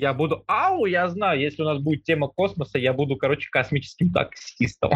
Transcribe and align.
Я 0.00 0.14
буду, 0.14 0.44
ау, 0.46 0.86
я 0.86 1.08
знаю, 1.10 1.38
если 1.38 1.60
у 1.60 1.66
нас 1.66 1.78
будет 1.78 2.04
тема 2.04 2.28
космоса, 2.28 2.78
я 2.78 2.94
буду, 2.94 3.16
короче, 3.16 3.50
космическим 3.50 4.10
таксистом. 4.10 4.92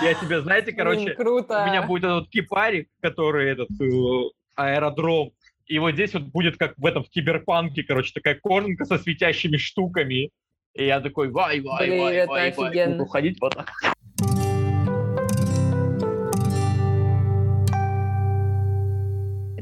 Я 0.00 0.14
тебе, 0.14 0.40
знаете, 0.40 0.72
короче, 0.72 1.12
круто. 1.12 1.64
у 1.64 1.66
меня 1.66 1.82
будет 1.82 2.04
этот 2.04 2.30
кипарик, 2.30 2.88
который 3.02 3.50
этот 3.50 3.68
э, 3.78 4.30
аэродром, 4.54 5.32
и 5.66 5.78
вот 5.78 5.92
здесь 5.92 6.14
вот 6.14 6.22
будет 6.22 6.56
как 6.56 6.72
в 6.78 6.86
этом 6.86 7.04
в 7.04 7.10
киберпанке, 7.10 7.82
короче, 7.82 8.12
такая 8.14 8.38
кожанка 8.42 8.86
со 8.86 8.96
светящими 8.96 9.58
штуками. 9.58 10.30
И 10.72 10.86
я 10.86 11.00
такой, 11.00 11.30
вай, 11.30 11.60
вай, 11.60 11.90
вай, 11.90 12.26
вай, 12.26 12.54
вай, 12.56 12.88
буду 12.88 13.04
ходить 13.04 13.38
вот 13.38 13.54
так. 13.54 13.70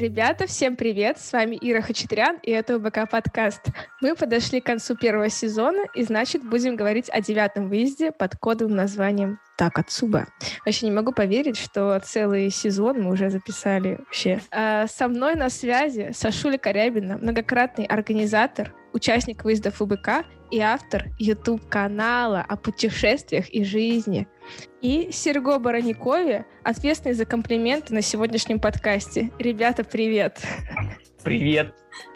Ребята, 0.02 0.48
всем 0.48 0.74
привет! 0.74 1.20
С 1.20 1.32
вами 1.32 1.56
Ира 1.60 1.80
Хачатрян, 1.80 2.38
и 2.42 2.50
это 2.50 2.76
УБК 2.76 3.08
подкаст. 3.08 3.68
Мы 4.00 4.16
подошли 4.16 4.60
к 4.60 4.66
концу 4.66 4.96
первого 4.96 5.28
сезона, 5.28 5.84
и 5.94 6.02
значит 6.02 6.42
будем 6.42 6.74
говорить 6.74 7.08
о 7.08 7.20
девятом 7.20 7.68
выезде 7.68 8.10
под 8.10 8.34
кодовым 8.36 8.74
названием 8.74 9.38
Такацуба. 9.56 10.26
Вообще 10.66 10.86
не 10.86 10.92
могу 10.92 11.12
поверить, 11.12 11.56
что 11.56 12.00
целый 12.00 12.50
сезон 12.50 13.00
мы 13.00 13.12
уже 13.12 13.30
записали 13.30 13.98
вообще. 14.00 14.40
А, 14.50 14.88
со 14.88 15.06
мной 15.06 15.36
на 15.36 15.48
связи 15.48 16.10
Сашуля 16.12 16.58
Корябина, 16.58 17.18
многократный 17.18 17.84
организатор, 17.84 18.74
участник 18.92 19.44
выездов 19.44 19.80
УБК 19.80 20.24
и 20.52 20.60
автор 20.60 21.06
YouTube-канала 21.18 22.44
о 22.46 22.56
путешествиях 22.56 23.48
и 23.48 23.64
жизни. 23.64 24.28
И 24.82 25.08
Серго 25.10 25.58
Бараникове, 25.58 26.44
ответственный 26.62 27.14
за 27.14 27.24
комплименты 27.24 27.94
на 27.94 28.02
сегодняшнем 28.02 28.60
подкасте. 28.60 29.30
Ребята, 29.38 29.82
привет! 29.82 30.40
Привет. 31.24 31.74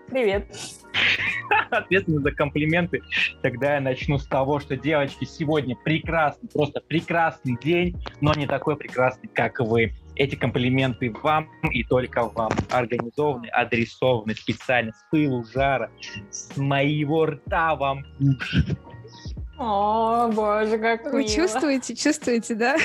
Привет. 0.08 0.54
Ответственный 1.70 2.22
за 2.22 2.32
комплименты. 2.32 3.00
Тогда 3.42 3.76
я 3.76 3.80
начну 3.80 4.18
с 4.18 4.26
того, 4.26 4.60
что, 4.60 4.76
девочки, 4.76 5.24
сегодня 5.24 5.74
прекрасный, 5.74 6.48
просто 6.50 6.82
прекрасный 6.86 7.56
день, 7.62 7.96
но 8.20 8.34
не 8.34 8.46
такой 8.46 8.76
прекрасный, 8.76 9.30
как 9.32 9.60
вы. 9.60 9.94
Эти 10.16 10.34
комплименты 10.34 11.12
вам 11.22 11.48
и 11.70 11.84
только 11.84 12.24
вам. 12.24 12.50
Организованы, 12.70 13.48
адресованы 13.48 14.34
специально 14.34 14.92
с 14.92 15.04
пылу 15.10 15.44
жара, 15.44 15.90
с 16.30 16.56
моего 16.56 17.26
рта 17.26 17.76
вам. 17.76 18.04
О, 19.58 20.28
боже, 20.34 20.76
как 20.78 21.04
Вы 21.04 21.20
мило. 21.20 21.28
чувствуете, 21.28 21.96
чувствуете, 21.96 22.54
да? 22.54 22.76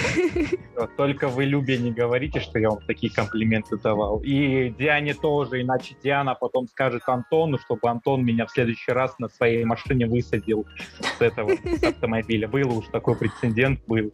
Только 0.96 1.28
вы, 1.28 1.44
Любе, 1.44 1.78
не 1.78 1.92
говорите, 1.92 2.40
что 2.40 2.60
я 2.60 2.70
вам 2.70 2.80
такие 2.86 3.12
комплименты 3.12 3.78
давал. 3.78 4.22
И 4.22 4.70
Диане 4.70 5.14
тоже, 5.14 5.62
иначе 5.62 5.96
Диана 6.02 6.34
потом 6.34 6.68
скажет 6.68 7.04
Антону, 7.08 7.58
чтобы 7.58 7.90
Антон 7.90 8.24
меня 8.24 8.46
в 8.46 8.52
следующий 8.52 8.94
раз 8.94 9.20
на 9.20 9.28
своей 9.28 9.66
машине 9.66 10.08
высадил 10.08 10.66
с 11.18 11.22
этого 11.22 11.52
автомобиля. 11.84 12.48
Был 12.48 12.78
уж 12.78 12.88
такой 12.88 13.18
прецедент, 13.18 13.82
был. 13.88 14.14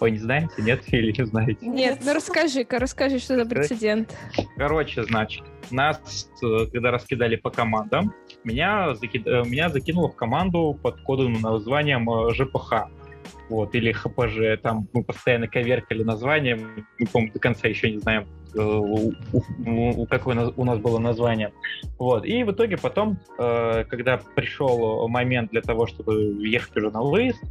Вы 0.00 0.10
не 0.12 0.18
знаете, 0.18 0.52
нет? 0.58 0.82
Или 0.92 1.12
не 1.16 1.24
знаете? 1.26 1.66
Нет, 1.66 2.00
ну 2.04 2.14
расскажи-ка, 2.14 2.78
расскажи, 2.78 3.18
что 3.18 3.36
за 3.36 3.44
прецедент. 3.48 4.14
Короче, 4.56 5.04
значит, 5.04 5.44
нас, 5.70 6.28
э, 6.42 6.66
когда 6.72 6.90
раскидали 6.90 7.36
по 7.36 7.50
командам, 7.50 8.12
меня, 8.44 8.94
заки- 8.94 9.22
э, 9.24 9.44
меня 9.48 9.68
закинуло 9.68 10.08
в 10.10 10.16
команду 10.16 10.78
под 10.82 11.00
кодовым 11.02 11.40
названием 11.40 12.08
э, 12.10 12.32
ЖПХ. 12.34 12.88
Вот, 13.48 13.74
или 13.74 13.92
ХПЖ, 13.92 14.60
там 14.62 14.88
мы 14.94 15.04
постоянно 15.04 15.46
коверкали 15.46 16.02
название, 16.02 16.56
мы, 16.56 17.06
по-моему, 17.06 17.32
до 17.34 17.38
конца 17.38 17.68
еще 17.68 17.90
не 17.90 17.98
знаем, 17.98 18.26
у- 18.54 19.12
у- 19.32 20.02
у- 20.02 20.06
какое 20.06 20.52
у 20.56 20.64
нас 20.64 20.78
было 20.78 20.98
название. 20.98 21.52
Вот, 21.98 22.24
и 22.24 22.42
в 22.44 22.50
итоге 22.52 22.76
потом, 22.78 23.18
э, 23.38 23.84
когда 23.88 24.18
пришел 24.34 25.06
момент 25.08 25.50
для 25.50 25.60
того, 25.60 25.86
чтобы 25.86 26.46
ехать 26.48 26.76
уже 26.76 26.90
на 26.90 27.02
выезд, 27.02 27.42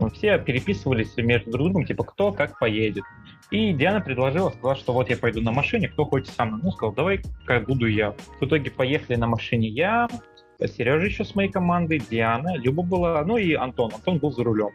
мы 0.00 0.10
все 0.10 0.38
переписывались 0.38 1.16
между 1.16 1.50
друг 1.50 1.66
другом, 1.66 1.86
типа, 1.86 2.04
кто 2.04 2.32
как 2.32 2.58
поедет. 2.58 3.04
И 3.50 3.72
Диана 3.72 4.00
предложила, 4.00 4.50
сказала, 4.50 4.76
что 4.76 4.92
вот 4.92 5.10
я 5.10 5.16
пойду 5.16 5.40
на 5.40 5.52
машине, 5.52 5.88
кто 5.88 6.04
хочет 6.04 6.28
со 6.28 6.44
мной. 6.44 6.60
Ну, 6.62 6.70
сказал, 6.70 6.94
давай, 6.94 7.20
как 7.46 7.66
буду 7.66 7.86
я. 7.86 8.12
В 8.40 8.46
итоге 8.46 8.70
поехали 8.70 9.16
на 9.16 9.26
машине 9.26 9.68
я, 9.68 10.08
Сережа 10.66 11.06
еще 11.06 11.24
с 11.24 11.34
моей 11.34 11.50
командой, 11.50 12.02
Диана, 12.10 12.56
Люба 12.56 12.82
была, 12.82 13.24
ну 13.24 13.36
и 13.36 13.54
Антон. 13.54 13.90
Антон 13.94 14.18
был 14.18 14.32
за 14.32 14.44
рулем. 14.44 14.70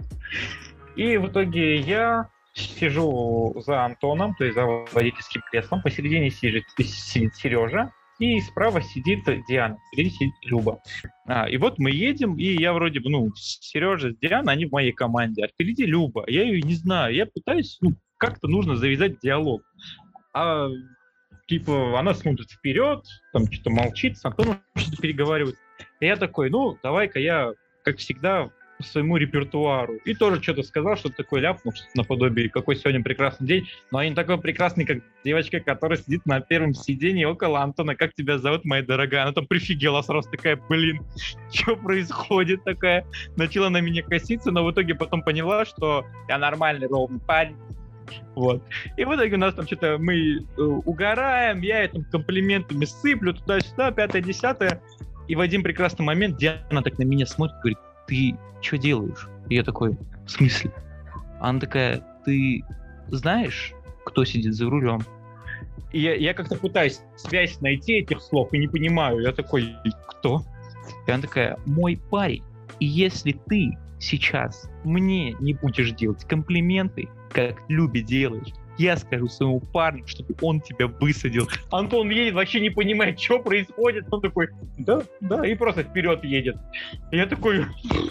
И 0.95 1.17
в 1.17 1.27
итоге 1.27 1.77
я 1.77 2.29
сижу 2.53 3.53
за 3.65 3.85
Антоном, 3.85 4.33
то 4.35 4.45
есть 4.45 4.55
за 4.55 4.65
водительским 4.65 5.41
креслом. 5.51 5.81
Посередине 5.81 6.29
сидит, 6.29 6.65
сидит 6.77 7.35
Сережа, 7.35 7.91
и 8.19 8.39
справа 8.41 8.81
сидит 8.81 9.25
Диана, 9.47 9.77
впереди 9.91 10.11
сидит 10.11 10.33
Люба. 10.43 10.81
А, 11.25 11.49
и 11.49 11.57
вот 11.57 11.79
мы 11.79 11.91
едем, 11.91 12.37
и 12.37 12.45
я 12.45 12.73
вроде 12.73 12.99
бы, 12.99 13.09
ну, 13.09 13.31
Сережа 13.35 14.11
с 14.11 14.17
Дианой, 14.17 14.53
они 14.53 14.65
в 14.65 14.71
моей 14.71 14.91
команде, 14.91 15.43
а 15.43 15.47
впереди 15.47 15.85
Люба. 15.85 16.23
Я 16.27 16.43
ее 16.43 16.61
не 16.61 16.75
знаю, 16.75 17.13
я 17.13 17.25
пытаюсь, 17.25 17.77
ну, 17.81 17.95
как-то 18.17 18.47
нужно 18.47 18.75
завязать 18.75 19.19
диалог. 19.19 19.63
А 20.33 20.69
типа 21.47 21.99
она 21.99 22.13
смотрит 22.13 22.49
вперед, 22.49 23.05
там 23.33 23.51
что-то 23.51 23.69
молчит, 23.69 24.17
Антоном 24.23 24.61
что-то 24.75 25.01
переговаривает. 25.01 25.57
И 25.99 26.05
я 26.05 26.15
такой, 26.15 26.49
ну, 26.49 26.77
давай-ка 26.81 27.19
я, 27.19 27.51
как 27.83 27.97
всегда, 27.97 28.49
своему 28.79 29.17
репертуару. 29.17 29.95
И 30.05 30.13
тоже 30.13 30.41
что-то 30.41 30.63
сказал, 30.63 30.97
что-то 30.97 31.17
такое 31.17 31.41
ляпнул, 31.41 31.73
что-то 31.73 31.91
наподобие, 31.95 32.49
какой 32.49 32.75
сегодня 32.75 33.01
прекрасный 33.01 33.47
день, 33.47 33.69
но 33.91 34.03
не 34.03 34.13
такой 34.13 34.39
прекрасный, 34.39 34.85
как 34.85 34.99
девочка, 35.23 35.59
которая 35.59 35.97
сидит 35.97 36.25
на 36.25 36.41
первом 36.41 36.73
сиденье 36.73 37.27
около 37.27 37.61
Антона. 37.61 37.95
Как 37.95 38.13
тебя 38.13 38.37
зовут, 38.37 38.65
моя 38.65 38.83
дорогая? 38.83 39.23
Она 39.23 39.31
там 39.31 39.47
прифигела 39.47 40.01
сразу 40.01 40.29
такая, 40.29 40.59
блин, 40.69 41.01
что 41.53 41.75
происходит 41.75 42.63
такая? 42.63 43.05
Начала 43.35 43.69
на 43.69 43.81
меня 43.81 44.03
коситься, 44.03 44.51
но 44.51 44.65
в 44.65 44.71
итоге 44.71 44.95
потом 44.95 45.23
поняла, 45.23 45.65
что 45.65 46.05
я 46.27 46.37
нормальный, 46.37 46.87
ровный 46.87 47.19
парень. 47.19 47.55
Вот. 48.35 48.63
И 48.97 49.05
в 49.05 49.15
итоге 49.15 49.35
у 49.35 49.39
нас 49.39 49.53
там 49.55 49.65
что-то 49.65 49.97
мы 49.97 50.37
э, 50.37 50.61
угораем, 50.61 51.61
я 51.61 51.87
там 51.87 52.03
комплиментами 52.03 52.85
сыплю 52.85 53.33
туда-сюда, 53.33 53.91
пятое-десятое. 53.91 54.81
И 55.27 55.35
в 55.35 55.39
один 55.39 55.63
прекрасный 55.63 56.03
момент 56.03 56.37
Диана 56.37 56.83
так 56.83 56.99
на 56.99 57.03
меня 57.03 57.25
смотрит, 57.25 57.57
говорит, 57.59 57.79
ты 58.07 58.37
что 58.61 58.77
делаешь? 58.77 59.27
И 59.49 59.55
я 59.55 59.63
такой, 59.63 59.97
в 60.25 60.29
смысле? 60.29 60.71
Она 61.39 61.59
такая, 61.59 62.03
ты 62.25 62.63
знаешь, 63.07 63.73
кто 64.05 64.25
сидит 64.25 64.53
за 64.53 64.69
рулем? 64.69 65.01
И 65.91 65.99
я, 65.99 66.15
я 66.15 66.33
как-то 66.33 66.55
пытаюсь 66.55 67.01
связь 67.15 67.61
найти 67.61 67.93
этих 67.99 68.21
слов 68.21 68.53
и 68.53 68.57
не 68.57 68.67
понимаю. 68.67 69.21
Я 69.21 69.31
такой, 69.31 69.75
кто? 70.07 70.43
И 71.07 71.11
она 71.11 71.21
такая, 71.21 71.57
мой 71.65 71.99
парень. 72.09 72.43
И 72.79 72.85
если 72.85 73.31
ты 73.31 73.77
сейчас 73.99 74.69
мне 74.83 75.33
не 75.39 75.53
будешь 75.53 75.91
делать 75.91 76.25
комплименты, 76.25 77.07
как 77.31 77.61
Любе 77.69 78.01
делаешь, 78.01 78.53
я 78.77 78.97
скажу 78.97 79.27
своему 79.27 79.59
парню, 79.59 80.05
чтобы 80.07 80.35
он 80.41 80.61
тебя 80.61 80.87
высадил. 80.87 81.47
Антон 81.71 82.09
едет, 82.09 82.33
вообще 82.33 82.59
не 82.59 82.69
понимает, 82.69 83.19
что 83.19 83.39
происходит. 83.39 84.05
Он 84.11 84.21
такой, 84.21 84.49
да, 84.77 85.03
да, 85.21 85.45
и 85.45 85.55
просто 85.55 85.83
вперед 85.83 86.23
едет. 86.23 86.55
Я 87.11 87.25
такой, 87.25 87.65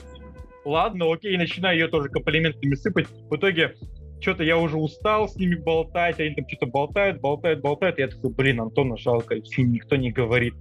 ладно, 0.64 1.12
окей, 1.12 1.36
начинаю 1.36 1.78
ее 1.78 1.88
тоже 1.88 2.08
комплиментами 2.08 2.74
сыпать. 2.74 3.08
В 3.30 3.36
итоге 3.36 3.74
что-то 4.20 4.42
я 4.42 4.56
уже 4.56 4.78
устал 4.78 5.28
с 5.28 5.36
ними 5.36 5.54
болтать, 5.56 6.18
они 6.18 6.34
там 6.34 6.48
что-то 6.48 6.66
болтают, 6.66 7.20
болтают, 7.20 7.60
болтают. 7.60 7.98
Я 7.98 8.08
такой, 8.08 8.30
блин, 8.30 8.60
Антона 8.60 8.96
жалко, 8.96 9.36
с 9.44 9.58
ним 9.58 9.72
никто 9.72 9.96
не 9.96 10.12
говорит. 10.12 10.54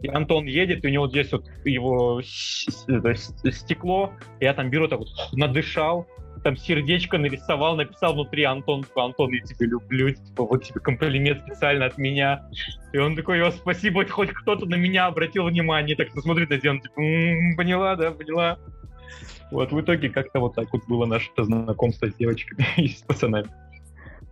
И 0.00 0.06
Антон 0.06 0.44
едет, 0.44 0.84
и 0.84 0.86
у 0.86 0.90
него 0.90 1.08
здесь 1.08 1.32
вот 1.32 1.44
его 1.64 2.22
стекло, 2.22 4.12
я 4.38 4.54
там 4.54 4.70
беру 4.70 4.86
так 4.86 5.00
вот, 5.00 5.08
надышал, 5.32 6.06
там 6.42 6.56
сердечко 6.56 7.18
нарисовал, 7.18 7.76
написал 7.76 8.14
внутри 8.14 8.44
Антон, 8.44 8.84
типа, 8.84 9.04
Антон, 9.04 9.30
я 9.32 9.40
тебя 9.40 9.66
люблю, 9.66 10.10
типа, 10.10 10.44
вот 10.44 10.64
тебе 10.64 10.80
комплимент 10.80 11.42
специально 11.42 11.86
от 11.86 11.98
меня. 11.98 12.48
И 12.92 12.98
он 12.98 13.16
такой, 13.16 13.42
о, 13.42 13.50
спасибо, 13.50 14.06
хоть 14.06 14.30
кто-то 14.30 14.66
на 14.66 14.76
меня 14.76 15.06
обратил 15.06 15.44
внимание, 15.44 15.96
так 15.96 16.10
смотрит 16.10 16.50
на 16.50 16.58
Диану, 16.58 16.80
типа, 16.80 17.00
«М, 17.00 17.56
поняла, 17.56 17.96
да, 17.96 18.10
поняла. 18.10 18.58
Вот 19.50 19.72
в 19.72 19.80
итоге 19.80 20.08
как-то 20.08 20.40
вот 20.40 20.54
так 20.54 20.72
вот 20.72 20.82
было 20.86 21.06
наше 21.06 21.30
знакомство 21.36 22.08
с 22.08 22.14
девочками 22.14 22.66
и 22.76 22.88
с 22.88 23.02
пацанами. 23.02 23.48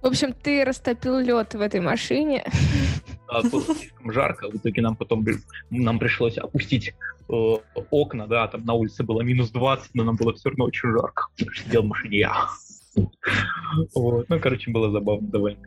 В 0.01 0.07
общем, 0.07 0.33
ты 0.33 0.65
растопил 0.65 1.19
лед 1.19 1.55
в 1.55 1.61
этой 1.61 1.81
машине. 1.81 2.45
А 3.29 3.43
было 3.43 3.63
слишком 3.63 4.13
жарко, 4.13 4.51
в 4.51 4.57
итоге 4.57 4.83
нам 4.83 4.97
потом 4.97 5.25
нам 5.71 5.99
пришлось 5.99 6.39
опустить 6.39 6.95
э, 7.29 7.57
окна, 7.91 8.27
да, 8.27 8.49
там 8.49 8.65
на 8.65 8.73
улице 8.73 9.05
было 9.05 9.21
минус 9.21 9.51
20, 9.51 9.95
но 9.95 10.05
нам 10.05 10.17
было 10.17 10.33
все 10.35 10.49
равно 10.49 10.65
очень 10.65 10.91
жарко, 10.91 11.29
потому 11.37 11.53
что 11.53 11.65
сидел 11.65 11.83
в 11.83 11.87
машине 11.87 12.19
я. 12.19 12.47
Вот. 13.95 14.29
Ну, 14.29 14.41
короче, 14.41 14.71
было 14.71 14.91
забавно 14.91 15.29
довольно. 15.29 15.61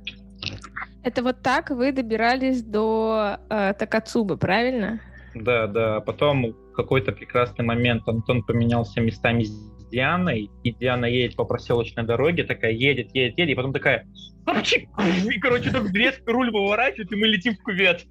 Это 1.04 1.24
вот 1.24 1.42
так 1.42 1.70
вы 1.70 1.92
добирались 1.92 2.62
до 2.64 3.38
э, 3.50 3.74
Такацубы, 3.74 4.38
правильно? 4.38 5.00
Да, 5.34 5.68
да. 5.68 6.00
Потом 6.02 6.52
в 6.52 6.74
какой-то 6.74 7.12
прекрасный 7.12 7.66
момент 7.66 8.08
Антон 8.08 8.44
поменялся 8.44 9.02
местами 9.02 9.44
с 9.44 9.72
Дианой, 9.92 10.50
и 10.64 10.72
Диана 10.72 11.06
едет 11.06 11.36
по 11.36 11.46
проселочной 11.46 12.04
дороге, 12.04 12.44
такая 12.44 12.72
едет, 12.72 13.14
едет, 13.14 13.38
едет, 13.38 13.52
и 13.52 13.56
потом 13.56 13.74
такая... 13.74 14.08
«Апчик!» 14.46 14.90
И, 15.26 15.40
короче, 15.40 15.70
так 15.70 15.92
резко 15.94 16.32
руль 16.32 16.52
выворачивает, 16.52 17.12
и 17.12 17.16
мы 17.16 17.28
летим 17.28 17.56
в 17.56 17.64
кювет. 17.64 18.06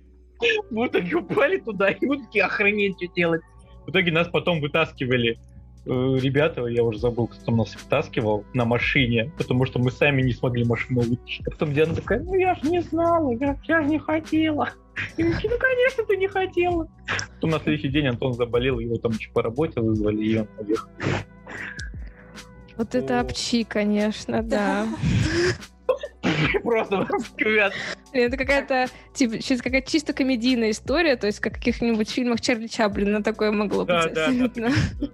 Мы 0.70 0.88
так 0.88 1.04
упали 1.12 1.58
туда, 1.58 1.90
и 1.90 2.06
мы 2.06 2.18
такие, 2.18 2.44
охренеть, 2.44 2.96
что 2.96 3.12
делать. 3.14 3.42
В 3.86 3.90
итоге 3.90 4.12
нас 4.12 4.28
потом 4.28 4.60
вытаскивали 4.60 5.38
э, 5.86 6.18
ребята, 6.20 6.66
я 6.66 6.84
уже 6.84 6.98
забыл, 6.98 7.26
кто 7.26 7.52
нас 7.52 7.74
вытаскивал 7.74 8.44
на 8.54 8.64
машине, 8.64 9.32
потому 9.36 9.66
что 9.66 9.78
мы 9.78 9.90
сами 9.90 10.22
не 10.22 10.32
смогли 10.32 10.64
машину 10.64 11.00
вытащить. 11.00 11.46
А 11.46 11.50
потом 11.50 11.72
Диана 11.72 11.94
такая, 11.94 12.20
ну 12.20 12.34
я 12.34 12.54
же 12.54 12.70
не 12.70 12.80
знала, 12.80 13.30
я, 13.32 13.58
я 13.64 13.82
же 13.82 13.88
не 13.88 13.98
хотела. 13.98 14.70
И 15.16 15.24
мы 15.24 15.34
такие, 15.34 15.50
ну 15.50 15.58
конечно 15.58 16.04
ты 16.04 16.16
не 16.16 16.28
хотела. 16.28 16.88
Потом 17.34 17.50
на 17.50 17.60
следующий 17.60 17.88
день 17.88 18.06
Антон 18.06 18.34
заболел, 18.34 18.78
его 18.78 18.96
там 18.96 19.12
еще 19.12 19.30
по 19.32 19.42
работе 19.42 19.80
вызвали, 19.80 20.24
и 20.24 20.38
он 20.38 20.46
поехал. 20.46 20.88
Вот 22.80 22.94
это 22.94 23.20
обчи, 23.20 23.62
конечно, 23.64 24.42
да. 24.48 24.86
Просто. 26.62 27.06
Блин, 27.36 27.70
Это 28.14 28.38
какая-то, 28.38 28.86
типа, 29.12 29.38
чисто 29.42 29.64
какая-то 29.64 29.90
чисто 29.90 30.12
комедийная 30.14 30.70
история, 30.70 31.16
то 31.16 31.26
есть 31.26 31.40
как 31.40 31.52
в 31.52 31.56
каких-нибудь 31.56 32.08
фильмах 32.08 32.40
Чарли 32.40 32.68
Чаплина 32.68 33.22
такое 33.22 33.52
могло 33.52 33.84
Да, 33.84 34.04
быть. 34.04 34.14
да, 34.14 34.14
да, 34.14 34.26
абсолютно. 34.28 34.70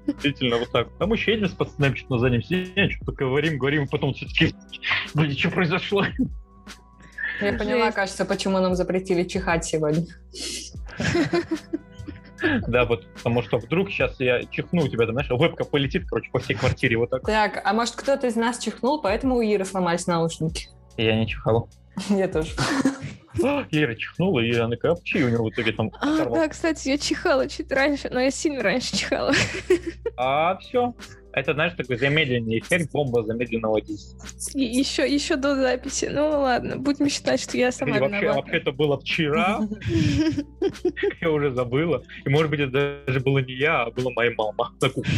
Действительно, 0.06 0.58
вот 0.58 0.70
так. 0.70 0.86
А 1.00 1.06
мы 1.08 1.16
еще 1.16 1.32
едем 1.32 1.48
с 1.48 1.54
пацанами 1.54 1.96
что-то 1.96 2.12
на 2.14 2.18
заднем 2.20 2.42
сиденье, 2.44 2.88
что-то 2.90 3.10
говорим, 3.10 3.58
говорим, 3.58 3.82
и 3.82 3.88
потом 3.88 4.14
все-таки, 4.14 4.54
блин, 5.14 5.36
что 5.36 5.50
произошло? 5.50 6.06
Я 7.40 7.52
поняла, 7.54 7.90
кажется, 7.90 8.24
почему 8.24 8.60
нам 8.60 8.76
запретили 8.76 9.24
чихать 9.24 9.64
сегодня. 9.64 10.06
Да, 12.66 12.84
вот, 12.84 13.06
потому 13.14 13.42
что 13.42 13.58
вдруг 13.58 13.90
сейчас 13.90 14.18
я 14.20 14.44
чихну, 14.44 14.84
у 14.84 14.88
тебя 14.88 15.06
там, 15.06 15.14
знаешь, 15.14 15.30
вебка 15.30 15.64
полетит, 15.64 16.08
короче, 16.08 16.30
по 16.30 16.38
всей 16.38 16.54
квартире 16.54 16.96
вот 16.96 17.10
так. 17.10 17.22
Так, 17.24 17.62
а 17.64 17.72
может 17.72 17.94
кто-то 17.96 18.26
из 18.26 18.36
нас 18.36 18.58
чихнул, 18.58 19.00
поэтому 19.00 19.36
у 19.36 19.40
Иры 19.40 19.64
сломались 19.64 20.06
наушники? 20.06 20.68
Я 20.96 21.16
не 21.16 21.26
чихал. 21.26 21.68
Я 22.08 22.28
тоже. 22.28 22.50
Ира 23.70 23.94
чихнула, 23.94 24.40
и 24.40 24.54
она 24.54 24.70
такая, 24.70 24.92
«А 24.92 24.96
у 24.96 25.28
него 25.28 25.44
в 25.44 25.50
итоге 25.50 25.72
там 25.72 25.90
А, 26.00 26.24
да, 26.24 26.48
кстати, 26.48 26.88
я 26.88 26.98
чихала 26.98 27.48
чуть 27.48 27.70
раньше, 27.70 28.08
но 28.10 28.20
я 28.20 28.30
сильно 28.30 28.62
раньше 28.62 28.96
чихала. 28.96 29.32
А 30.16 30.56
все. 30.58 30.94
Это, 31.36 31.52
знаешь, 31.52 31.74
такой 31.76 31.98
замедленный 31.98 32.60
эффект 32.60 32.90
бомба 32.92 33.22
замедленного 33.22 33.82
действия. 33.82 34.18
И 34.54 34.64
еще, 34.64 35.06
еще 35.06 35.36
до 35.36 35.54
записи. 35.54 36.08
Ну 36.10 36.30
ладно, 36.30 36.78
будем 36.78 37.10
считать, 37.10 37.42
что 37.42 37.58
я 37.58 37.70
сама 37.70 37.98
И 37.98 38.00
вообще, 38.00 38.32
вообще 38.32 38.56
это 38.56 38.72
было 38.72 38.98
вчера, 38.98 39.60
я 41.20 41.30
уже 41.30 41.50
забыла. 41.50 42.02
И 42.24 42.30
может 42.30 42.50
быть 42.50 42.60
это 42.60 43.02
даже 43.06 43.20
было 43.20 43.40
не 43.40 43.52
я, 43.52 43.82
а 43.82 43.90
была 43.90 44.12
моя 44.12 44.30
мама 44.34 44.72
на 44.80 44.88
кухне. 44.88 45.12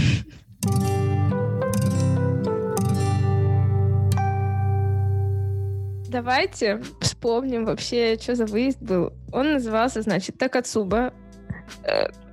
Давайте 6.08 6.82
вспомним 7.00 7.64
вообще, 7.64 8.18
что 8.20 8.34
за 8.34 8.46
выезд 8.46 8.82
был. 8.82 9.12
Он 9.32 9.52
назывался, 9.52 10.02
значит, 10.02 10.36
Такацуба. 10.36 11.14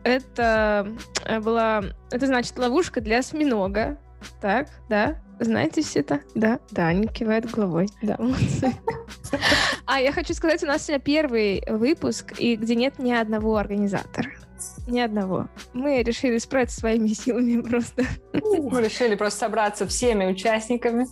Это 0.06 0.88
э, 1.25 1.40
была, 1.40 1.84
это 2.12 2.28
значит 2.28 2.56
ловушка 2.60 3.02
для 3.02 3.18
осьминога. 3.18 3.98
Так, 4.40 4.68
да? 4.88 5.19
Знаете 5.40 5.81
все 5.81 6.02
это? 6.02 6.22
Да, 6.36 6.60
да, 6.69 6.88
они 6.88 7.07
кивают 7.07 7.50
головой. 7.50 7.90
Да, 8.04 8.16
молодцы. 8.19 8.72
А, 9.88 10.00
я 10.00 10.12
хочу 10.12 10.34
сказать, 10.36 10.63
у 10.63 10.68
нас 10.68 10.86
сегодня 10.86 11.04
первый 11.04 11.63
выпуск, 11.68 12.40
и 12.40 12.56
где 12.56 12.75
нет 12.75 13.00
ни 13.00 13.12
одного 13.12 13.57
организатора. 13.57 14.30
Ни 14.88 15.00
одного. 15.00 15.50
Мы 15.74 16.04
решили 16.04 16.38
справиться 16.38 16.80
своими 16.80 17.07
силами 17.10 17.62
просто. 17.62 18.04
Мы 18.34 18.81
решили 18.84 19.16
просто 19.16 19.40
собраться 19.40 19.88
всеми 19.88 20.25
участниками. 20.25 21.07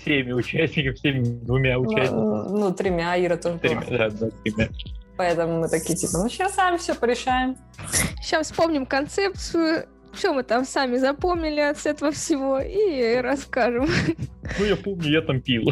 Всеми 0.00 0.32
участниками, 0.32 0.94
всеми 0.94 1.24
двумя 1.24 1.78
участниками. 1.78 2.58
Ну, 2.58 2.74
тремя, 2.74 3.22
Ира 3.22 3.36
тоже. 3.36 3.58
Тремя, 3.58 3.84
Да, 3.88 4.10
да, 4.10 4.30
тремя. 4.42 4.68
Поэтому 5.20 5.60
мы 5.60 5.68
такие, 5.68 5.94
типа, 5.98 6.16
ну 6.16 6.30
сейчас 6.30 6.54
сами 6.54 6.78
все 6.78 6.94
порешаем. 6.94 7.54
Сейчас 8.22 8.46
вспомним 8.46 8.86
концепцию, 8.86 9.86
что 10.14 10.32
мы 10.32 10.42
там 10.44 10.64
сами 10.64 10.96
запомнили 10.96 11.60
от 11.60 11.84
этого 11.84 12.10
всего, 12.10 12.58
и 12.58 13.16
расскажем. 13.16 13.86
Ну, 14.58 14.64
я 14.64 14.76
помню, 14.76 15.10
я 15.10 15.20
там 15.20 15.42
пил. 15.42 15.70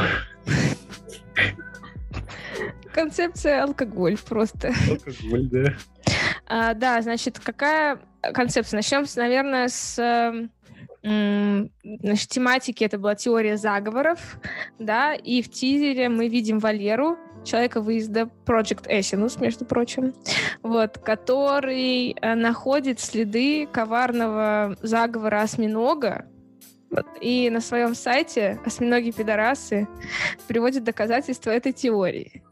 Концепция 2.92 3.62
алкоголь 3.62 4.18
просто. 4.18 4.74
Алкоголь, 4.86 5.48
да. 5.48 5.74
А, 6.46 6.74
да, 6.74 7.00
значит, 7.00 7.38
какая 7.38 8.00
концепция? 8.34 8.76
Начнем, 8.76 9.06
наверное, 9.16 9.68
с 9.68 9.98
эм, 11.02 11.70
значит, 11.82 12.28
тематики. 12.28 12.84
Это 12.84 12.98
была 12.98 13.14
теория 13.14 13.56
заговоров, 13.56 14.38
да, 14.78 15.14
и 15.14 15.40
в 15.40 15.50
тизере 15.50 16.10
мы 16.10 16.28
видим 16.28 16.58
Валеру, 16.58 17.16
человека 17.44 17.80
выезда 17.80 18.28
Project 18.46 18.86
Эсинус, 18.88 19.38
между 19.38 19.64
прочим, 19.64 20.14
вот, 20.62 20.98
который 20.98 22.12
э, 22.12 22.34
находит 22.34 23.00
следы 23.00 23.66
коварного 23.66 24.76
заговора 24.82 25.42
осьминога, 25.42 26.26
вот, 26.90 27.06
и 27.20 27.50
на 27.50 27.60
своем 27.60 27.94
сайте 27.94 28.58
осьминоги 28.64 29.10
пидорасы 29.10 29.86
приводит 30.46 30.84
доказательства 30.84 31.50
этой 31.50 31.72
теории. 31.72 32.42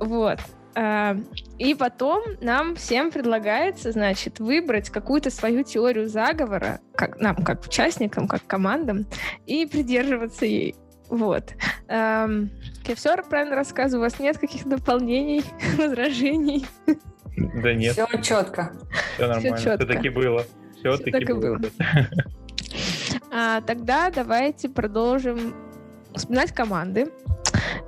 Вот. 0.00 0.38
А, 0.74 1.16
И 1.58 1.74
потом 1.74 2.22
нам 2.42 2.76
всем 2.76 3.10
предлагается, 3.10 3.92
значит, 3.92 4.40
выбрать 4.40 4.90
какую-то 4.90 5.30
свою 5.30 5.62
теорию 5.62 6.08
заговора, 6.08 6.80
как 6.94 7.18
нам, 7.18 7.36
как 7.36 7.64
участникам, 7.64 8.28
как 8.28 8.46
командам, 8.46 9.06
и 9.46 9.64
придерживаться 9.64 10.44
ей. 10.44 10.74
Вот. 11.08 11.54
Эм, 11.88 12.50
Я 12.86 12.94
все 12.94 13.16
правильно 13.22 13.56
рассказываю, 13.56 14.00
у 14.06 14.10
вас 14.10 14.18
нет 14.18 14.38
каких 14.38 14.66
дополнений, 14.66 15.44
возражений. 15.78 16.66
Да 17.62 17.74
нет, 17.74 17.92
Все 17.92 18.06
четко. 18.22 18.72
все 19.14 19.26
нормально. 19.26 19.58
чётко. 19.58 19.84
Все-таки 19.86 20.08
было. 20.08 20.44
Все-таки 20.78 21.10
так 21.10 21.22
и 21.22 21.32
было. 21.32 21.56
было. 21.58 21.70
А, 23.32 23.60
тогда 23.62 24.10
давайте 24.10 24.68
продолжим 24.68 25.54
вспоминать 26.14 26.52
команды. 26.52 27.10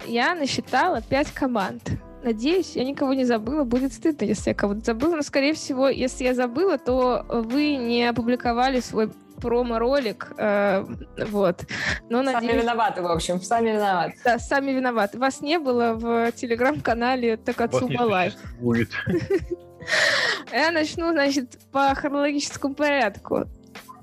Я 0.07 0.35
насчитала 0.35 1.01
пять 1.01 1.33
команд. 1.33 1.83
Надеюсь, 2.23 2.77
я 2.77 2.85
никого 2.85 3.15
не 3.15 3.25
забыла. 3.25 3.65
Будет 3.65 3.93
стыдно, 3.93 4.25
если 4.25 4.51
я 4.51 4.55
кого-то 4.55 4.81
забыла. 4.85 5.17
Но, 5.17 5.23
скорее 5.23 5.55
всего, 5.55 5.89
если 5.89 6.25
я 6.25 6.35
забыла, 6.35 6.77
то 6.79 7.25
вы 7.29 7.77
не 7.77 8.05
опубликовали 8.05 8.81
свой 8.81 9.11
промо-ролик. 9.41 10.33
э, 10.37 10.85
вот. 11.29 11.65
Но, 12.11 12.23
Сами 12.25 12.33
надеюсь, 12.35 12.63
виноваты, 12.63 13.03
в 13.03 13.07
общем, 13.07 13.41
сами 13.41 13.71
виноваты. 13.71 14.15
да, 14.25 14.39
сами 14.39 14.71
виноваты. 14.73 15.19
Вас 15.19 15.41
не 15.41 15.59
было 15.59 15.95
в 15.95 16.33
телеграм-канале 16.33 17.37
Такацуба 17.37 18.03
Лайф. 18.03 18.33
существует. 18.35 18.91
Я 20.53 20.71
начну, 20.71 21.13
значит, 21.13 21.59
по 21.73 21.95
хронологическому 21.95 22.75
порядку. 22.75 23.45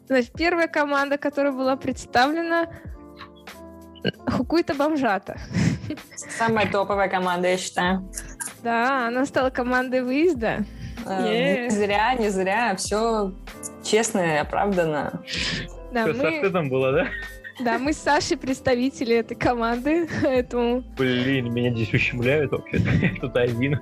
Значит, 0.08 0.32
первая 0.34 0.68
команда, 0.68 1.18
которая 1.18 1.52
была 1.52 1.76
представлена, 1.76 2.68
Хукуйта 4.28 4.74
Бомжата. 4.76 5.38
Самая 6.16 6.70
топовая 6.72 7.10
команда, 7.10 7.48
я 7.50 7.58
считаю. 7.58 8.12
Да, 8.64 9.08
она 9.08 9.26
стала 9.26 9.50
командой 9.50 10.02
выезда. 10.04 10.64
Э. 11.06 11.64
Не 11.66 11.70
зря, 11.70 12.14
не 12.16 12.30
зря. 12.30 12.76
Все 12.76 13.34
честно 13.86 14.20
и 14.20 14.38
оправданно. 14.38 15.22
Да, 15.94 16.06
со 16.08 16.14
мы, 16.14 16.38
стыдом 16.40 16.70
было, 16.70 16.92
да? 16.92 17.08
да, 17.64 17.80
мы 17.80 17.94
с 17.94 17.98
Сашей 17.98 18.38
представители 18.38 19.16
этой 19.16 19.36
команды, 19.36 20.10
поэтому 20.22 20.82
Блин, 20.98 21.54
меня 21.54 21.72
здесь 21.72 21.94
ущемляют 21.94 22.52
вообще. 22.52 22.80
Тут 23.22 23.38
один. 23.38 23.80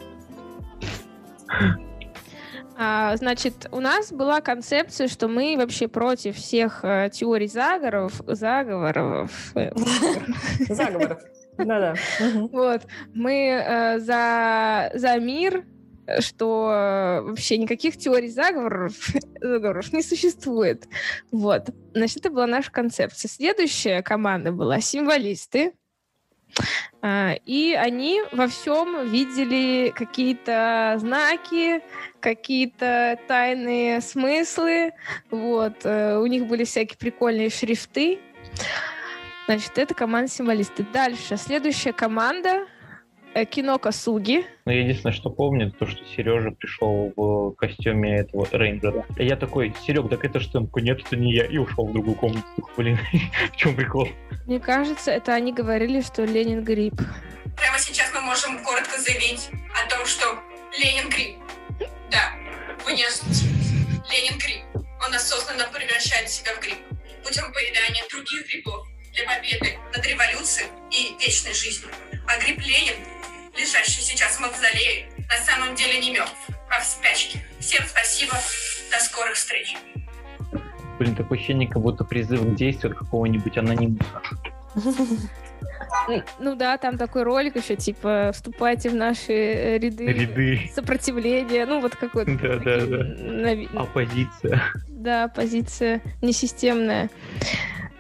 А, 2.76 3.16
значит, 3.18 3.68
у 3.72 3.80
нас 3.80 4.12
была 4.12 4.42
концепция, 4.42 5.08
что 5.08 5.28
мы 5.28 5.56
вообще 5.58 5.88
против 5.88 6.36
всех 6.36 6.80
э, 6.84 7.10
теорий 7.14 7.48
заговоров, 7.48 8.22
заговоров. 8.26 9.52
э, 9.56 9.72
Заговоров. 10.70 11.20
Да-да. 11.58 11.94
Вот, 12.52 12.82
мы 13.14 13.64
э, 13.64 14.00
за, 14.00 14.90
за 14.96 15.18
мир, 15.20 15.64
что 16.20 16.72
э, 16.72 17.22
вообще 17.22 17.58
никаких 17.58 17.98
теорий 17.98 18.30
заговоров, 18.30 18.94
заговоров 19.42 19.94
не 19.94 20.02
существует. 20.02 20.88
Вот, 21.32 21.70
значит, 21.94 22.18
это 22.18 22.30
была 22.30 22.48
наша 22.48 22.72
концепция. 22.72 23.30
Следующая 23.30 24.02
команда 24.02 24.52
была 24.52 24.82
символисты. 24.82 25.74
А, 27.02 27.36
И 27.46 27.74
они 27.74 28.22
во 28.32 28.48
всем 28.48 29.10
видели 29.10 29.92
какие-то 29.96 30.96
знаки, 31.00 31.82
какие-то 32.20 33.20
тайные 33.28 34.02
смыслы. 34.02 34.94
Вот. 35.32 35.86
э, 35.86 36.18
У 36.18 36.26
них 36.28 36.48
были 36.48 36.64
всякие 36.64 36.98
прикольные 36.98 37.50
шрифты. 37.50 38.20
Значит, 39.46 39.78
это 39.78 39.94
команда 39.94 40.32
символисты. 40.32 40.86
Дальше. 40.94 41.38
Следующая 41.38 41.92
команда 41.92 42.50
э, 42.50 42.66
Кино 43.50 43.80
Касуги. 43.80 44.46
Но 44.66 44.72
я 44.72 44.82
единственное, 44.82 45.14
что 45.14 45.30
помню, 45.30 45.72
то, 45.72 45.86
что 45.86 46.04
Сережа 46.06 46.52
пришел 46.52 47.12
в 47.16 47.52
костюме 47.52 48.18
этого 48.18 48.48
рейнджера. 48.52 49.06
И 49.18 49.26
я 49.26 49.36
такой, 49.36 49.74
Серег, 49.86 50.10
так 50.10 50.24
это 50.24 50.40
что? 50.40 50.68
Нет, 50.76 51.02
это 51.06 51.16
не 51.16 51.34
я. 51.34 51.46
И 51.46 51.58
ушел 51.58 51.88
в 51.88 51.94
другую 51.94 52.16
комнату. 52.16 52.46
Блин, 52.78 53.00
в 53.52 53.56
чем 53.56 53.76
прикол? 53.76 54.08
Мне 54.46 54.60
кажется, 54.60 55.12
это 55.12 55.34
они 55.34 55.54
говорили, 55.54 56.02
что 56.02 56.24
Ленин 56.24 56.64
грипп. 56.64 56.96
Прямо 57.58 57.78
сейчас 57.80 58.12
мы 58.14 58.22
можем 58.22 58.64
коротко 58.64 59.00
заявить 59.00 59.50
о 59.84 59.90
том, 59.90 60.06
что 60.06 60.40
Ленин 60.80 61.10
гриб. 61.10 61.38
Да, 62.12 62.34
вы 62.86 62.94
не 62.94 63.06
ослышались. 63.06 63.72
Ленин 64.12 64.38
гриб. 64.40 64.64
Он 65.06 65.14
осознанно 65.14 65.66
превращает 65.74 66.30
себя 66.30 66.54
в 66.56 66.62
гриб 66.62 66.78
путем 67.24 67.52
поедания 67.54 68.04
других 68.10 68.48
грибов 68.48 68.88
для 69.14 69.26
победы 69.26 69.78
над 69.96 70.06
революцией 70.06 70.68
и 70.92 71.16
вечной 71.24 71.54
жизнью. 71.54 71.90
А 72.28 72.40
гриб 72.44 72.60
Ленин, 72.60 72.96
лежащий 73.58 74.02
сейчас 74.02 74.38
в 74.38 74.40
мавзолее, 74.42 75.08
на 75.30 75.38
самом 75.46 75.76
деле 75.76 76.00
не 76.00 76.12
мертв, 76.12 76.36
а 76.70 76.80
в 76.80 76.84
спячке. 76.86 77.40
Всем 77.60 77.84
спасибо. 77.88 78.34
До 78.92 79.00
скорых 79.04 79.36
встреч. 79.36 79.76
Блин, 81.00 81.16
такое 81.16 81.38
ощущение, 81.38 81.68
как 81.68 81.82
будто 81.82 82.04
призыв 82.04 82.42
к 82.42 82.56
действию 82.56 82.92
от 82.94 82.98
какого-нибудь 83.00 83.58
анонимуса. 83.58 84.22
Ну 86.40 86.56
да, 86.56 86.78
там 86.78 86.98
такой 86.98 87.24
ролик 87.24 87.56
еще, 87.56 87.76
типа, 87.76 88.32
вступайте 88.34 88.90
в 88.90 88.96
наши 88.96 89.32
э, 89.32 89.78
ряды, 89.78 90.08
Ряды. 90.08 90.72
сопротивления, 90.74 91.66
ну 91.66 91.80
вот 91.80 91.96
какой-то... 91.96 92.32
Да, 92.36 92.58
да, 92.58 92.78
да. 92.86 92.98
нави- 92.98 93.74
Оппозиция. 93.78 94.62
Да, 94.90 95.28
позиция 95.30 96.02
несистемная. 96.22 97.10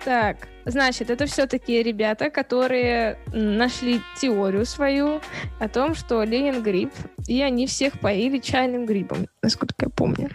Так, 0.03 0.47
значит, 0.65 1.09
это 1.09 1.25
все-таки 1.25 1.81
ребята, 1.83 2.29
которые 2.29 3.17
нашли 3.31 4.01
теорию 4.19 4.65
свою 4.65 5.21
о 5.59 5.67
том, 5.67 5.95
что 5.95 6.23
Ленин 6.23 6.61
гриб, 6.63 6.91
и 7.27 7.41
они 7.41 7.67
всех 7.67 7.99
поили 7.99 8.39
чайным 8.39 8.85
грибом, 8.85 9.27
насколько 9.41 9.75
я 9.81 9.89
помню. 9.89 10.29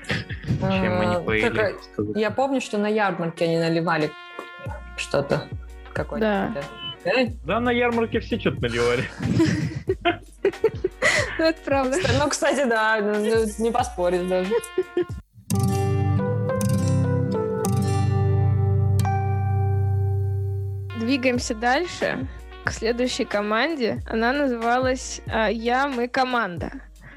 Чем 0.60 1.00
они 1.00 1.16
А, 1.16 1.50
сказать. 1.50 1.74
Я 2.14 2.30
помню, 2.30 2.60
что 2.60 2.78
на 2.78 2.88
ярмарке 2.88 3.44
они 3.44 3.58
наливали 3.58 4.10
что-то. 4.96 5.48
Какое-то. 5.92 6.54
Э, 7.04 7.26
Да, 7.44 7.60
на 7.60 7.70
ярмарке 7.70 8.20
все 8.20 8.38
что-то 8.38 8.62
наливали. 8.62 9.04
Ну, 11.38 11.44
это 11.44 11.58
правда. 11.64 11.96
Ну, 12.18 12.28
кстати, 12.28 12.64
да, 12.68 12.98
ну, 13.00 13.44
не 13.58 13.70
поспоришь 13.70 14.28
даже. 14.28 14.50
Двигаемся 21.08 21.54
дальше 21.54 22.28
к 22.64 22.70
следующей 22.70 23.24
команде. 23.24 24.02
Она 24.06 24.30
называлась 24.34 25.22
а, 25.26 25.48
«Я, 25.48 25.88
мы, 25.88 26.06
команда». 26.06 26.70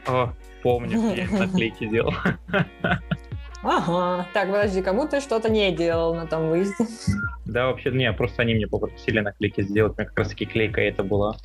О, 0.08 0.32
помню, 0.64 1.14
я 1.14 1.30
наклейки 1.30 1.86
делал. 1.88 2.14
Ага. 3.62 4.26
Так, 4.34 4.48
подожди, 4.48 4.82
кому 4.82 5.10
ты 5.10 5.20
что-то 5.20 5.50
не 5.50 5.74
делал 5.74 6.16
на 6.16 6.26
том 6.26 6.48
выезде? 6.48 6.86
Да, 7.46 7.68
вообще, 7.68 7.92
не, 7.92 8.14
просто 8.14 8.44
они 8.44 8.56
мне 8.56 8.66
попросили 8.66 9.20
наклейки 9.20 9.60
сделать. 9.62 9.92
У 9.98 10.00
меня 10.00 10.08
как 10.08 10.20
раз 10.20 10.30
таки 10.30 10.46
клейка 10.46 10.80
это 10.80 11.04
была. 11.04 11.36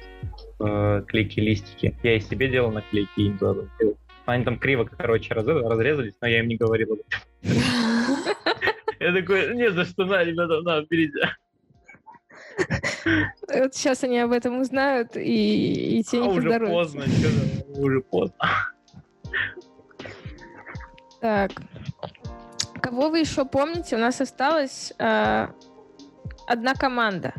Э, 0.61 1.03
клейки, 1.05 1.41
листики. 1.41 1.99
Я 2.05 2.15
и 2.15 2.21
себе 2.21 2.47
делал 2.47 2.71
наклейки, 2.71 3.11
и 3.17 3.27
им. 3.27 3.41
Они 4.25 4.45
там 4.45 4.61
криво, 4.61 4.85
короче, 4.85 5.35
раз- 5.35 5.47
разрезались, 5.49 6.15
но 6.21 6.29
я 6.29 6.39
им 6.39 6.47
не 6.47 6.57
говорил. 6.57 6.97
Я 9.01 9.13
такой, 9.13 9.55
не 9.57 9.71
за 9.71 9.85
что, 9.85 10.05
на, 10.05 10.25
ребята, 10.25 10.63
на, 10.63 10.83
берите. 10.89 11.19
Вот 13.53 13.75
сейчас 13.75 14.03
они 14.05 14.19
об 14.19 14.33
этом 14.33 14.61
узнают, 14.61 15.17
и, 15.17 15.99
и 15.99 16.03
те 16.03 16.19
А 16.19 16.23
не 16.23 16.29
уже 16.39 16.59
поздно, 16.61 17.05
уже 17.77 18.01
поздно. 18.01 18.37
Так. 21.21 21.51
Кого 22.81 23.11
вы 23.11 23.21
еще 23.21 23.45
помните? 23.45 23.97
У 23.97 23.99
нас 23.99 24.21
осталась 24.21 24.93
а, 24.99 25.51
одна 26.47 26.75
команда. 26.75 27.35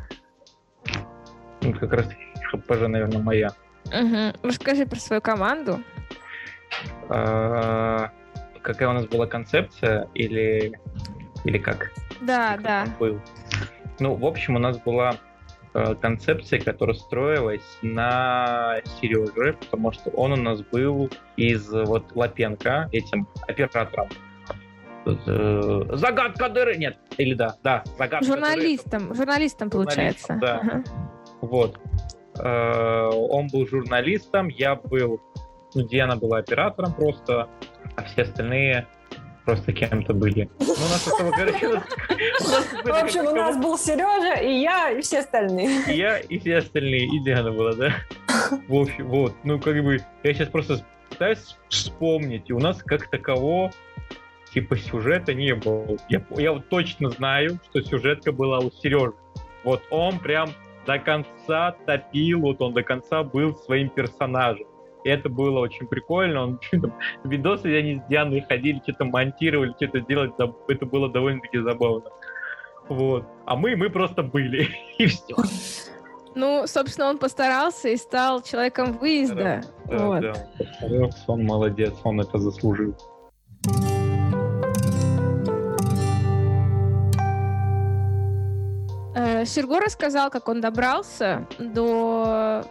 Ну, 1.62 1.74
как 1.74 1.93
раз 1.93 2.07
ХПЖ, 2.51 2.81
наверное, 2.88 3.19
моя. 3.19 3.50
Мгм. 3.86 4.33
Расскажи 4.43 4.86
про 4.86 5.00
свою 5.00 5.21
команду. 5.21 5.81
А, 7.09 8.12
Какая 8.62 8.89
у 8.89 8.93
нас 8.93 9.05
была 9.05 9.27
концепция 9.27 10.09
или, 10.13 10.77
или 11.45 11.57
как? 11.57 11.91
Да, 12.19 12.53
Как 12.53 12.62
да. 12.62 12.86
был. 13.00 13.21
Ну, 14.00 14.16
в 14.16 14.25
общем, 14.25 14.56
у 14.56 14.60
нас 14.60 14.77
была 14.80 15.16
э, 15.74 15.96
концепция, 15.96 16.60
которая 16.60 16.96
строилась 16.96 17.77
на 17.82 18.82
Сереже, 19.00 19.54
потому 19.54 19.92
что 19.92 20.10
он 20.12 20.34
у 20.34 20.36
нас 20.36 20.62
был 20.62 21.10
из 21.36 21.74
э, 21.74 21.84
вот 21.84 22.16
Лапенко, 22.16 22.89
этим 22.92 23.27
оператором. 23.48 24.10
Э, 25.06 25.82
Загадка 25.94 26.50
дыры! 26.50 26.77
Нет, 26.77 26.98
или 27.18 27.34
да, 27.34 27.56
да, 27.63 27.84
загадка 27.98 28.25
дыры. 28.25 28.39
Журналистом, 28.39 29.16
журналистом 29.16 29.70
получается. 29.70 30.34
Журналистом, 30.34 30.39
да. 30.39 30.60
Ага. 30.62 30.84
Вот. 31.42 31.80
Он 32.39 33.48
был 33.48 33.68
журналистом, 33.68 34.48
я 34.50 34.75
был... 34.75 35.20
Ну, 35.74 35.88
Диана 35.88 36.16
была 36.16 36.38
оператором 36.38 36.94
просто, 36.94 37.50
а 37.96 38.04
все 38.04 38.22
остальные 38.22 38.88
просто 39.48 39.72
кем-то 39.72 40.13
были. 40.13 40.50
Ну, 40.60 40.66
у 40.66 40.89
нас 40.89 41.08
особо, 41.08 41.32
короче, 41.32 41.82
В 42.84 43.01
общем, 43.01 43.27
у 43.27 43.34
нас 43.34 43.56
был 43.56 43.77
Сережа, 43.77 44.42
и 44.42 44.60
я, 44.60 44.92
и 44.92 45.00
все 45.00 45.20
остальные. 45.20 45.84
я, 45.88 46.20
и 46.20 46.38
все 46.38 46.58
остальные, 46.58 47.06
и 47.06 47.20
Диана 47.24 47.54
была, 47.54 47.72
да? 47.74 47.94
В 48.68 48.75
общем, 48.75 49.08
вот, 49.08 49.34
ну, 49.46 49.58
как 49.58 49.82
бы, 49.82 50.01
я 50.24 50.34
сейчас 50.34 50.50
просто 50.50 50.86
пытаюсь 51.10 51.56
вспомнить, 51.70 52.50
и 52.50 52.54
у 52.54 52.60
нас 52.60 52.84
как 52.84 53.10
такового 53.10 53.72
типа 54.54 54.75
сюжета 54.75 55.34
не 55.34 55.56
было. 55.56 55.98
Я, 56.10 56.22
я 56.32 56.51
вот 56.51 56.68
точно 56.68 57.10
знаю, 57.10 57.58
что 57.70 57.82
сюжетка 57.82 58.34
была 58.34 58.60
у 58.60 58.70
Сережи. 58.70 59.13
Вот 59.63 59.82
он 59.92 60.20
прям 60.20 60.50
до 60.86 61.00
конца 61.00 61.72
топил, 61.86 62.42
вот 62.42 62.62
он 62.62 62.74
до 62.74 62.84
конца 62.84 63.24
был 63.24 63.56
своим 63.56 63.88
персонажем. 63.88 64.68
И 65.08 65.10
это 65.10 65.30
было 65.30 65.60
очень 65.60 65.88
прикольно. 65.88 66.44
Он 66.44 66.60
там, 66.72 66.94
видосы 67.24 67.68
они 67.68 67.96
с 67.96 68.10
Дианой 68.10 68.42
ходили, 68.42 68.82
что-то 68.84 69.06
монтировали, 69.06 69.74
что-то 69.78 70.02
делать. 70.02 70.34
Это 70.68 70.86
было 70.86 71.10
довольно-таки 71.10 71.60
забавно. 71.60 72.10
Вот. 72.90 73.26
А 73.46 73.56
мы, 73.56 73.78
мы 73.78 73.90
просто 73.90 74.22
были. 74.22 74.68
И 74.98 75.06
все. 75.06 75.36
Ну, 76.36 76.68
собственно, 76.68 77.08
он 77.10 77.18
постарался 77.20 77.88
и 77.90 77.96
стал 77.96 78.44
человеком 78.44 78.94
выезда. 78.94 79.64
Да, 79.86 79.98
Вот. 80.08 80.22
да. 80.22 80.34
Постарался, 80.58 81.24
Он 81.28 81.46
молодец, 81.46 81.94
он 82.04 82.20
это 82.20 82.38
заслужил. 82.38 82.94
Э, 89.16 89.46
Серго 89.46 89.80
рассказал, 89.80 90.30
как 90.30 90.48
он 90.48 90.62
добрался 90.62 91.48
до 91.58 92.64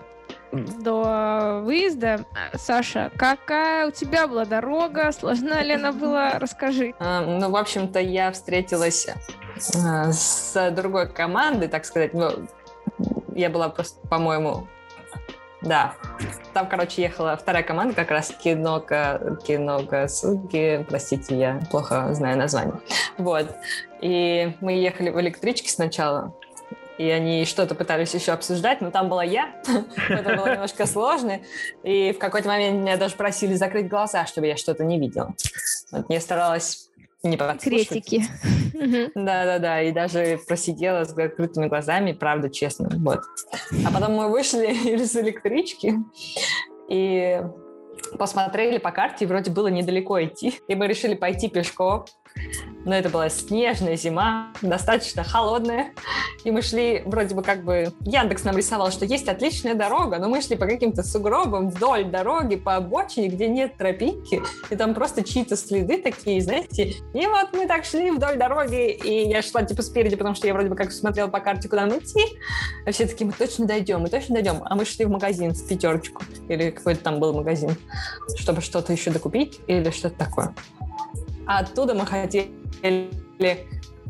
до 0.64 1.60
выезда. 1.64 2.24
Саша, 2.54 3.10
какая 3.16 3.88
у 3.88 3.90
тебя 3.90 4.26
была 4.26 4.44
дорога? 4.44 5.12
Сложна 5.12 5.62
ли 5.62 5.74
она 5.74 5.92
была? 5.92 6.38
Расскажи. 6.38 6.94
А, 6.98 7.22
Ну, 7.22 7.50
в 7.50 7.56
общем-то, 7.56 8.00
я 8.00 8.32
встретилась 8.32 9.08
а, 9.84 10.12
с 10.12 10.70
другой 10.70 11.08
командой, 11.08 11.68
так 11.68 11.84
сказать. 11.84 12.14
Ну, 12.14 12.30
я 13.34 13.50
была 13.50 13.68
просто, 13.68 14.06
по-моему, 14.08 14.66
да. 15.62 15.94
Там, 16.52 16.68
короче, 16.68 17.02
ехала 17.02 17.36
вторая 17.36 17.62
команда, 17.62 17.94
как 17.94 18.10
раз 18.10 18.28
Кинока, 18.42 19.38
Кинока 19.46 20.06
Суги, 20.08 20.84
простите, 20.88 21.36
я 21.38 21.60
плохо 21.70 22.08
знаю 22.12 22.38
название. 22.38 22.74
Вот. 23.18 23.54
И 24.00 24.54
мы 24.60 24.72
ехали 24.72 25.10
в 25.10 25.20
электричке 25.20 25.68
сначала, 25.68 26.34
и 26.98 27.08
они 27.10 27.44
что-то 27.44 27.74
пытались 27.74 28.14
еще 28.14 28.32
обсуждать, 28.32 28.80
но 28.80 28.90
там 28.90 29.08
была 29.08 29.24
я, 29.24 29.60
это 30.08 30.36
было 30.36 30.52
немножко 30.52 30.86
сложно, 30.86 31.40
и 31.82 32.12
в 32.12 32.18
какой-то 32.18 32.48
момент 32.48 32.80
меня 32.80 32.96
даже 32.96 33.16
просили 33.16 33.54
закрыть 33.54 33.88
глаза, 33.88 34.26
чтобы 34.26 34.46
я 34.46 34.56
что-то 34.56 34.84
не 34.84 34.98
видела. 34.98 35.34
Вот 35.92 36.06
я 36.08 36.20
старалась 36.20 36.88
не 37.22 37.36
подслушивать. 37.36 37.88
Секретики. 37.88 38.24
Да-да-да, 39.14 39.82
и 39.82 39.92
даже 39.92 40.38
просидела 40.46 41.04
с 41.04 41.10
закрытыми 41.10 41.66
глазами, 41.66 42.12
правда, 42.12 42.50
честно, 42.50 42.88
вот. 42.92 43.20
А 43.84 43.92
потом 43.92 44.14
мы 44.14 44.28
вышли 44.28 44.66
из 44.94 45.14
электрички 45.16 45.94
и 46.88 47.42
посмотрели 48.18 48.78
по 48.78 48.90
карте, 48.90 49.24
и 49.24 49.28
вроде 49.28 49.50
было 49.50 49.68
недалеко 49.68 50.22
идти, 50.22 50.60
и 50.68 50.74
мы 50.74 50.86
решили 50.86 51.14
пойти 51.14 51.48
пешком. 51.48 52.04
Но 52.86 52.94
это 52.94 53.08
была 53.08 53.28
снежная 53.28 53.96
зима, 53.96 54.52
достаточно 54.62 55.24
холодная. 55.24 55.88
И 56.44 56.52
мы 56.52 56.62
шли, 56.62 57.02
вроде 57.04 57.34
бы 57.34 57.42
как 57.42 57.64
бы... 57.64 57.92
Яндекс 58.02 58.44
нам 58.44 58.56
рисовал, 58.56 58.92
что 58.92 59.04
есть 59.04 59.26
отличная 59.26 59.74
дорога, 59.74 60.18
но 60.18 60.28
мы 60.28 60.40
шли 60.40 60.54
по 60.54 60.66
каким-то 60.66 61.02
сугробам 61.02 61.70
вдоль 61.70 62.04
дороги, 62.04 62.54
по 62.54 62.76
обочине, 62.76 63.26
где 63.26 63.48
нет 63.48 63.76
тропинки. 63.76 64.40
И 64.70 64.76
там 64.76 64.94
просто 64.94 65.24
чьи-то 65.24 65.56
следы 65.56 66.00
такие, 66.00 66.40
знаете. 66.40 66.94
И 67.12 67.26
вот 67.26 67.52
мы 67.54 67.66
так 67.66 67.84
шли 67.84 68.12
вдоль 68.12 68.36
дороги, 68.36 68.92
и 68.92 69.28
я 69.28 69.42
шла 69.42 69.64
типа 69.64 69.82
спереди, 69.82 70.14
потому 70.14 70.36
что 70.36 70.46
я 70.46 70.52
вроде 70.52 70.68
бы 70.68 70.76
как 70.76 70.92
смотрела 70.92 71.26
по 71.26 71.40
карте, 71.40 71.68
куда 71.68 71.86
нам 71.86 71.98
идти. 71.98 72.24
А 72.86 72.92
все 72.92 73.06
такие, 73.06 73.26
мы 73.26 73.32
точно 73.32 73.66
дойдем, 73.66 74.00
мы 74.00 74.10
точно 74.10 74.36
дойдем. 74.36 74.62
А 74.64 74.76
мы 74.76 74.84
шли 74.84 75.06
в 75.06 75.10
магазин 75.10 75.56
с 75.56 75.62
пятерочку. 75.62 76.22
Или 76.48 76.70
какой-то 76.70 77.02
там 77.02 77.18
был 77.18 77.34
магазин, 77.34 77.74
чтобы 78.38 78.60
что-то 78.60 78.92
еще 78.92 79.10
докупить 79.10 79.58
или 79.66 79.90
что-то 79.90 80.16
такое. 80.16 80.54
А 81.46 81.60
оттуда 81.60 81.94
мы 81.94 82.04
хотели 82.04 82.50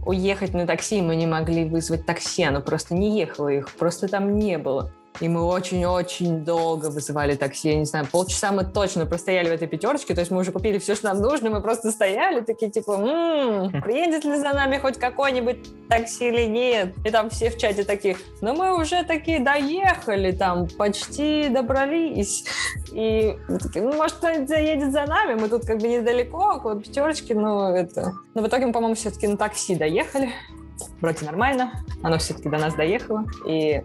уехать 0.05 0.55
на 0.55 0.67
такси, 0.67 1.03
мы 1.03 1.17
не 1.17 1.27
могли 1.27 1.65
вызвать 1.65 2.07
такси, 2.07 2.45
оно 2.45 2.61
просто 2.61 2.95
не 2.95 3.19
ехало, 3.19 3.49
их 3.49 3.71
просто 3.73 4.09
там 4.09 4.39
не 4.39 4.57
было. 4.57 4.93
И 5.21 5.29
мы 5.29 5.43
очень-очень 5.43 6.45
долго 6.45 6.87
вызывали 6.87 7.35
такси. 7.37 7.71
Я 7.71 7.77
не 7.77 7.85
знаю, 7.85 8.07
полчаса 8.11 8.53
мы 8.53 8.65
точно 8.65 9.07
простояли 9.07 9.49
в 9.49 9.53
этой 9.53 9.67
пятерочке. 9.67 10.15
То 10.15 10.21
есть 10.21 10.31
мы 10.31 10.41
уже 10.41 10.53
купили 10.53 10.79
все, 10.79 10.95
что 10.95 11.07
нам 11.07 11.21
нужно. 11.21 11.51
Мы 11.51 11.61
просто 11.61 11.91
стояли 11.91 12.41
такие, 12.41 12.71
типа, 12.71 12.93
м-м, 12.93 13.83
приедет 13.83 14.25
ли 14.25 14.37
за 14.37 14.53
нами 14.53 14.79
хоть 14.79 14.99
какой-нибудь 14.99 15.89
такси 15.89 16.29
или 16.29 16.45
нет? 16.45 16.95
И 17.05 17.11
там 17.11 17.31
все 17.31 17.51
в 17.51 17.59
чате 17.59 17.85
такие, 17.85 18.17
ну 18.41 18.55
мы 18.55 18.79
уже 18.79 19.05
такие 19.05 19.41
доехали, 19.41 20.33
там 20.33 20.69
почти 20.69 21.49
добрались. 21.49 22.45
И 22.93 23.37
такие, 23.63 23.85
ну, 23.85 23.95
может, 23.95 24.17
кто-нибудь 24.17 24.49
заедет 24.49 24.93
за 24.93 25.07
нами? 25.07 25.41
Мы 25.41 25.49
тут 25.49 25.65
как 25.65 25.79
бы 25.79 25.89
недалеко, 25.89 26.57
около 26.57 26.81
пятерочки, 26.81 27.33
но 27.33 27.75
это... 27.75 28.13
Но 28.35 28.43
в 28.43 28.49
итоге 28.49 28.67
мы, 28.67 28.73
по-моему, 28.73 28.95
все-таки 28.95 29.27
на 29.27 29.37
такси 29.37 29.75
доехали 29.75 30.31
вроде 31.01 31.25
нормально, 31.25 31.73
оно 32.03 32.19
все-таки 32.19 32.49
до 32.49 32.59
нас 32.59 32.75
доехало, 32.75 33.25
и 33.47 33.83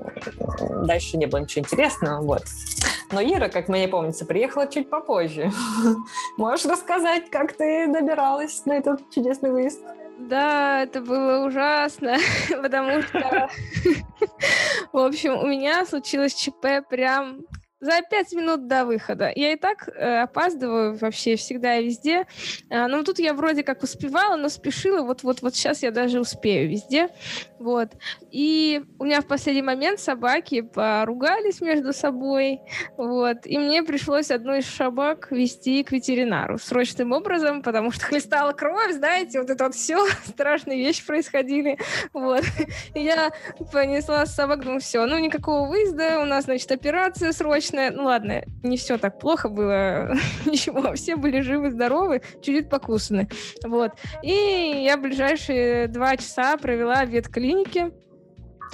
дальше 0.86 1.18
не 1.18 1.26
было 1.26 1.40
ничего 1.40 1.62
интересного, 1.62 2.22
вот. 2.22 2.44
Но 3.12 3.22
Ира, 3.22 3.50
как 3.50 3.68
мне 3.68 3.88
помнится, 3.88 4.26
приехала 4.26 4.68
чуть 4.68 4.90
попозже. 4.90 5.52
Можешь 6.38 6.66
рассказать, 6.66 7.30
как 7.30 7.54
ты 7.54 7.88
добиралась 7.88 8.66
на 8.66 8.74
этот 8.74 9.10
чудесный 9.10 9.52
выезд? 9.52 9.82
Да, 10.18 10.84
это 10.84 11.02
было 11.02 11.46
ужасно, 11.46 12.18
потому 12.50 13.02
что, 13.02 13.50
в 14.94 14.98
общем, 14.98 15.38
у 15.38 15.48
меня 15.48 15.86
случилось 15.86 16.34
ЧП 16.34 16.88
прям 16.90 17.42
за 17.82 18.02
пять 18.10 18.32
минут 18.32 18.68
до 18.68 18.86
выхода. 18.86 19.32
Я 19.36 19.54
и 19.54 19.56
так 19.56 19.90
э, 19.90 20.22
опаздываю 20.22 20.96
вообще 20.96 21.36
всегда 21.36 21.78
и 21.78 21.86
везде. 21.86 22.28
А, 22.70 22.88
ну, 22.88 23.04
тут 23.04 23.18
я 23.20 23.34
вроде 23.34 23.64
как 23.64 23.82
успевала, 23.82 24.36
но 24.36 24.50
спешила. 24.50 25.02
Вот-вот 25.02 25.42
вот 25.42 25.56
сейчас 25.56 25.82
я 25.82 25.92
даже 25.92 26.22
успею 26.22 26.70
везде. 26.70 27.10
Вот. 27.60 27.90
И 28.32 28.82
у 29.00 29.06
меня 29.06 29.22
в 29.22 29.28
последний 29.28 29.62
момент 29.62 30.00
собаки 30.00 30.62
поругались 30.62 31.62
между 31.62 31.94
собой. 31.94 32.62
Вот. 32.98 33.46
И 33.46 33.58
мне 33.58 33.84
пришлось 33.84 34.32
одну 34.32 34.56
из 34.56 34.66
собак 34.68 35.28
вести 35.32 35.84
к 35.84 35.92
ветеринару 35.92 36.58
срочным 36.58 37.12
образом, 37.12 37.62
потому 37.62 37.92
что 37.92 38.06
хлестала 38.06 38.54
кровь, 38.54 38.94
знаете, 38.94 39.40
вот 39.40 39.50
это 39.50 39.66
вот 39.66 39.76
все, 39.76 40.06
страшные 40.26 40.80
вещи 40.80 41.06
происходили. 41.06 41.78
Вот. 42.14 42.44
И 42.94 43.02
я 43.02 43.32
понесла 43.72 44.26
собак, 44.26 44.62
думаю, 44.62 44.80
все, 44.80 45.06
ну 45.06 45.18
никакого 45.20 45.68
выезда, 45.68 46.20
у 46.20 46.26
нас, 46.26 46.46
значит, 46.46 46.72
операция 46.72 47.32
срочная 47.32 47.92
ну 47.92 48.06
ладно, 48.06 48.44
не 48.64 48.78
все 48.78 48.98
так 48.98 49.20
плохо 49.20 49.50
было, 49.50 50.14
ничего, 50.46 50.94
все 50.94 51.16
были 51.16 51.42
живы, 51.42 51.72
здоровы, 51.72 52.22
чуть-чуть 52.42 52.70
покусаны, 52.70 53.30
вот. 53.64 53.92
И 54.24 54.84
я 54.84 54.98
ближайшие 54.98 55.88
два 55.88 56.18
часа 56.18 56.58
провела 56.58 57.06
в 57.06 57.10
ветклинике, 57.10 57.92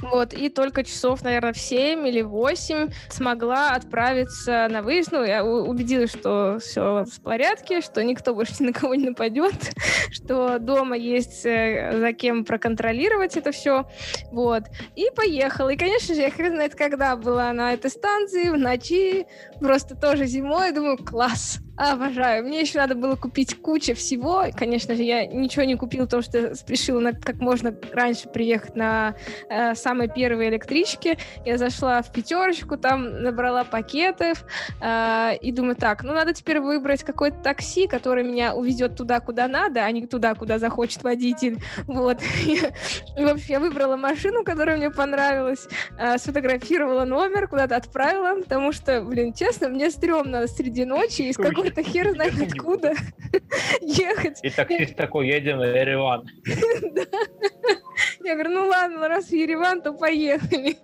вот, 0.02 0.34
и 0.34 0.50
только 0.50 0.84
часов, 0.84 1.24
наверное, 1.24 1.54
в 1.54 1.58
7 1.58 2.08
или 2.08 2.22
8 2.22 2.90
смогла 3.10 3.72
отправиться 3.72 4.68
на 4.70 4.82
выезд. 4.82 5.12
Ну, 5.12 5.24
я 5.24 5.44
убедилась, 5.44 6.12
что 6.12 6.60
все 6.60 7.04
в 7.06 7.22
порядке, 7.22 7.82
что 7.82 8.04
никто 8.04 8.36
больше 8.36 8.56
ни 8.60 8.68
на 8.68 8.74
кого 8.74 8.96
не 8.96 9.10
нападет, 9.10 9.74
что 10.12 10.60
дома 10.60 10.96
есть 10.98 11.46
э, 11.46 11.98
за 12.00 12.14
кем 12.14 12.46
проконтролировать 12.46 13.38
это 13.38 13.52
все. 13.52 13.88
Вот. 14.32 14.64
И 14.96 15.10
поехала. 15.16 15.70
И, 15.70 15.78
конечно 15.78 16.14
же, 16.14 16.22
я 16.22 16.32
хрен 16.32 16.54
знает, 16.54 16.76
когда 16.76 17.16
была 17.16 17.52
на 17.54 17.74
этой 17.74 17.90
станции, 17.90 18.50
в 18.50 18.58
ночи, 18.58 19.26
просто 19.60 19.96
тоже 19.96 20.26
зимой. 20.26 20.72
Думаю, 20.72 20.98
класс, 20.98 21.60
Обожаю. 21.78 22.44
Мне 22.44 22.62
еще 22.62 22.80
надо 22.80 22.96
было 22.96 23.16
купить 23.16 23.62
кучу 23.62 23.94
всего. 23.94 24.46
Конечно 24.58 24.96
же, 24.96 25.04
я 25.04 25.28
ничего 25.28 25.64
не 25.64 25.76
купила, 25.76 26.06
потому 26.06 26.24
что 26.24 26.56
спешила 26.56 27.00
на, 27.00 27.14
как 27.14 27.36
можно 27.36 27.74
раньше 27.94 28.28
приехать 28.30 28.76
на 28.76 29.14
э, 29.48 29.76
самой 29.76 30.10
первой 30.10 30.50
электричке. 30.50 31.20
Я 31.46 31.60
зашла 31.60 32.02
в 32.02 32.12
пятерочку, 32.12 32.78
там 32.78 33.22
набрала 33.22 33.64
пакетов 33.64 34.44
э, 34.82 35.38
и 35.40 35.52
думаю, 35.52 35.76
так, 35.76 36.04
ну 36.04 36.14
надо 36.14 36.34
теперь 36.34 36.60
выбрать 36.60 37.04
какое-то 37.04 37.38
такси, 37.44 37.86
которое 37.86 38.24
меня 38.24 38.56
увезет 38.56 38.96
туда, 38.96 39.20
куда 39.20 39.48
надо, 39.48 39.86
а 39.86 39.92
не 39.92 40.08
туда, 40.08 40.34
куда 40.34 40.58
захочет 40.58 41.04
водитель. 41.04 41.60
Вот. 41.86 42.18
в 43.16 43.28
общем, 43.28 43.46
я 43.50 43.60
выбрала 43.60 43.98
машину, 43.98 44.44
которая 44.44 44.78
мне 44.78 44.90
понравилась, 44.90 45.68
э, 46.00 46.18
сфотографировала 46.18 47.06
номер, 47.06 47.48
куда-то 47.48 47.76
отправила, 47.76 48.42
потому 48.42 48.72
что, 48.72 49.04
блин, 49.04 49.32
честно, 49.34 49.70
мне 49.70 49.92
стрёмно 49.92 50.48
среди 50.48 50.84
ночи 50.84 51.22
из 51.22 51.38
какой 51.38 51.67
какой-то 51.70 51.90
хер 51.90 52.12
знает 52.12 52.34
откуда 52.42 52.94
ехать. 53.82 54.40
И 54.44 54.50
таксист 54.50 54.96
такой, 54.96 55.28
едем 55.28 55.60
в 55.60 55.64
Ереван. 55.64 56.28
Я 58.24 58.34
говорю, 58.34 58.52
ну 58.52 58.68
ладно, 58.68 59.08
раз 59.08 59.28
в 59.28 59.32
Ереван, 59.32 59.82
то 59.82 59.94
поехали. 59.94 60.78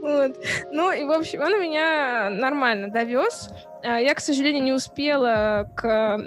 вот. 0.00 0.44
Ну 0.70 0.92
и, 0.92 1.04
в 1.04 1.10
общем, 1.12 1.40
он 1.40 1.60
меня 1.60 2.30
нормально 2.30 2.88
довез. 2.88 3.50
А, 3.84 3.98
я, 4.00 4.14
к 4.14 4.20
сожалению, 4.20 4.62
не 4.64 4.72
успела 4.72 5.70
к 5.76 6.18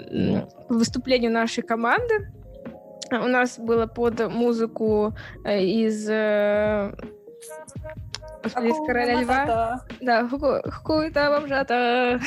выступлению 0.68 1.30
нашей 1.30 1.62
команды. 1.62 2.32
У 3.10 3.28
нас 3.28 3.58
было 3.58 3.86
под 3.86 4.28
музыку 4.32 5.14
э, 5.44 5.62
из 5.62 6.08
э, 8.54 8.68
из 8.68 8.86
короля 8.86 9.20
льва. 9.20 9.80
Да, 10.00 10.28
хуй-то 10.28 11.30
бомжата, 11.30 12.20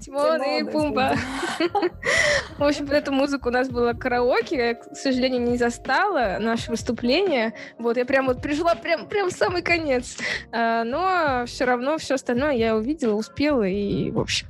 Тимон 0.00 0.42
и 0.42 0.70
Пумба. 0.70 1.14
В 2.58 2.64
общем, 2.64 2.86
под 2.86 2.94
эту 2.94 3.12
музыку 3.12 3.48
у 3.48 3.52
нас 3.52 3.68
было 3.68 3.92
караоке. 3.92 4.56
Я, 4.56 4.74
к 4.74 4.94
сожалению, 4.94 5.42
не 5.42 5.56
застала 5.56 6.38
наше 6.40 6.70
выступление. 6.70 7.54
Вот, 7.78 7.96
я 7.96 8.04
прям 8.04 8.26
вот 8.26 8.42
пришла 8.42 8.74
прям, 8.74 9.06
прям 9.06 9.30
в 9.30 9.32
самый 9.32 9.62
конец. 9.62 10.18
А, 10.52 10.84
но 10.84 11.44
все 11.46 11.64
равно 11.64 11.98
все 11.98 12.14
остальное 12.14 12.52
я 12.52 12.76
увидела, 12.76 13.14
успела. 13.14 13.66
И, 13.66 14.10
в 14.10 14.18
общем, 14.18 14.46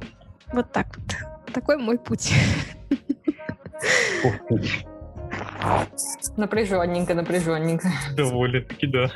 вот 0.53 0.73
так 0.73 0.87
вот. 0.97 1.53
Такой 1.53 1.77
мой 1.77 1.99
путь. 1.99 2.33
Напряженненько, 6.37 7.15
напряженненько. 7.15 7.89
Довольно-таки, 8.17 8.87
да. 8.87 9.11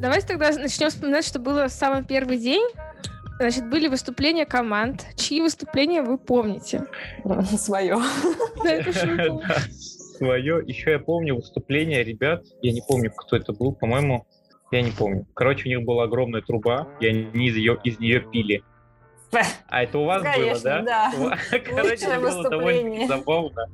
Давайте 0.00 0.28
тогда 0.28 0.50
начнем 0.52 0.88
вспоминать, 0.88 1.26
что 1.26 1.38
было 1.38 1.68
в 1.68 1.72
самый 1.72 2.02
первый 2.02 2.38
день. 2.38 2.66
Значит, 3.38 3.68
были 3.68 3.86
выступления 3.86 4.46
команд. 4.46 5.04
Чьи 5.14 5.42
выступления 5.42 6.02
вы 6.02 6.16
помните? 6.16 6.86
Свое. 7.58 7.98
Свое. 10.16 10.62
Еще 10.66 10.92
я 10.92 10.98
помню 10.98 11.36
выступление 11.36 12.02
ребят. 12.02 12.44
Я 12.62 12.72
не 12.72 12.82
помню, 12.86 13.12
кто 13.14 13.36
это 13.36 13.52
был. 13.52 13.72
По-моему, 13.72 14.26
я 14.70 14.80
не 14.80 14.90
помню. 14.90 15.26
Короче, 15.34 15.66
у 15.66 15.68
них 15.68 15.82
была 15.82 16.04
огромная 16.04 16.40
труба, 16.40 16.88
и 17.00 17.06
они 17.06 17.48
из, 17.48 17.56
ее, 17.56 17.78
из 17.84 17.98
нее 17.98 18.20
пили. 18.20 18.62
А 19.68 19.82
это 19.82 19.98
у 19.98 20.04
вас 20.06 20.22
Конечно, 20.22 20.70
было, 20.70 20.82
да? 20.82 21.12
да. 21.16 21.58
Короче, 21.58 22.06
это 22.06 22.20
было 22.20 22.48
довольно 22.48 23.06
забавно. 23.06 23.66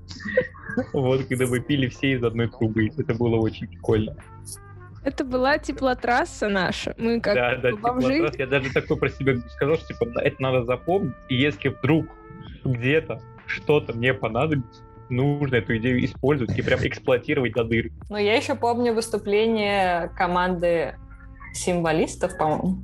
Вот, 0.93 1.25
когда 1.27 1.47
мы 1.47 1.61
пили 1.61 1.89
все 1.89 2.12
из 2.12 2.25
одной 2.25 2.49
трубы. 2.49 2.89
Это 2.99 3.15
было 3.15 3.37
очень 3.37 3.69
прикольно. 3.69 4.17
Это 5.07 5.25
была 5.25 5.57
теплотрасса 5.59 6.49
наша. 6.49 6.92
Мы 6.99 7.21
как 7.21 7.37
да, 7.37 7.55
да, 7.55 7.77
бомжи. 7.77 8.29
Я 8.37 8.49
даже 8.49 8.73
такой 8.73 8.97
про 8.97 9.09
себя 9.09 9.37
сказал, 9.51 9.77
что 9.77 9.95
типа, 9.95 10.19
это 10.19 10.42
надо 10.42 10.64
запомнить. 10.64 11.14
И 11.29 11.37
если 11.37 11.69
вдруг 11.69 12.07
где-то 12.64 13.21
что-то 13.47 13.92
мне 13.92 14.14
понадобится, 14.14 14.83
нужно 15.09 15.55
эту 15.55 15.77
идею 15.77 16.05
использовать 16.05 16.59
и 16.59 16.62
прям 16.62 16.81
эксплуатировать 16.83 17.53
до 17.53 17.62
дыр. 17.62 17.92
Ну, 18.11 18.16
я 18.16 18.35
еще 18.35 18.57
помню 18.57 18.95
выступление 18.95 20.11
команды 20.16 20.97
символистов, 21.53 22.37
по-моему 22.37 22.79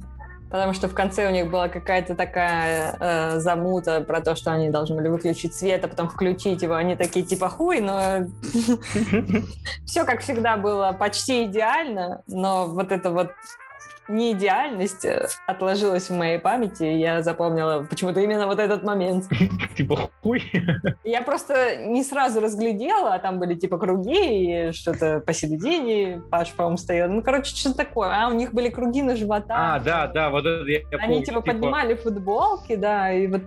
потому 0.53 0.75
что 0.75 0.87
в 0.87 0.95
конце 0.95 1.27
у 1.27 1.31
них 1.31 1.51
была 1.51 1.69
какая-то 1.69 2.15
такая 2.15 2.95
э, 3.01 3.39
замута 3.39 4.03
про 4.03 4.21
то, 4.21 4.37
что 4.37 4.53
они 4.53 4.69
должны 4.69 4.97
были 4.97 5.09
выключить 5.09 5.55
свет, 5.55 5.83
а 5.83 5.89
потом 5.89 6.11
включить 6.11 6.61
его. 6.61 6.75
Они 6.75 6.95
такие 6.95 7.25
типа 7.25 7.49
хуй, 7.49 7.81
но 7.81 8.27
все 9.87 10.05
как 10.05 10.21
всегда 10.21 10.59
было 10.59 10.93
почти 10.93 11.45
идеально, 11.45 12.23
но 12.27 12.67
вот 12.67 12.93
это 12.93 13.11
вот 13.11 13.31
неидеальность 14.13 15.05
э, 15.05 15.27
отложилась 15.47 16.11
в 16.11 16.15
моей 16.15 16.39
памяти, 16.39 16.85
я 16.85 17.23
запомнила 17.23 17.85
почему-то 17.89 18.21
именно 18.21 18.47
вот 18.47 18.59
этот 18.59 18.83
момент. 18.83 19.25
Типа 19.77 20.11
хуй? 20.23 20.43
Я 21.05 21.23
просто 21.23 21.77
не 21.77 22.05
сразу 22.05 22.41
разглядела, 22.41 23.15
а 23.15 23.19
там 23.19 23.39
были 23.39 23.55
типа 23.55 23.79
круги 23.79 24.69
и 24.69 24.73
что-то 24.73 25.21
посередине, 25.21 26.23
Паш, 26.31 26.53
по-моему, 26.53 26.77
стоял. 26.77 27.09
Ну, 27.09 27.23
короче, 27.23 27.57
что 27.57 27.75
такое. 27.75 28.11
А, 28.13 28.29
у 28.29 28.33
них 28.33 28.53
были 28.53 28.69
круги 28.69 29.03
на 29.03 29.17
животах. 29.17 29.57
А, 29.59 29.81
да, 29.81 30.07
да, 30.07 30.31
вот 30.31 30.47
это 30.47 30.69
я 30.71 30.81
Они 30.99 31.25
типа, 31.25 31.41
типа 31.41 31.53
поднимали 31.53 31.95
футболки, 31.95 32.77
да, 32.77 33.13
и 33.13 33.27
вот 33.27 33.43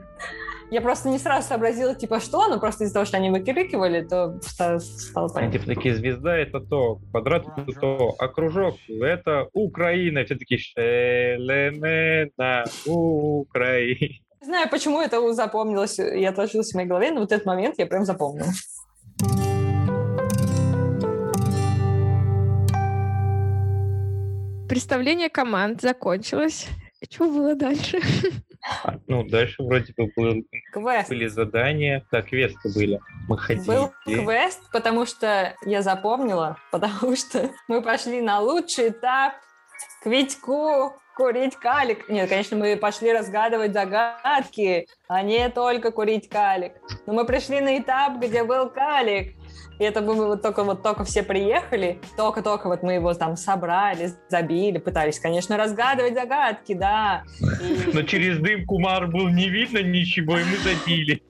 я 0.71 0.82
просто 0.82 1.10
не 1.10 1.19
сразу 1.19 1.47
сообразила, 1.47 1.95
типа, 1.95 2.19
что, 2.19 2.47
но 2.47 2.60
просто 2.60 2.84
из-за 2.84 2.93
того, 2.93 3.06
что 3.06 3.17
они 3.17 3.30
выкрикивали, 3.30 4.01
то 4.01 4.39
стало 4.41 5.28
понятно. 5.30 5.51
Типа 5.51 5.65
такие, 5.65 5.95
звезда 5.95 6.38
это 6.38 6.60
то, 6.60 6.99
квадрат 7.12 7.45
это 7.58 7.80
то, 7.80 8.15
а 8.17 8.28
кружок 8.28 8.75
это 8.88 9.47
Украина. 9.54 10.25
Все 10.25 10.36
такие, 10.36 10.60
шеленена, 10.60 12.25
Украина. 12.86 14.15
Не 14.41 14.45
знаю, 14.45 14.69
почему 14.69 15.01
это 15.01 15.34
запомнилось 15.34 15.99
и 15.99 16.23
отложилось 16.25 16.71
в 16.71 16.75
моей 16.75 16.88
голове, 16.88 17.12
но 17.12 17.21
вот 17.21 17.32
этот 17.32 17.45
момент 17.45 17.75
я 17.78 17.86
прям 17.86 18.06
запомнила. 18.06 18.49
представление 24.75 25.30
команд 25.30 25.82
закончилось. 25.82 26.67
Что 27.10 27.30
было 27.30 27.56
дальше? 27.56 28.01
Ну, 29.08 29.23
дальше 29.23 29.63
вроде 29.63 29.93
бы 29.95 30.10
был- 30.15 30.43
Квест. 30.71 31.10
были 31.10 31.28
задания. 31.28 32.06
Так, 32.12 32.28
квесты 32.28 32.73
были. 32.73 32.99
Мы 33.28 33.38
ходили. 33.38 33.65
Был 33.67 33.93
квест, 34.06 34.62
потому 34.71 35.06
что 35.06 35.56
я 35.65 35.82
запомнила, 35.82 36.58
потому 36.71 37.15
что 37.15 37.51
мы 37.67 37.82
пошли 37.82 38.21
на 38.21 38.39
лучший 38.39 38.89
этап 38.89 39.34
к 40.01 40.06
Витьку 40.08 40.93
курить 41.15 41.56
калик. 41.56 42.10
Нет, 42.10 42.28
конечно, 42.30 42.58
мы 42.58 42.75
пошли 42.75 43.13
разгадывать 43.13 43.71
загадки, 43.73 44.88
а 45.08 45.21
не 45.21 45.49
только 45.49 45.91
курить 45.91 46.28
калик. 46.30 46.73
Но 47.06 47.13
мы 47.13 47.25
пришли 47.25 47.62
на 47.62 47.78
этап, 47.78 48.17
где 48.19 48.43
был 48.43 48.69
калик. 48.69 49.36
И 49.79 49.83
это 49.83 50.01
было 50.01 50.27
вот 50.27 50.41
только 50.41 50.63
вот 50.63 50.83
только 50.83 51.03
все 51.03 51.23
приехали, 51.23 51.99
только-только 52.17 52.67
вот 52.67 52.83
мы 52.83 52.93
его 52.93 53.13
там 53.13 53.35
собрали, 53.35 54.11
забили, 54.29 54.77
пытались, 54.77 55.19
конечно, 55.19 55.57
разгадывать 55.57 56.13
загадки, 56.13 56.73
да. 56.73 57.23
И- 57.61 57.91
Но 57.93 58.03
через 58.03 58.39
дым 58.39 58.65
Кумар 58.65 59.07
был 59.07 59.29
не 59.29 59.49
видно 59.49 59.81
ничего, 59.81 60.37
и 60.37 60.43
мы 60.43 60.57
забили. 60.57 61.21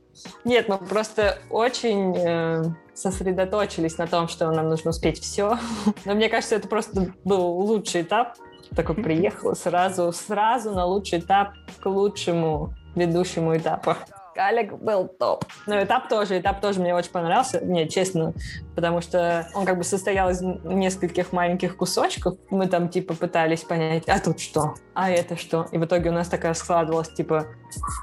Нет, 0.43 0.69
мы 0.69 0.77
просто 0.77 1.39
очень 1.49 2.15
э, 2.15 2.63
сосредоточились 2.93 3.97
на 3.97 4.07
том, 4.07 4.27
что 4.27 4.49
нам 4.51 4.69
нужно 4.69 4.91
успеть 4.91 5.19
все. 5.21 5.57
Но 6.05 6.13
мне 6.13 6.29
кажется, 6.29 6.55
это 6.55 6.67
просто 6.67 7.13
был 7.23 7.41
лучший 7.45 8.01
этап. 8.01 8.35
Такой 8.75 8.95
приехал 8.95 9.55
сразу, 9.55 10.11
сразу 10.11 10.71
на 10.71 10.85
лучший 10.85 11.19
этап 11.19 11.53
к 11.79 11.85
лучшему 11.85 12.73
ведущему 12.95 13.55
этапу. 13.55 13.95
Калик 14.35 14.73
был 14.73 15.07
топ. 15.07 15.45
Но 15.65 15.81
этап 15.81 16.09
тоже, 16.09 16.39
этап 16.39 16.59
тоже 16.59 16.81
мне 16.81 16.93
очень 16.93 17.11
понравился, 17.11 17.61
мне 17.61 17.87
честно, 17.87 18.33
потому 18.75 18.99
что 18.99 19.47
он 19.53 19.65
как 19.65 19.77
бы 19.77 19.85
состоял 19.85 20.29
из 20.29 20.41
нескольких 20.41 21.31
маленьких 21.31 21.77
кусочков. 21.77 22.37
Мы 22.49 22.67
там 22.67 22.89
типа 22.89 23.13
пытались 23.13 23.63
понять, 23.63 24.03
а 24.07 24.19
тут 24.19 24.41
что, 24.41 24.75
а 24.93 25.09
это 25.09 25.37
что. 25.37 25.67
И 25.71 25.77
в 25.77 25.85
итоге 25.85 26.09
у 26.09 26.13
нас 26.13 26.27
такая 26.27 26.53
складывалась 26.53 27.13
типа 27.13 27.47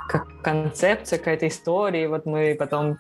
как 0.09 0.27
концепция 0.42 1.18
какая-то 1.18 1.49
истории. 1.49 2.07
Вот 2.07 2.25
мы 2.25 2.57
потом 2.59 2.99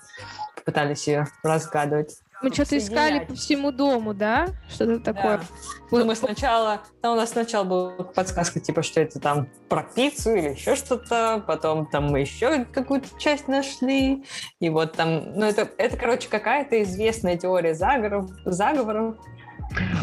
пытались 0.66 1.08
ее 1.08 1.26
разгадывать. 1.42 2.18
Мы 2.42 2.52
что-то 2.52 2.76
искали 2.78 3.24
по 3.24 3.34
всему 3.34 3.70
дому, 3.70 4.14
да? 4.14 4.48
Что-то 4.68 5.00
такое. 5.00 5.38
Да. 5.38 5.44
Ну, 5.90 6.04
мы 6.04 6.16
сначала, 6.16 6.82
там 7.00 7.12
у 7.14 7.16
нас 7.16 7.30
сначала 7.30 7.64
была 7.64 7.90
подсказка, 7.90 8.60
типа, 8.60 8.82
что 8.82 9.00
это 9.00 9.20
там 9.20 9.48
про 9.68 9.82
пиццу 9.82 10.34
или 10.34 10.50
еще 10.50 10.74
что-то, 10.74 11.42
потом 11.46 11.86
там 11.86 12.10
мы 12.10 12.20
еще 12.20 12.64
какую-то 12.64 13.08
часть 13.18 13.46
нашли, 13.46 14.24
и 14.60 14.70
вот 14.70 14.94
там, 14.94 15.34
ну, 15.34 15.46
это, 15.46 15.68
это 15.78 15.96
короче, 15.96 16.28
какая-то 16.28 16.82
известная 16.82 17.36
теория 17.36 17.74
заговоров, 17.74 18.30
заговоров. 18.44 19.16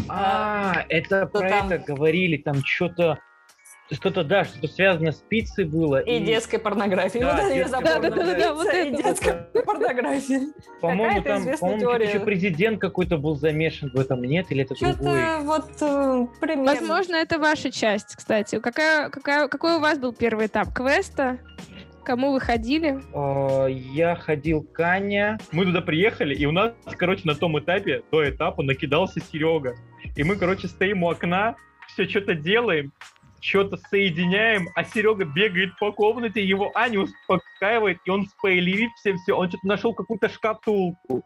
А, 0.08 0.84
это 0.88 1.28
Что 1.28 1.38
про 1.38 1.48
там? 1.48 1.70
это 1.70 1.92
говорили, 1.92 2.36
там 2.38 2.64
что-то, 2.64 3.18
что-то, 3.92 4.24
да, 4.24 4.44
что-то 4.44 4.68
связано 4.68 5.12
с 5.12 5.16
пиццей 5.16 5.64
было. 5.64 5.98
И 6.00 6.20
детской 6.20 6.58
порнографии. 6.58 7.18
Да, 7.18 7.34
вот 7.34 7.40
это 7.40 7.48
я 7.48 7.64
детская 7.64 7.80
запомнила. 7.80 8.00
порнография. 8.00 8.34
Да-да-да, 8.34 8.54
вот 8.54 8.66
и 8.66 8.76
это 8.76 8.90
вот. 8.90 9.04
детская 9.04 9.62
порнография. 9.64 10.40
По-моему, 10.80 11.22
там, 11.22 11.58
по-моему, 11.58 12.04
еще 12.04 12.20
президент 12.20 12.80
какой-то 12.80 13.18
был 13.18 13.36
замешан 13.36 13.90
в 13.90 13.98
этом, 13.98 14.22
нет? 14.22 14.46
Или 14.50 14.62
это 14.62 14.74
другой? 14.74 15.20
Что-то 15.20 15.40
вот 15.44 15.70
э, 15.80 16.26
примерно. 16.40 16.64
Возможно, 16.64 17.16
это 17.16 17.38
ваша 17.38 17.70
часть, 17.70 18.14
кстати. 18.16 18.60
Какая, 18.60 19.10
какая, 19.10 19.48
какой 19.48 19.76
у 19.76 19.80
вас 19.80 19.98
был 19.98 20.12
первый 20.12 20.46
этап 20.46 20.72
квеста? 20.72 21.38
Кому 22.04 22.32
вы 22.32 22.40
ходили? 22.40 23.00
А, 23.14 23.66
Я 23.66 24.16
ходил 24.16 24.62
к 24.62 24.80
Ане. 24.80 25.38
Мы 25.52 25.64
туда 25.64 25.80
приехали, 25.80 26.34
и 26.34 26.46
у 26.46 26.52
нас, 26.52 26.72
короче, 26.96 27.22
на 27.24 27.34
том 27.34 27.58
этапе, 27.58 28.02
до 28.10 28.28
этапа, 28.28 28.62
накидался 28.62 29.20
Серега. 29.20 29.76
И 30.16 30.24
мы, 30.24 30.36
короче, 30.36 30.66
стоим 30.66 31.02
у 31.02 31.10
окна, 31.10 31.56
все 31.88 32.08
что-то 32.08 32.34
делаем, 32.34 32.92
что-то 33.40 33.78
соединяем, 33.88 34.68
а 34.74 34.84
Серега 34.84 35.24
бегает 35.24 35.70
по 35.78 35.92
комнате, 35.92 36.44
его 36.44 36.70
Аня 36.74 37.00
успокаивает, 37.00 37.98
и 38.04 38.10
он 38.10 38.26
спойлерит 38.26 38.90
всем 39.00 39.16
все. 39.18 39.36
Он 39.36 39.48
что-то 39.48 39.66
нашел 39.66 39.94
какую-то 39.94 40.28
шкатулку. 40.28 41.24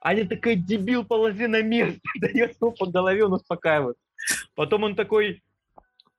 Аня 0.00 0.26
такая, 0.26 0.56
дебил, 0.56 1.04
положи 1.04 1.46
на 1.48 1.62
место, 1.62 2.00
дает 2.20 2.56
ему 2.60 2.72
по 2.72 2.86
голове, 2.86 3.24
он 3.24 3.34
успокаивает. 3.34 3.96
Потом 4.54 4.84
он 4.84 4.94
такой, 4.94 5.42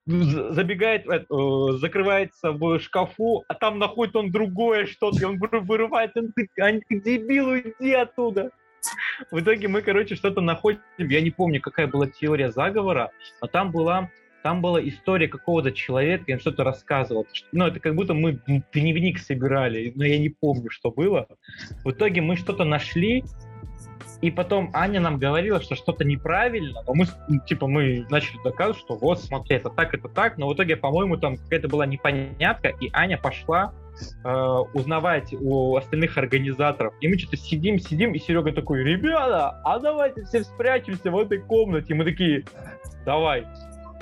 забегает, 0.05 1.07
э, 1.07 1.23
закрывается 1.77 2.51
в 2.51 2.79
шкафу, 2.79 3.43
а 3.47 3.53
там 3.53 3.79
находит 3.79 4.15
он 4.15 4.31
другое 4.31 4.85
что-то, 4.85 5.19
и 5.21 5.23
он 5.23 5.37
выры- 5.37 5.61
вырывает, 5.61 6.11
он 6.15 6.33
такой, 6.33 6.63
«Ань, 6.63 6.81
ты 6.87 6.99
дебил, 6.99 7.49
уйди 7.49 7.93
оттуда. 7.93 8.51
В 9.31 9.39
итоге 9.39 9.69
мы, 9.69 9.81
короче, 9.81 10.15
что-то 10.15 10.41
находим, 10.41 10.81
я 10.97 11.21
не 11.21 11.31
помню, 11.31 11.61
какая 11.61 11.87
была 11.87 12.07
теория 12.07 12.51
заговора, 12.51 13.11
но 13.41 13.47
там 13.47 13.71
была 13.71 14.09
там 14.43 14.61
была 14.61 14.85
история 14.85 15.27
какого-то 15.27 15.71
человека, 15.71 16.25
и 16.27 16.33
он 16.33 16.39
что-то 16.39 16.63
рассказывал. 16.63 17.25
Ну, 17.53 17.65
это 17.65 17.79
как 17.79 17.95
будто 17.95 18.13
мы 18.13 18.39
дневник 18.73 19.17
собирали, 19.19 19.93
но 19.95 20.03
я 20.03 20.19
не 20.19 20.29
помню, 20.29 20.69
что 20.69 20.91
было. 20.91 21.27
В 21.83 21.91
итоге 21.91 22.21
мы 22.21 22.35
что-то 22.35 22.65
нашли, 22.65 23.23
и 24.21 24.31
потом 24.31 24.69
Аня 24.73 24.99
нам 24.99 25.17
говорила, 25.17 25.61
что 25.61 25.75
что-то 25.75 26.03
неправильно, 26.03 26.83
но 26.85 26.93
мы, 26.93 27.05
ну, 27.29 27.39
типа, 27.39 27.67
мы 27.67 28.05
начали 28.09 28.37
доказывать, 28.43 28.79
что 28.79 28.95
вот, 28.95 29.21
смотри, 29.21 29.57
это 29.57 29.69
так, 29.69 29.93
это 29.93 30.09
так, 30.09 30.37
но 30.37 30.47
в 30.47 30.53
итоге, 30.53 30.75
по-моему, 30.75 31.17
там 31.17 31.37
какая-то 31.37 31.69
была 31.69 31.85
непонятка, 31.85 32.69
и 32.69 32.89
Аня 32.93 33.17
пошла 33.17 33.73
э, 34.23 34.29
узнавать 34.73 35.33
у 35.39 35.75
остальных 35.77 36.17
организаторов. 36.17 36.93
И 36.99 37.07
мы 37.07 37.17
что-то 37.17 37.37
сидим, 37.37 37.79
сидим, 37.79 38.13
и 38.13 38.19
Серега 38.19 38.51
такой, 38.51 38.83
ребята, 38.83 39.61
а 39.63 39.79
давайте 39.79 40.23
все 40.25 40.43
спрячемся 40.43 41.11
в 41.11 41.17
этой 41.17 41.39
комнате. 41.39 41.87
И 41.89 41.93
мы 41.93 42.05
такие, 42.05 42.43
давай. 43.05 43.45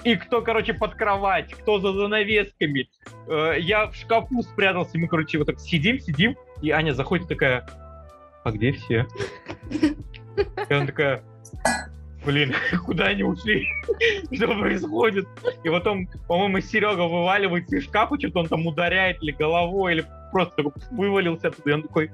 И 0.03 0.15
кто, 0.15 0.41
короче, 0.41 0.73
под 0.73 0.95
кровать, 0.95 1.53
кто 1.53 1.79
за 1.79 1.93
занавесками. 1.93 2.89
Э, 3.27 3.55
я 3.59 3.87
в 3.87 3.95
шкафу 3.95 4.41
спрятался, 4.41 4.97
мы, 4.97 5.07
короче, 5.07 5.37
вот 5.37 5.47
так 5.47 5.59
сидим, 5.59 5.99
сидим, 5.99 6.35
и 6.61 6.71
Аня 6.71 6.93
заходит 6.93 7.27
такая, 7.27 7.67
а 8.43 8.51
где 8.51 8.71
все? 8.71 9.05
И 9.71 10.73
она 10.73 10.87
такая, 10.87 11.23
блин, 12.25 12.53
куда 12.85 13.05
они 13.05 13.23
ушли? 13.23 13.67
Что 14.31 14.47
происходит? 14.47 15.27
И 15.63 15.69
потом, 15.69 16.07
по-моему, 16.27 16.61
Серега 16.61 17.03
вываливается 17.03 17.77
из 17.77 17.83
шкафа, 17.83 18.17
что-то 18.19 18.39
он 18.39 18.47
там 18.47 18.65
ударяет 18.65 19.21
или 19.21 19.31
головой, 19.31 19.93
или 19.93 20.05
просто 20.31 20.63
вывалился 20.91 21.49
оттуда, 21.49 21.69
и 21.69 21.73
он 21.73 21.81
такой, 21.83 22.11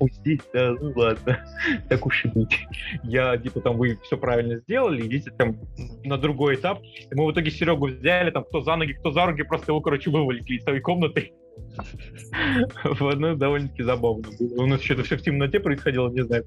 а 0.00 0.06
здесь, 0.08 0.40
да, 0.52 0.72
ну 0.72 0.92
ладно, 0.94 1.44
так 1.88 2.06
уж 2.06 2.24
и 2.24 2.28
быть. 2.28 2.66
Я, 3.02 3.36
типа, 3.36 3.60
там, 3.60 3.76
вы 3.76 3.98
все 4.02 4.16
правильно 4.16 4.56
сделали, 4.56 5.06
идите 5.06 5.30
там 5.30 5.56
на 6.04 6.18
другой 6.18 6.56
этап. 6.56 6.80
И 6.82 7.14
мы 7.14 7.26
в 7.26 7.32
итоге 7.32 7.50
Серегу 7.50 7.88
взяли, 7.88 8.30
там, 8.30 8.44
кто 8.44 8.60
за 8.62 8.76
ноги, 8.76 8.92
кто 8.92 9.10
за 9.10 9.26
руки, 9.26 9.42
просто 9.42 9.72
его, 9.72 9.80
короче, 9.80 10.10
вывалили 10.10 10.42
из 10.44 10.64
той 10.64 10.80
комнаты. 10.80 11.32
Ну, 12.84 13.36
довольно-таки 13.36 13.82
забавно. 13.82 14.24
У 14.56 14.66
нас 14.66 14.80
что-то 14.80 15.02
все 15.02 15.16
в 15.16 15.22
темноте 15.22 15.60
происходило, 15.60 16.08
не 16.10 16.24
знаю. 16.24 16.44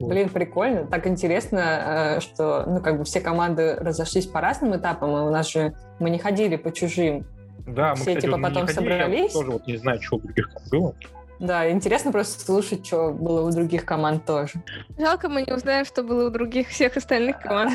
Блин, 0.00 0.28
прикольно. 0.28 0.86
Так 0.86 1.06
интересно, 1.06 2.16
э, 2.16 2.20
что 2.20 2.64
ну, 2.66 2.80
как 2.80 2.98
бы 2.98 3.04
все 3.04 3.20
команды 3.20 3.76
разошлись 3.76 4.26
по 4.26 4.40
разным 4.40 4.76
этапам, 4.76 5.10
и 5.10 5.20
у 5.20 5.30
нас 5.30 5.50
же 5.50 5.74
мы 5.98 6.10
не 6.10 6.18
ходили 6.18 6.56
по 6.56 6.72
чужим. 6.72 7.26
Да, 7.74 7.90
мы, 7.90 7.96
Все, 7.96 8.04
кстати, 8.04 8.20
типа, 8.20 8.32
вот 8.32 8.38
не 8.38 8.42
потом 8.42 8.66
ходили, 8.66 8.88
я 8.88 8.98
собрались? 9.00 9.32
тоже 9.32 9.50
вот 9.50 9.66
не 9.66 9.76
знаю, 9.76 10.02
что 10.02 10.16
у 10.16 10.20
других 10.20 10.48
было. 10.70 10.94
Да, 11.40 11.70
интересно 11.70 12.12
просто 12.12 12.44
слушать, 12.44 12.86
что 12.86 13.12
было 13.12 13.48
у 13.48 13.50
других 13.50 13.86
команд 13.86 14.26
тоже. 14.26 14.52
Жалко, 14.98 15.30
мы 15.30 15.40
не 15.40 15.52
узнаем, 15.54 15.86
что 15.86 16.02
было 16.02 16.26
у 16.26 16.30
других 16.30 16.68
всех 16.68 16.98
остальных 16.98 17.38
команд. 17.42 17.72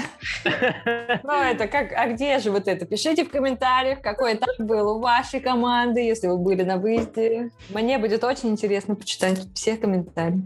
Ну, 1.24 1.34
это 1.42 1.68
как, 1.68 1.92
а 1.94 2.08
где 2.14 2.38
же 2.38 2.52
вот 2.52 2.68
это? 2.68 2.86
Пишите 2.86 3.26
в 3.26 3.32
комментариях, 3.32 4.02
какой 4.02 4.36
этап 4.36 4.56
был 4.60 4.98
у 4.98 5.00
вашей 5.00 5.40
команды, 5.40 6.02
если 6.02 6.28
вы 6.28 6.38
были 6.38 6.62
на 6.62 6.78
выезде. 6.78 7.50
Мне 7.70 7.98
будет 7.98 8.24
очень 8.24 8.50
интересно 8.50 8.96
почитать 8.96 9.40
все 9.56 9.78
комментарии. 9.78 10.44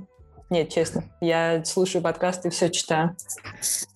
Нет, 0.49 0.69
честно, 0.69 1.03
я 1.21 1.63
слушаю 1.63 2.01
подкасты 2.01 2.47
и 2.47 2.51
все 2.51 2.69
читаю. 2.69 3.15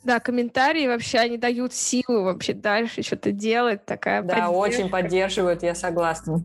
Да, 0.03 0.19
комментарии 0.19 0.85
вообще, 0.87 1.17
они 1.17 1.37
дают 1.37 1.73
силу 1.73 2.23
вообще 2.25 2.53
дальше 2.53 3.01
что-то 3.01 3.31
делать. 3.31 3.85
Такая 3.85 4.21
Да, 4.21 4.27
поддержка. 4.35 4.51
очень 4.51 4.89
поддерживают, 4.89 5.63
я 5.63 5.73
согласна. 5.73 6.43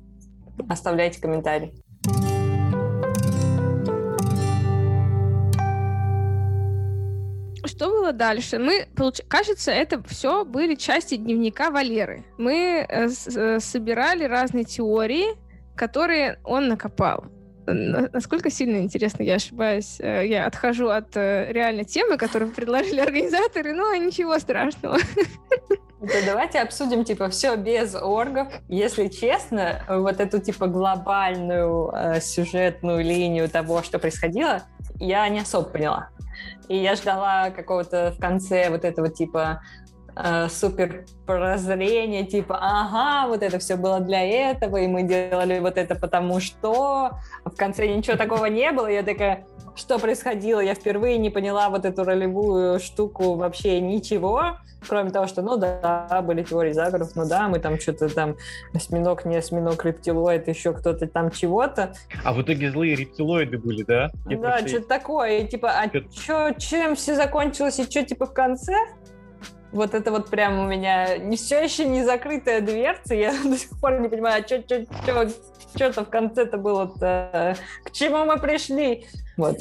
Оставляйте 0.68 1.20
комментарии. 1.20 1.74
Что 7.64 7.90
было 7.90 8.12
дальше? 8.12 8.58
Мы, 8.58 8.86
получ- 8.96 9.22
кажется, 9.28 9.70
это 9.70 10.02
все 10.04 10.44
были 10.44 10.74
части 10.74 11.16
дневника 11.16 11.70
Валеры. 11.70 12.24
Мы 12.38 12.86
э, 12.88 13.08
э, 13.08 13.60
собирали 13.60 14.24
разные 14.24 14.64
теории, 14.64 15.26
которые 15.76 16.38
он 16.44 16.68
накопал. 16.68 17.24
На- 17.74 18.08
Насколько 18.12 18.50
сильно 18.50 18.78
интересно, 18.78 19.22
я 19.22 19.34
ошибаюсь. 19.36 19.96
Э, 20.00 20.26
Я 20.26 20.46
отхожу 20.46 20.88
от 20.88 21.16
э, 21.16 21.52
реальной 21.52 21.84
темы, 21.84 22.16
которую 22.16 22.50
предложили 22.52 23.00
организаторы, 23.00 23.72
но 23.72 23.94
ничего 23.94 24.38
страшного. 24.38 24.98
Да 26.00 26.14
давайте 26.24 26.60
обсудим, 26.60 27.02
типа, 27.04 27.28
все 27.28 27.56
без 27.56 27.94
оргов. 27.94 28.48
Если 28.68 29.08
честно, 29.08 29.82
вот 29.88 30.20
эту, 30.20 30.38
типа, 30.38 30.68
глобальную 30.68 31.90
э, 31.92 32.20
сюжетную 32.20 33.02
линию 33.02 33.48
того, 33.48 33.82
что 33.82 33.98
происходило, 33.98 34.62
я 35.00 35.28
не 35.28 35.40
особо 35.40 35.68
поняла. 35.68 36.10
И 36.68 36.76
я 36.76 36.94
ждала 36.94 37.50
какого-то 37.50 38.12
в 38.16 38.20
конце 38.20 38.70
вот 38.70 38.84
этого, 38.84 39.08
типа, 39.08 39.62
э, 40.18 40.48
супер 40.48 41.04
прозрение, 41.26 42.24
типа, 42.24 42.58
ага, 42.60 43.28
вот 43.28 43.42
это 43.42 43.58
все 43.58 43.76
было 43.76 44.00
для 44.00 44.22
этого, 44.24 44.76
и 44.78 44.86
мы 44.86 45.02
делали 45.02 45.58
вот 45.60 45.78
это 45.78 45.94
потому 45.94 46.40
что, 46.40 47.12
а 47.44 47.50
в 47.50 47.54
конце 47.54 47.86
ничего 47.86 48.16
такого 48.16 48.46
не 48.46 48.72
было, 48.72 48.86
я 48.86 49.02
такая, 49.02 49.46
что 49.76 49.98
происходило, 49.98 50.60
я 50.60 50.74
впервые 50.74 51.18
не 51.18 51.30
поняла 51.30 51.68
вот 51.68 51.84
эту 51.84 52.04
ролевую 52.04 52.80
штуку 52.80 53.34
вообще 53.34 53.80
ничего, 53.80 54.56
кроме 54.86 55.10
того, 55.10 55.26
что, 55.26 55.42
ну 55.42 55.56
да, 55.56 56.22
были 56.24 56.42
теории 56.42 56.72
заговоров, 56.72 57.10
ну 57.14 57.28
да, 57.28 57.48
мы 57.48 57.58
там 57.58 57.78
что-то 57.78 58.12
там 58.12 58.36
осьминог, 58.74 59.24
не 59.24 59.36
осьминог, 59.36 59.84
рептилоид, 59.84 60.48
еще 60.48 60.72
кто-то 60.72 61.06
там 61.06 61.30
чего-то. 61.30 61.94
А 62.24 62.32
в 62.32 62.42
итоге 62.42 62.70
злые 62.70 62.96
рептилоиды 62.96 63.58
были, 63.58 63.82
да? 63.82 64.10
Я 64.28 64.38
да, 64.38 64.66
что-то 64.66 64.88
такое, 64.88 65.38
и, 65.38 65.48
типа, 65.48 65.70
а 65.70 65.88
чё, 65.88 66.52
чем 66.58 66.94
все 66.96 67.14
закончилось, 67.14 67.78
и 67.78 67.84
что, 67.84 68.04
типа, 68.04 68.26
в 68.26 68.32
конце? 68.32 68.74
Вот 69.72 69.94
это 69.94 70.10
вот 70.10 70.30
прям 70.30 70.58
у 70.58 70.66
меня 70.66 71.18
не 71.18 71.36
все 71.36 71.62
еще 71.62 71.84
не 71.84 72.04
закрытая 72.04 72.60
дверца. 72.60 73.14
Я 73.14 73.32
до 73.44 73.56
сих 73.56 73.78
пор 73.80 74.00
не 74.00 74.08
понимаю, 74.08 74.42
а 74.42 74.46
что 74.46 74.62
что 74.62 74.84
что 75.02 75.28
что-то 75.74 76.04
в 76.04 76.10
конце-то 76.10 76.56
было-то. 76.56 77.56
К 77.84 77.90
чему 77.92 78.24
мы 78.24 78.38
пришли? 78.38 79.06
Вот. 79.36 79.58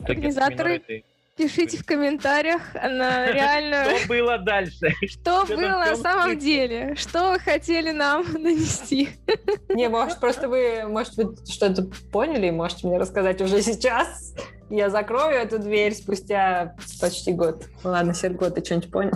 Организаторы 0.00 1.04
Пишите 1.38 1.76
в 1.76 1.86
комментариях, 1.86 2.62
она 2.74 3.26
реально... 3.32 3.96
Что 3.98 4.08
было 4.08 4.38
дальше? 4.38 4.92
Что 5.06 5.44
было 5.46 5.78
на 5.78 5.94
самом 5.94 6.36
деле? 6.36 6.96
Что 6.96 7.30
вы 7.30 7.38
хотели 7.38 7.92
нам 7.92 8.24
донести? 8.24 9.10
Не, 9.68 9.88
может, 9.88 10.18
просто 10.18 10.48
вы, 10.48 10.82
может, 10.88 11.14
вы 11.14 11.36
что-то 11.48 11.88
поняли 12.10 12.48
и 12.48 12.50
можете 12.50 12.88
мне 12.88 12.98
рассказать 12.98 13.40
уже 13.40 13.62
сейчас. 13.62 14.34
Я 14.70 14.90
закрою 14.90 15.36
эту 15.36 15.58
дверь 15.58 15.94
спустя 15.94 16.74
почти 17.00 17.32
год. 17.32 17.64
Ладно, 17.84 18.12
Серго, 18.12 18.50
ты 18.50 18.62
что-нибудь 18.64 18.90
понял? 18.90 19.12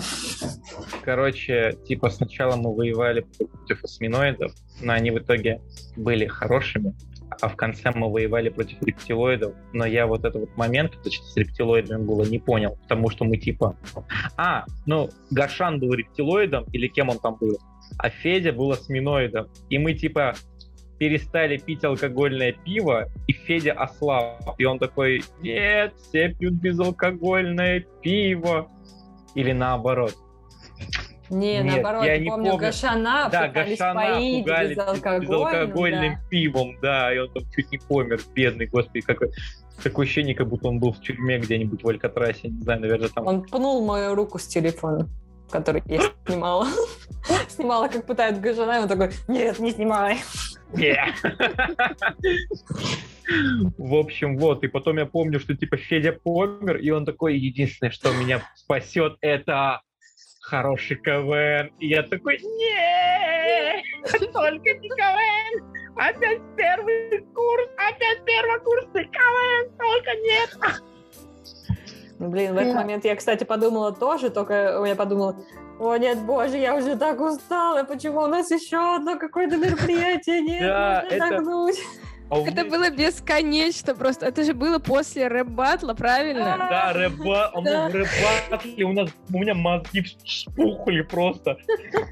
Короче, 1.05 1.77
типа 1.87 2.09
сначала 2.11 2.57
мы 2.57 2.75
воевали 2.75 3.21
против 3.21 3.85
осьминоидов, 3.85 4.53
но 4.81 4.95
они 4.95 5.11
в 5.11 5.19
итоге 5.19 5.61
были 5.97 6.27
хорошими, 6.27 6.95
а 7.41 7.49
в 7.49 7.57
конце 7.57 7.91
мы 7.95 8.11
воевали 8.11 8.49
против 8.49 8.83
рептилоидов, 8.83 9.55
но 9.73 9.85
я 9.85 10.07
вот 10.07 10.25
этот 10.25 10.41
вот 10.41 10.57
момент, 10.57 10.93
точнее, 11.03 11.27
с 11.27 11.37
рептилоидами 11.37 12.03
было 12.03 12.25
не 12.25 12.39
понял, 12.39 12.79
потому 12.83 13.11
что 13.11 13.25
мы 13.25 13.37
типа... 13.37 13.77
А, 14.37 14.65
ну, 14.87 15.11
Гашан 15.31 15.79
был 15.81 15.93
рептилоидом, 15.93 16.65
или 16.73 16.89
кем 16.89 17.11
он 17.11 17.19
там 17.19 17.37
был, 17.39 17.59
а 17.99 18.09
Федя 18.11 18.53
был 18.53 18.73
осьминоидом, 18.73 19.49
и 19.69 19.79
мы 19.79 19.95
типа 19.95 20.35
перестали 20.99 21.57
пить 21.57 21.85
алкогольное 21.85 22.53
пиво, 22.53 23.09
и 23.27 23.33
Федя 23.33 23.73
ослаб. 23.73 24.55
И 24.59 24.65
он 24.65 24.79
такой, 24.79 25.23
нет, 25.41 25.95
все 25.97 26.29
пьют 26.29 26.55
безалкогольное 26.55 27.85
пиво. 28.03 28.69
Или 29.35 29.53
наоборот. 29.53 30.15
Не, 31.31 31.63
Нет, 31.63 31.77
наоборот, 31.77 32.05
я 32.05 32.19
не 32.19 32.29
помню, 32.29 32.51
помню. 32.51 32.67
Гашана 32.67 33.29
да, 33.33 33.49
Гашана 33.49 33.95
поить 33.95 34.45
безалкогольным 34.45 36.15
да. 36.15 36.21
пивом, 36.29 36.77
да, 36.83 37.15
и 37.15 37.19
он 37.19 37.33
там 37.33 37.43
чуть 37.57 37.73
не 37.73 37.79
помер, 37.79 38.21
бедный, 38.35 38.67
господи, 38.67 39.01
какой 39.01 39.31
такое 39.83 40.05
ощущение, 40.05 40.35
как 40.35 40.49
будто 40.49 40.69
он 40.69 40.79
был 40.79 40.93
в 40.93 41.01
тюрьме 41.01 41.39
где-нибудь 41.39 41.83
в 41.83 41.89
Алькатрасе, 41.89 42.49
не 42.49 42.61
знаю, 42.61 42.81
наверное, 42.81 43.09
там... 43.09 43.27
Он 43.27 43.43
пнул 43.43 43.85
мою 43.85 44.15
руку 44.15 44.39
с 44.39 44.47
телефона, 44.47 45.09
который 45.53 45.83
я 45.87 46.01
снимала. 46.27 46.67
Снимала, 47.49 47.89
как 47.89 48.07
пытают 48.07 48.41
Гажана, 48.41 48.79
и 48.79 48.83
он 48.83 48.89
такой, 48.89 49.11
нет, 49.29 49.59
не 49.61 49.71
снимай. 49.71 50.19
В 53.79 53.95
общем, 53.95 54.39
вот, 54.39 54.65
и 54.65 54.69
потом 54.69 54.99
я 54.99 55.07
помню, 55.07 55.39
что 55.39 55.55
типа 55.55 55.77
Федя 55.77 56.13
помер, 56.13 56.79
и 56.79 56.91
он 56.91 57.05
такой, 57.05 57.39
единственное, 57.39 57.93
что 57.93 58.13
меня 58.13 58.43
спасет, 58.57 59.17
это 59.21 59.83
хороший 60.41 60.97
КВН. 60.97 61.73
И 61.79 61.89
я 61.89 62.03
такой, 62.03 62.39
нет, 62.39 63.85
только 64.33 64.75
не 64.75 64.89
КВН. 64.89 65.73
Опять 65.97 66.41
первый 66.57 67.21
курс, 67.35 67.69
опять 67.77 68.25
первокурсный 68.25 69.05
КВН, 69.05 69.77
только 69.79 70.15
нет. 70.23 70.59
Ну, 72.19 72.29
блин, 72.29 72.55
в 72.55 72.59
этот 72.59 72.75
момент 72.75 73.05
я, 73.05 73.17
кстати, 73.17 73.45
подумала 73.45 73.93
тоже, 73.93 74.31
только 74.31 74.85
я 74.87 74.95
подумала, 74.95 75.37
о 75.81 75.97
нет, 75.97 76.19
боже, 76.21 76.59
я 76.59 76.77
уже 76.77 76.97
так 76.97 77.21
устала, 77.21 77.83
почему 77.83 78.21
у 78.21 78.27
нас 78.27 78.51
еще 78.51 78.97
одно 78.97 79.19
какое-то 79.19 79.57
мероприятие, 79.57 80.43
нет, 80.43 80.63
да, 80.63 81.03
нужно 81.03 81.17
это... 81.17 81.35
нагнуть. 81.35 81.79
А 82.33 82.39
это 82.49 82.65
было 82.65 82.89
бесконечно 82.89 83.95
просто. 83.95 84.25
Это 84.25 84.43
же 84.43 84.55
было 84.55 84.79
после 84.79 85.29
рэп-батла, 85.29 85.93
правильно? 85.93 86.57
Да, 86.59 86.93
рэп-батл. 86.95 87.61
Да. 87.61 87.89
рэп-батле 87.89 88.85
у 88.85 88.93
нас, 88.93 89.11
у 89.31 89.39
меня 89.39 89.55
мозги 89.55 90.03
вспухли 90.25 91.03
просто. 91.03 91.59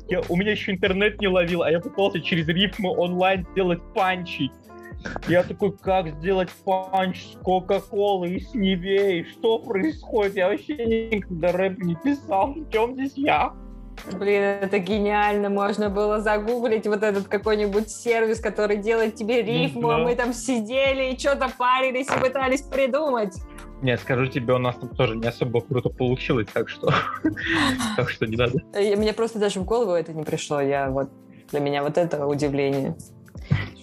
Я, 0.09 0.21
у 0.29 0.37
меня 0.37 0.51
еще 0.51 0.73
интернет 0.73 1.19
не 1.23 1.29
ловил, 1.29 1.63
а 1.63 1.71
я 1.71 1.81
пытался 1.81 2.21
через 2.21 2.47
рифмы 2.49 2.91
онлайн 2.91 3.47
сделать 3.53 3.81
панчи. 3.95 4.51
Я 5.29 5.43
такой, 5.43 5.77
как 5.77 6.09
сделать 6.19 6.51
панч 6.65 7.25
с 7.33 7.37
Кока-Колы 7.43 8.31
и 8.31 8.41
с 8.41 8.55
Нивей? 8.55 9.25
Что 9.25 9.59
происходит? 9.59 10.37
Я 10.37 10.49
вообще 10.49 11.13
никогда 11.13 11.53
рэп 11.53 11.79
не 11.79 11.95
писал. 11.97 12.55
В 12.55 12.71
чем 12.71 12.95
здесь 12.95 13.13
я? 13.17 13.53
Блин, 14.13 14.43
это 14.43 14.79
гениально. 14.79 15.51
Можно 15.51 15.91
было 15.91 16.21
загуглить 16.21 16.87
вот 16.87 17.03
этот 17.03 17.29
какой-нибудь 17.29 17.91
сервис, 17.91 18.41
который 18.41 18.77
делает 18.77 19.15
тебе 19.15 19.43
рифму, 19.43 19.89
да. 19.89 19.97
а 19.97 19.99
мы 19.99 20.15
там 20.15 20.33
сидели 20.33 21.13
и 21.13 21.19
что-то 21.19 21.49
парились 21.57 22.09
и 22.09 22.21
пытались 22.21 22.63
придумать. 22.63 23.35
Нет, 23.83 24.01
скажу 24.01 24.27
тебе, 24.27 24.55
у 24.55 24.59
нас 24.59 24.77
там 24.77 24.91
тоже 24.91 25.17
не 25.17 25.27
особо 25.27 25.63
круто 25.63 25.89
получилось, 25.89 26.49
так 26.53 26.69
что, 26.69 26.93
так 27.97 28.11
что 28.11 28.27
не 28.27 28.37
надо. 28.37 28.59
Мне 28.75 29.13
просто 29.15 29.39
даже 29.39 29.61
в 29.61 29.65
голову 29.65 29.93
это 29.93 30.13
не 30.13 30.23
пришло. 30.23 30.61
Я 30.61 30.91
вот 30.91 31.09
для 31.51 31.61
меня 31.61 31.83
вот 31.83 31.97
это 31.97 32.27
удивление. 32.27 32.97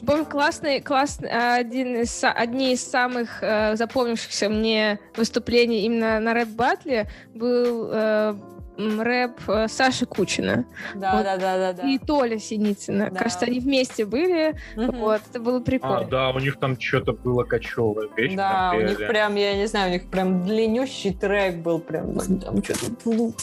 Помню, 0.05 0.25
классный, 0.25 0.79
классный, 0.79 1.29
один 1.29 1.97
из, 1.97 2.23
одни 2.23 2.73
из 2.73 2.83
самых 2.83 3.39
э, 3.41 3.75
запомнившихся 3.75 4.47
мне 4.47 4.99
выступлений 5.15 5.81
именно 5.85 6.19
на 6.19 6.33
рэп-батле 6.33 7.07
был 7.33 7.89
э, 7.91 8.35
рэп 8.77 9.49
э, 9.49 9.67
Саши 9.67 10.05
Кучина. 10.05 10.65
Да, 10.95 11.15
вот. 11.15 11.23
да, 11.23 11.37
да, 11.37 11.57
да, 11.57 11.73
да. 11.73 11.83
И 11.87 11.97
Толя 11.97 12.37
Синицына. 12.37 13.09
Да. 13.09 13.19
Кажется, 13.19 13.45
они 13.45 13.59
вместе 13.59 14.05
были. 14.05 14.55
Угу. 14.75 14.97
Вот, 14.97 15.21
это 15.29 15.39
было 15.39 15.59
прикольно. 15.59 15.99
А, 15.99 16.05
да, 16.05 16.29
у 16.29 16.39
них 16.39 16.59
там 16.59 16.79
что-то 16.79 17.13
было 17.13 17.43
кочевое. 17.43 18.09
Вещь 18.15 18.35
да, 18.35 18.73
у 18.75 18.81
них 18.81 18.97
прям, 18.97 19.35
я 19.35 19.55
не 19.55 19.67
знаю, 19.67 19.89
у 19.89 19.93
них 19.93 20.09
прям 20.09 20.43
длиннющий 20.43 21.13
трек 21.13 21.57
был 21.57 21.79
прям. 21.79 22.17
Там 22.17 22.63
что-то... 22.63 23.33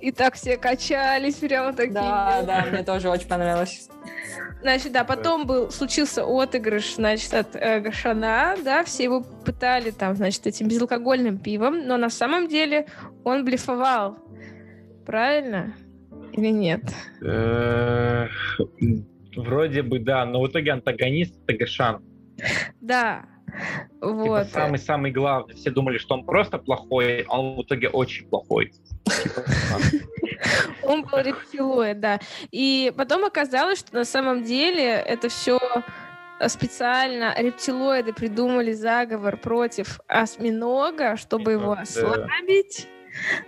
И 0.00 0.12
так 0.12 0.34
все 0.34 0.56
качались 0.56 1.36
прямо 1.36 1.72
такие. 1.72 1.94
Да, 1.94 2.42
да, 2.42 2.66
мне 2.70 2.82
тоже 2.82 3.08
очень 3.08 3.28
понравилось. 3.28 3.88
Значит, 4.60 4.92
да, 4.92 5.04
потом 5.04 5.46
был, 5.46 5.70
случился 5.70 6.24
отыгрыш, 6.24 6.96
значит, 6.96 7.32
от 7.32 7.54
э, 7.54 7.78
Гашана, 7.80 8.56
да, 8.64 8.82
все 8.82 9.04
его 9.04 9.20
пытали 9.20 9.92
там, 9.92 10.16
значит, 10.16 10.46
этим 10.48 10.66
безалкогольным 10.66 11.38
пивом, 11.38 11.86
но 11.86 11.96
на 11.96 12.10
самом 12.10 12.48
деле 12.48 12.86
он 13.22 13.44
блефовал 13.44 14.18
правильно? 15.08 15.74
Или 16.34 16.48
нет? 16.48 16.82
Э, 17.22 18.28
вроде 19.34 19.82
бы 19.82 19.98
да, 20.00 20.26
но 20.26 20.42
в 20.42 20.48
итоге 20.48 20.72
антагонист 20.72 21.34
Тагашан. 21.46 22.04
Да. 22.82 23.24
Типа 23.94 24.12
вот. 24.12 24.46
Самый-самый 24.48 25.10
главный. 25.10 25.54
Все 25.54 25.70
думали, 25.70 25.96
что 25.96 26.14
он 26.14 26.26
просто 26.26 26.58
плохой, 26.58 27.24
а 27.26 27.40
он 27.40 27.56
в 27.56 27.62
итоге 27.62 27.88
очень 27.88 28.28
плохой. 28.28 28.72
Он 30.82 31.02
был 31.02 31.18
рептилоид, 31.18 32.00
да. 32.00 32.20
И 32.50 32.92
потом 32.96 33.24
оказалось, 33.24 33.80
что 33.80 33.94
на 33.94 34.04
самом 34.04 34.44
деле 34.44 34.84
это 34.84 35.28
все 35.28 35.58
специально 36.46 37.34
рептилоиды 37.36 38.12
придумали 38.14 38.72
заговор 38.72 39.36
против 39.36 40.00
осьминога, 40.06 41.16
чтобы 41.16 41.52
его 41.52 41.72
ослабить 41.72 42.88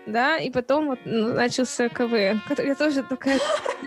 да, 0.06 0.38
и 0.38 0.50
потом 0.50 0.88
вот 0.88 0.98
начался 1.04 1.88
КВН, 1.88 2.40
который 2.48 2.68
я 2.68 2.74
тоже 2.74 3.02
такая, 3.02 3.38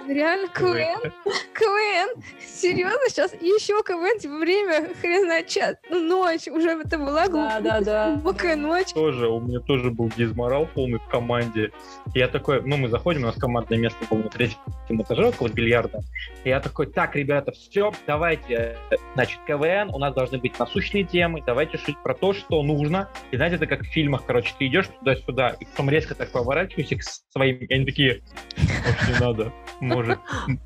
реально 0.08 0.48
КВН? 0.48 1.12
КВН? 1.54 2.24
Серьезно? 2.46 3.00
Сейчас 3.08 3.34
еще 3.34 3.82
КВН, 3.84 4.20
типа 4.20 4.38
время, 4.38 4.90
хрен 5.02 5.26
знает, 5.26 5.48
час, 5.48 5.76
ну, 5.90 6.00
ночь, 6.00 6.48
уже 6.48 6.70
это 6.70 6.98
была 6.98 7.28
да, 7.28 7.60
да, 7.60 7.82
да. 7.82 8.12
глубокая 8.14 8.56
ночь. 8.56 8.94
Тоже, 8.94 9.28
у 9.28 9.40
меня 9.40 9.60
тоже 9.60 9.92
был 9.92 10.10
дизморал 10.16 10.68
полный 10.74 11.00
в 11.00 11.08
команде. 11.08 11.72
Я 12.14 12.28
такой, 12.28 12.62
ну, 12.62 12.78
мы 12.78 12.90
заходим, 12.90 13.24
у 13.24 13.26
нас 13.28 13.36
командное 13.36 13.78
место 13.78 14.00
было 14.10 14.20
на 14.20 14.30
третьем 14.30 14.58
этаже 14.90 15.28
около 15.28 15.50
бильярда. 15.50 16.04
Я 16.44 16.60
такой, 16.60 16.88
так, 16.88 17.16
ребята, 17.16 17.52
все, 17.52 17.92
давайте, 18.08 18.78
значит, 19.16 19.40
КВН, 19.48 19.90
у 19.94 20.00
нас 20.00 20.14
должны 20.14 20.38
быть 20.38 20.58
насущные 20.60 21.04
темы, 21.04 21.44
давайте 21.46 21.78
шить 21.78 21.98
про 22.04 22.14
то, 22.14 22.34
что 22.34 22.62
нужно. 22.64 23.10
И 23.32 23.38
знаете, 23.38 23.56
это 23.56 23.68
как 23.68 23.82
в 23.82 23.88
фильмах, 23.88 24.24
короче, 24.26 24.54
ты 24.58 24.68
идешь 24.68 24.88
туда-сюда, 25.00 25.56
и 25.60 25.66
потом 25.74 25.90
резко 25.90 26.14
так 26.14 26.32
поворачиваюсь 26.32 26.90
к 26.90 27.04
своим, 27.32 27.58
и 27.58 27.74
они 27.74 27.86
такие, 27.86 28.22
не 28.58 29.20
надо, 29.20 29.52
может, 29.80 30.20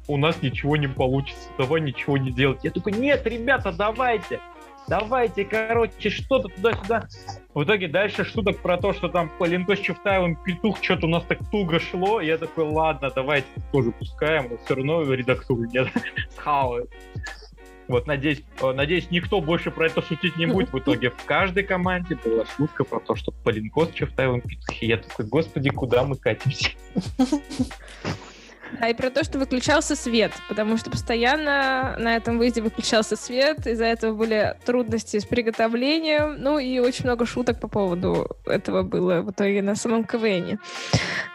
у 0.07 0.17
нас 0.17 0.41
ничего 0.41 0.75
не 0.75 0.87
получится, 0.87 1.49
давай 1.57 1.81
ничего 1.81 2.17
не 2.17 2.31
делать. 2.31 2.59
Я 2.63 2.71
такой, 2.71 2.91
нет, 2.91 3.25
ребята, 3.25 3.71
давайте. 3.71 4.41
давайте, 4.87 5.45
короче, 5.45 6.09
что-то 6.09 6.49
туда-сюда. 6.49 7.07
В 7.53 7.63
итоге 7.63 7.87
дальше 7.87 8.25
шуток 8.25 8.59
про 8.59 8.77
то, 8.77 8.93
что 8.93 9.07
там 9.07 9.31
Полинко 9.39 9.77
с 9.77 9.79
Чуфтаевым 9.79 10.35
петух, 10.35 10.83
что-то 10.83 11.07
у 11.07 11.09
нас 11.09 11.23
так 11.23 11.39
туго 11.49 11.79
шло. 11.79 12.19
Я 12.19 12.37
такой, 12.37 12.65
ладно, 12.65 13.09
давайте 13.09 13.47
тоже 13.71 13.91
пускаем, 13.91 14.49
но 14.51 14.57
все 14.57 14.75
равно 14.75 15.01
редактуру 15.13 15.63
нет. 15.63 15.87
Схавают. 16.37 16.91
Вот, 17.87 18.05
надеюсь, 18.05 18.43
э, 18.61 18.71
надеюсь, 18.73 19.09
никто 19.11 19.39
больше 19.41 19.71
про 19.71 19.87
это 19.87 20.01
шутить 20.01 20.37
не 20.37 20.45
будет. 20.45 20.71
В 20.71 20.77
итоге 20.79 21.09
в 21.09 21.23
каждой 21.25 21.63
команде 21.63 22.15
была 22.23 22.45
шутка 22.45 22.83
про 22.83 22.99
то, 22.99 23.15
что 23.15 23.31
Полинко 23.31 23.85
с 23.85 23.91
Чуфтаевым 23.91 24.41
петухи. 24.41 24.85
Я 24.85 24.97
такой, 24.97 25.25
господи, 25.25 25.69
куда 25.69 26.03
мы 26.03 26.15
катимся? 26.15 26.71
А 28.79 28.89
и 28.89 28.93
про 28.93 29.09
то, 29.09 29.23
что 29.23 29.39
выключался 29.39 29.95
свет, 29.95 30.31
потому 30.49 30.77
что 30.77 30.89
постоянно 30.89 31.95
на 31.97 32.15
этом 32.15 32.37
выезде 32.37 32.61
выключался 32.61 33.15
свет, 33.15 33.65
из-за 33.65 33.85
этого 33.85 34.13
были 34.13 34.55
трудности 34.65 35.19
с 35.19 35.25
приготовлением, 35.25 36.35
ну 36.39 36.59
и 36.59 36.79
очень 36.79 37.05
много 37.05 37.25
шуток 37.25 37.59
по 37.59 37.67
поводу 37.67 38.27
этого 38.45 38.83
было 38.83 39.21
в 39.21 39.31
итоге 39.31 39.61
на 39.61 39.75
самом 39.75 40.03
КВНе. 40.03 40.59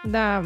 Да. 0.05 0.45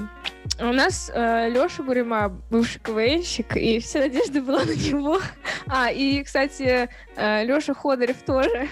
У 0.60 0.72
нас 0.72 1.10
э, 1.12 1.48
Леша 1.50 1.82
Бурима, 1.82 2.28
бывший 2.50 2.80
КВНщик, 2.80 3.56
и 3.56 3.78
вся 3.80 4.00
надежда 4.00 4.40
была 4.40 4.64
на 4.64 4.74
него. 4.74 5.20
А, 5.66 5.90
и, 5.90 6.22
кстати, 6.22 6.88
э, 7.16 7.44
Леша 7.44 7.74
Ходорев 7.74 8.22
тоже. 8.22 8.68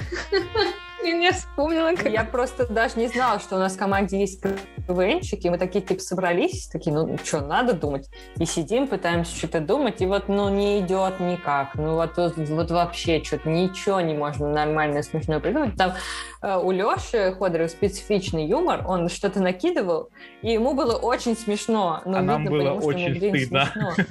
Я 1.04 1.12
не 1.12 1.32
вспомнила. 1.32 1.94
Как... 1.94 2.08
Я 2.10 2.24
просто 2.24 2.66
даже 2.66 2.98
не 2.98 3.08
знала, 3.08 3.38
что 3.38 3.56
у 3.56 3.58
нас 3.58 3.74
в 3.74 3.78
команде 3.78 4.18
есть 4.18 4.42
КВНщики. 4.86 5.48
Мы 5.48 5.58
такие, 5.58 5.84
типа, 5.84 6.00
собрались, 6.00 6.68
такие, 6.68 6.94
ну, 6.94 7.18
что, 7.22 7.40
надо 7.40 7.74
думать. 7.74 8.08
И 8.38 8.46
сидим, 8.46 8.88
пытаемся 8.88 9.36
что-то 9.36 9.60
думать, 9.60 10.00
и 10.00 10.06
вот, 10.06 10.28
ну, 10.28 10.48
не 10.48 10.80
идет 10.80 11.20
никак. 11.20 11.74
Ну, 11.74 11.94
вот, 11.94 12.16
вот, 12.16 12.36
вот 12.36 12.70
вообще 12.70 13.22
что-то 13.22 13.48
ничего 13.48 14.00
не 14.00 14.14
можно 14.14 14.48
нормально 14.48 15.02
смешное 15.02 15.40
придумать. 15.40 15.76
Там 15.76 15.92
э, 16.42 16.56
у 16.56 16.70
Леши 16.70 17.34
Ходорова 17.38 17.68
специфичный 17.68 18.46
юмор, 18.46 18.84
он 18.86 19.08
что-то 19.08 19.40
накидывал, 19.40 20.10
и 20.42 20.52
ему 20.52 20.74
было 20.74 20.96
очень 20.96 21.36
смешно. 21.36 22.00
Но 22.04 22.18
а 22.18 22.20
видно, 22.20 22.38
нам 22.38 22.44
было 22.44 22.72
очень 22.72 23.00
ему, 23.00 23.20
блин, 23.20 23.36
стыдно. 23.36 23.70
Смешно. 23.72 24.04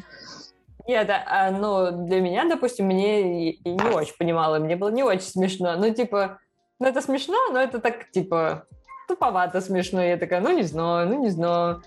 Нет, 0.86 1.10
а, 1.10 1.49
ну, 1.51 2.06
для 2.06 2.19
меня, 2.19 2.43
допустим, 2.45 2.88
мне 2.88 3.53
и 3.53 3.69
не 3.69 3.89
очень 3.89 4.15
понимала, 4.17 4.60
мне 4.60 4.75
было 4.75 4.89
не 4.89 5.03
очень 5.03 5.27
смешно. 5.27 5.75
Ну, 5.77 5.93
типа, 5.93 6.39
ну, 6.83 6.89
это 6.89 7.01
смешно, 7.01 7.37
но 7.49 7.61
это 7.61 7.79
так, 7.79 8.11
типа, 8.11 8.65
туповато 9.07 9.61
смешно. 9.61 10.03
Я 10.03 10.17
такая, 10.17 10.41
ну, 10.41 10.51
не 10.51 10.63
знаю, 10.63 11.07
ну, 11.07 11.23
не 11.23 11.29
знаю. 11.29 11.81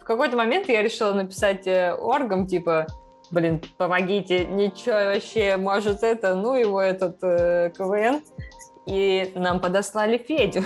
В 0.00 0.04
какой-то 0.04 0.36
момент 0.36 0.68
я 0.68 0.82
решила 0.82 1.12
написать 1.12 1.68
э, 1.68 1.94
оргам, 1.94 2.48
типа, 2.48 2.88
блин, 3.30 3.62
помогите, 3.78 4.44
ничего 4.44 5.12
вообще, 5.14 5.56
может 5.56 6.02
это, 6.02 6.34
ну, 6.34 6.56
его 6.56 6.80
этот 6.80 7.18
э, 7.22 7.70
КВН. 7.78 8.22
И 8.86 9.30
нам 9.36 9.60
подослали 9.60 10.18
Федю. 10.18 10.64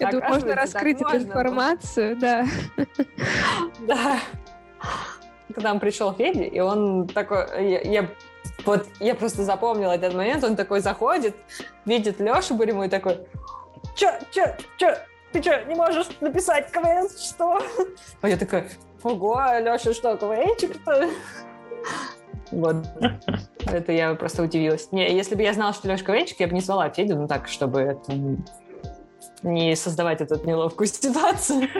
Я 0.00 0.10
думаю, 0.10 0.28
можно 0.28 0.54
раскрыть 0.56 1.00
эту 1.00 1.16
информацию, 1.16 2.16
да. 2.16 2.44
Да. 3.86 4.18
К 5.54 5.62
нам 5.62 5.78
пришел 5.78 6.12
Федя, 6.12 6.42
и 6.42 6.58
он 6.58 7.06
такой, 7.06 7.46
я 7.84 8.10
вот 8.66 8.86
я 9.00 9.14
просто 9.14 9.44
запомнила 9.44 9.92
этот 9.92 10.14
момент, 10.14 10.44
он 10.44 10.56
такой 10.56 10.80
заходит, 10.80 11.36
видит 11.84 12.20
Лешу 12.20 12.54
Буриму 12.54 12.84
и 12.84 12.88
такой, 12.88 13.26
чё, 13.94 14.10
чё, 14.32 14.54
чё, 14.76 14.96
ты 15.32 15.40
что, 15.40 15.64
не 15.64 15.74
можешь 15.74 16.08
написать 16.20 16.70
КВН, 16.70 17.08
что? 17.08 17.60
А 18.20 18.28
я 18.28 18.36
такая, 18.36 18.68
ого, 19.02 19.40
Леша 19.60 19.92
что, 19.94 20.16
КВНчик, 20.16 20.76
что 20.82 21.08
Вот. 22.50 22.76
Это 23.70 23.92
я 23.92 24.14
просто 24.14 24.42
удивилась. 24.42 24.92
Не, 24.92 25.14
если 25.14 25.34
бы 25.34 25.42
я 25.42 25.52
знала, 25.52 25.72
что 25.72 25.88
Леша 25.88 26.04
КВНчик, 26.04 26.40
я 26.40 26.46
бы 26.46 26.54
не 26.54 26.60
звала 26.60 26.88
Федю, 26.90 27.16
ну 27.16 27.28
так, 27.28 27.48
чтобы 27.48 27.80
это 27.80 28.12
не 29.42 29.76
создавать 29.76 30.20
эту 30.20 30.44
неловкую 30.44 30.86
ситуацию. 30.86 31.68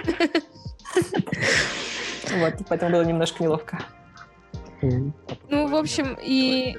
Вот, 2.38 2.54
поэтому 2.68 2.90
было 2.90 3.04
немножко 3.04 3.40
неловко. 3.42 3.78
Ну, 4.82 5.66
в 5.68 5.74
общем, 5.74 6.16
и 6.22 6.76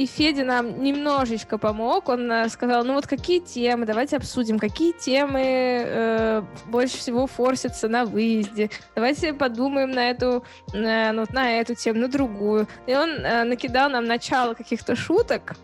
и 0.00 0.06
Федя 0.06 0.44
нам 0.44 0.82
немножечко 0.82 1.58
помог. 1.58 2.08
Он 2.08 2.32
э, 2.32 2.48
сказал, 2.48 2.84
ну 2.84 2.94
вот 2.94 3.06
какие 3.06 3.38
темы, 3.38 3.84
давайте 3.84 4.16
обсудим, 4.16 4.58
какие 4.58 4.92
темы 4.92 5.42
э, 5.44 6.42
больше 6.68 6.96
всего 6.96 7.26
форсятся 7.26 7.86
на 7.88 8.06
выезде. 8.06 8.70
Давайте 8.94 9.34
подумаем 9.34 9.90
на 9.90 10.08
эту, 10.08 10.42
э, 10.72 11.12
ну, 11.12 11.26
на 11.32 11.60
эту 11.60 11.74
тему, 11.74 12.00
на 12.00 12.08
другую. 12.08 12.66
И 12.86 12.94
он 12.94 13.10
э, 13.10 13.44
накидал 13.44 13.90
нам 13.90 14.06
начало 14.06 14.54
каких-то 14.54 14.96
шуток, 14.96 15.54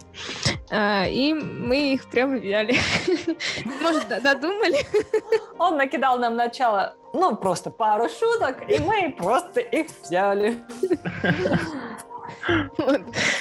э, 0.70 1.10
и 1.10 1.32
мы 1.32 1.94
их 1.94 2.04
прям 2.10 2.38
взяли. 2.38 2.76
Может, 3.80 4.08
додумали? 4.22 4.86
Он 5.58 5.78
накидал 5.78 6.18
нам 6.18 6.36
начало 6.36 6.94
ну, 7.14 7.34
просто 7.36 7.70
пару 7.70 8.10
шуток, 8.10 8.68
и 8.68 8.78
мы 8.80 9.14
просто 9.16 9.60
их 9.60 9.86
взяли. 10.02 10.62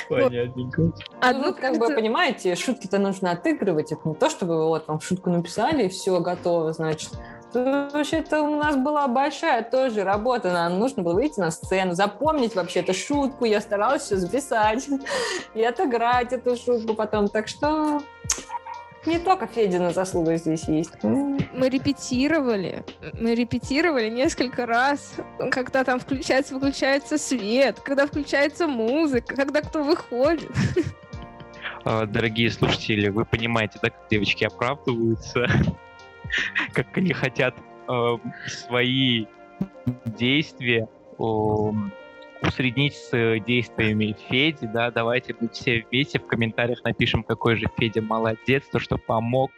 Понятненько. 0.10 0.92
А 1.22 1.34
ну, 1.34 1.54
как 1.54 1.78
бы, 1.78 1.94
понимаете, 1.94 2.56
шутки-то 2.56 3.00
нужно 3.00 3.32
отыгрывать. 3.32 3.92
Это 3.92 4.08
не 4.10 4.16
то, 4.16 4.30
чтобы 4.30 4.58
вы 4.58 4.68
вот 4.68 4.88
вам 4.88 5.02
шутку 5.02 5.30
написали, 5.30 5.86
и 5.86 5.90
все 5.90 6.20
готово, 6.20 6.74
значит. 6.74 7.12
Вообще-то 7.54 8.42
у 8.42 8.58
нас 8.58 8.76
была 8.76 9.08
большая 9.08 9.64
тоже 9.64 10.04
работа. 10.04 10.52
Нам 10.52 10.78
нужно 10.78 11.04
было 11.04 11.14
выйти 11.14 11.40
на 11.40 11.52
сцену, 11.52 11.94
запомнить 11.94 12.54
вообще 12.54 12.82
эту 12.82 12.94
шутку. 12.94 13.46
Я 13.46 13.62
старалась 13.62 14.04
все 14.04 14.18
записать 14.18 14.88
и 15.54 15.64
отыграть 15.64 16.34
эту 16.34 16.58
шутку 16.58 16.96
потом. 16.96 17.30
Так 17.30 17.48
что 17.48 18.02
не 19.06 19.20
только 19.20 19.48
Федина 19.48 19.92
заслуга 19.92 20.38
здесь 20.38 20.68
есть. 20.68 20.92
Мы 21.04 21.70
репетировали. 21.70 22.84
Мы 23.14 23.36
репетировали 23.36 24.10
несколько 24.10 24.66
раз, 24.66 25.16
когда 25.52 25.84
там 25.84 26.00
включается, 26.00 26.54
выключается 26.54 27.18
свет, 27.18 27.80
когда 27.80 28.08
включается 28.08 28.68
музыка, 28.68 29.36
когда 29.36 29.62
кто 29.62 29.84
выходит. 29.84 30.52
А, 31.84 32.06
дорогие 32.08 32.50
слушатели, 32.50 33.10
вы 33.10 33.26
понимаете, 33.26 33.78
да, 33.82 33.92
как 33.92 34.08
девочки 34.10 34.44
оправдываются, 34.44 35.46
как 36.74 36.98
они 36.98 37.14
хотят 37.14 37.56
а, 37.88 38.20
свои 38.48 39.28
действия 40.06 40.88
усреднить 42.42 42.94
с 42.96 43.14
э, 43.14 43.40
действиями 43.40 44.16
Феди, 44.28 44.68
да, 44.68 44.92
давайте 44.92 45.36
мы 45.40 45.50
все 45.50 45.86
вместе 45.90 46.20
в 46.20 46.28
комментариях 46.28 46.84
напишем, 46.84 47.24
какой 47.24 47.56
же 47.56 47.68
Федя 47.78 48.02
молодец, 48.02 48.64
то, 48.72 48.80
что 48.80 48.98
помог 48.98 49.52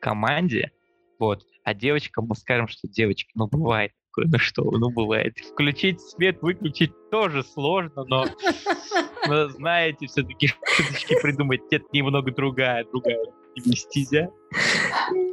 команде, 0.00 0.72
вот, 1.18 1.44
а 1.64 1.74
девочкам 1.74 2.26
мы 2.28 2.34
скажем, 2.34 2.68
что 2.68 2.88
девочки, 2.88 3.30
ну, 3.34 3.46
бывает 3.46 3.92
такое, 4.12 4.26
ну 4.30 4.38
что, 4.38 4.62
ну, 4.64 4.90
бывает. 4.90 5.38
Включить 5.38 6.00
свет, 6.00 6.42
выключить 6.42 6.92
тоже 7.10 7.42
сложно, 7.42 8.04
но, 8.04 8.26
но 9.26 9.48
знаете, 9.48 10.06
все-таки 10.06 10.48
шуточки 10.48 11.20
придумать, 11.22 11.60
это 11.70 11.84
немного 11.92 12.32
другая, 12.32 12.84
другая 12.84 13.18
стезя. 13.74 14.30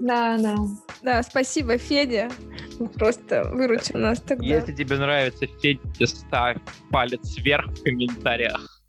Да, 0.02 0.38
да. 0.38 0.56
Да, 1.02 1.24
спасибо, 1.24 1.78
Федя. 1.78 2.30
Просто 2.88 3.50
выручил 3.52 4.00
нас 4.00 4.22
тогда. 4.22 4.46
Если 4.46 4.74
тебе 4.74 4.98
нравится 4.98 5.46
Федя, 5.62 6.08
ставь 6.08 6.58
палец 6.90 7.38
вверх 7.38 7.72
в 7.72 7.84
комментариях. 7.84 8.80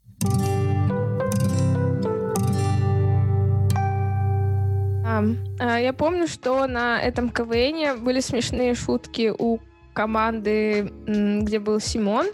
А, 5.58 5.78
я 5.78 5.92
помню, 5.92 6.26
что 6.28 6.66
на 6.66 7.00
этом 7.00 7.30
КВНе 7.30 7.94
были 7.94 8.20
смешные 8.20 8.74
шутки 8.74 9.32
у 9.36 9.58
команды, 9.92 10.90
где 11.06 11.58
был 11.58 11.80
Симон. 11.80 12.26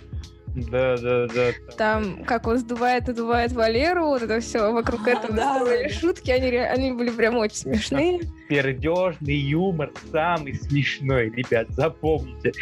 Да, 0.56 0.96
да, 0.96 1.26
да. 1.26 1.52
Там, 1.76 2.24
как 2.24 2.46
он 2.46 2.56
сдувает 2.56 3.10
и 3.10 3.12
дувает 3.12 3.52
Валеру, 3.52 4.06
вот 4.06 4.22
это 4.22 4.40
все 4.40 4.72
вокруг 4.72 5.06
этого 5.06 5.34
да, 5.34 5.62
да. 5.62 5.88
шутки, 5.90 6.30
они, 6.30 6.56
они 6.56 6.92
были 6.92 7.10
прям 7.10 7.36
очень 7.36 7.56
смешные. 7.56 8.20
Пердежный 8.48 9.36
юмор 9.36 9.92
самый 10.10 10.54
смешной, 10.54 11.28
ребят, 11.28 11.68
запомните. 11.68 12.52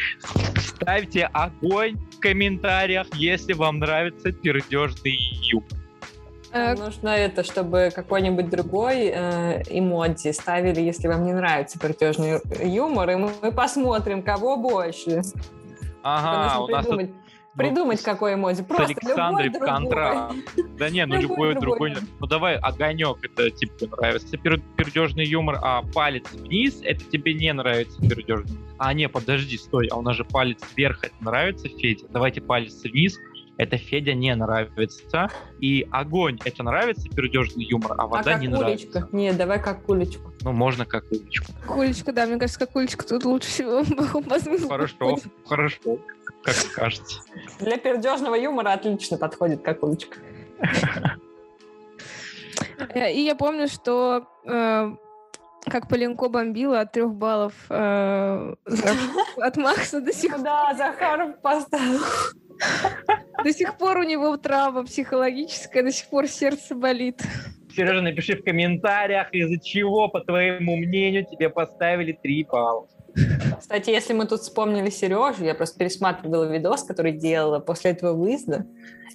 Ставьте 0.57 1.27
огонь 1.33 1.97
в 2.17 2.19
комментариях, 2.19 3.07
если 3.15 3.53
вам 3.53 3.79
нравится 3.79 4.33
пердежный 4.33 5.17
юмор. 5.43 5.69
Нам 6.53 6.77
нужно 6.77 7.11
это, 7.11 7.45
чтобы 7.45 7.93
какой-нибудь 7.95 8.51
другой 8.51 9.13
э, 9.15 9.63
эмодзи 9.71 10.33
ставили, 10.33 10.81
если 10.81 11.07
вам 11.07 11.25
не 11.25 11.33
нравится 11.33 11.79
пердежный 11.79 12.41
юмор, 12.61 13.11
и 13.11 13.15
мы 13.15 13.53
посмотрим, 13.53 14.21
кого 14.23 14.57
больше. 14.57 15.23
Ага, 16.03 16.61
у 16.61 16.69
нас 16.69 16.87
тут 16.87 17.11
придумать 17.57 18.01
ну, 18.05 18.13
какой 18.13 18.35
эмодзи. 18.35 18.65
Просто 18.65 18.85
Александры 18.85 19.51
в 19.51 19.59
контракт. 19.59 20.37
Да 20.79 20.91
не, 20.91 21.05
ну 21.07 21.21
любой 21.21 21.55
другой. 21.55 21.95
Ну 22.21 22.27
давай, 22.27 22.57
огонек, 22.57 23.19
это 23.23 23.51
тебе 23.51 23.89
нравится 23.89 24.37
пер, 24.37 24.61
пердежный 24.77 25.25
юмор, 25.25 25.59
а 25.63 25.83
палец 25.83 26.31
вниз, 26.33 26.81
это 26.83 27.05
тебе 27.05 27.35
не 27.35 27.53
нравится 27.53 28.01
пердежный. 28.01 28.59
А 28.79 28.93
не, 28.93 29.09
подожди, 29.09 29.57
стой, 29.57 29.89
а 29.89 29.97
у 29.97 30.03
нас 30.03 30.17
же 30.17 30.25
палец 30.25 30.61
вверх, 30.77 31.05
это 31.05 31.15
нравится 31.21 31.69
Федя? 31.69 32.07
Давайте 32.11 32.41
палец 32.41 32.83
вниз, 32.83 33.19
это 33.57 33.77
Федя 33.77 34.15
не 34.15 34.35
нравится. 34.35 35.29
И 35.61 35.87
огонь 35.91 36.39
это 36.45 36.63
нравится, 36.63 37.09
пердежный 37.09 37.65
юмор, 37.65 37.93
а 37.93 38.03
А 38.03 38.07
вода 38.07 38.33
как 38.33 38.41
не 38.41 38.49
уличка? 38.49 38.61
нравится. 38.65 39.09
Нет, 39.13 39.37
давай 39.37 39.63
как 39.63 39.89
уличку. 39.89 40.33
Ну, 40.43 40.53
можно 40.53 40.85
как 40.85 41.05
уличку. 41.11 41.53
Кулечка, 41.67 42.13
да, 42.13 42.27
мне 42.27 42.39
кажется, 42.39 42.59
как 42.59 42.73
кулечка 42.73 43.07
тут 43.07 43.25
лучше 43.25 43.49
всего 43.49 43.85
Хорошо, 44.69 45.19
хорошо, 45.47 45.99
как 46.43 46.55
скажете. 46.55 47.17
Для 47.61 47.77
пердежного 47.79 48.35
юмора 48.35 48.73
отлично 48.73 49.17
подходит 49.19 49.63
как 49.63 49.83
уличка. 49.83 50.19
Э, 52.91 53.13
И 53.13 53.21
я 53.21 53.35
помню, 53.35 53.69
что 53.69 54.27
э, 54.45 54.95
как 55.67 55.89
Поленко 55.89 56.29
бомбила 56.29 56.81
от 56.81 56.93
трех 56.93 57.13
баллов 57.15 57.55
э, 57.71 58.55
от 59.37 59.57
Макса 59.57 60.01
до 60.01 60.13
сих, 60.13 60.43
Да, 60.43 60.75
Захаров 60.75 61.41
поставил. 61.41 62.01
До 63.43 63.53
сих 63.53 63.77
пор 63.77 63.99
у 63.99 64.03
него 64.03 64.37
травма 64.37 64.85
психологическая, 64.85 65.83
до 65.83 65.93
сих 65.93 66.09
пор 66.09 66.27
сердце 66.29 66.75
болит. 66.75 67.23
Сережа, 67.75 68.01
напиши 68.01 68.37
в 68.37 68.45
комментариях, 68.45 69.33
из-за 69.33 69.59
чего, 69.59 70.09
по 70.09 70.21
твоему 70.21 70.77
мнению, 70.77 71.27
тебе 71.27 71.51
поставили 71.51 72.13
3 72.13 72.45
балла. 72.45 72.87
Кстати, 73.59 73.91
если 73.91 74.13
мы 74.13 74.27
тут 74.27 74.41
вспомнили 74.41 74.91
Сережу, 74.91 75.45
я 75.45 75.55
просто 75.55 75.79
пересматривала 75.79 76.45
видос, 76.45 76.83
который 76.85 77.13
делала 77.13 77.61
после 77.61 77.93
этого 77.93 78.13
выезда, 78.13 78.67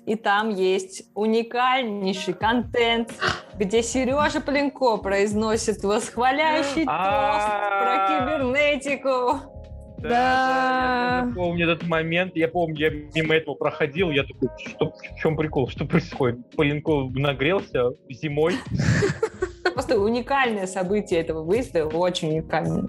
и 0.06 0.16
там 0.16 0.50
есть 0.50 1.04
уникальнейший 1.14 2.34
контент, 2.34 3.14
где 3.56 3.84
Сережа 3.84 4.42
Поленко 4.42 4.98
произносит 4.98 5.84
восхваляющий 5.84 6.86
тост 6.86 6.86
про 6.86 6.94
А, 6.96 8.26
кибернетику. 8.26 9.59
Да, 10.02 10.10
Да. 10.10 11.26
я 11.28 11.34
помню 11.36 11.70
этот 11.70 11.88
момент. 11.88 12.36
Я 12.36 12.48
помню, 12.48 12.78
я 12.78 12.90
мимо 13.16 13.36
этого 13.36 13.56
проходил, 13.56 14.12
я 14.12 14.24
такой, 14.24 14.50
что, 14.66 14.92
в 14.92 15.20
чем 15.22 15.36
прикол, 15.36 15.68
что 15.70 15.86
происходит? 15.86 16.38
Поленко 16.56 17.10
нагрелся 17.14 17.92
зимой. 18.10 18.56
Просто 19.74 20.00
уникальное 20.00 20.68
событие 20.68 21.20
этого 21.22 21.44
выезда, 21.44 21.86
очень 21.86 22.30
уникальное. 22.30 22.84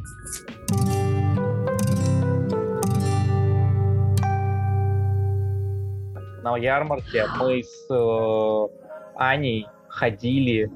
На 6.43 6.57
ярмарке 6.57 7.27
мы 7.39 7.63
с 7.63 7.87
э, 7.91 8.69
Аней 9.17 9.67
ходили 9.89 10.71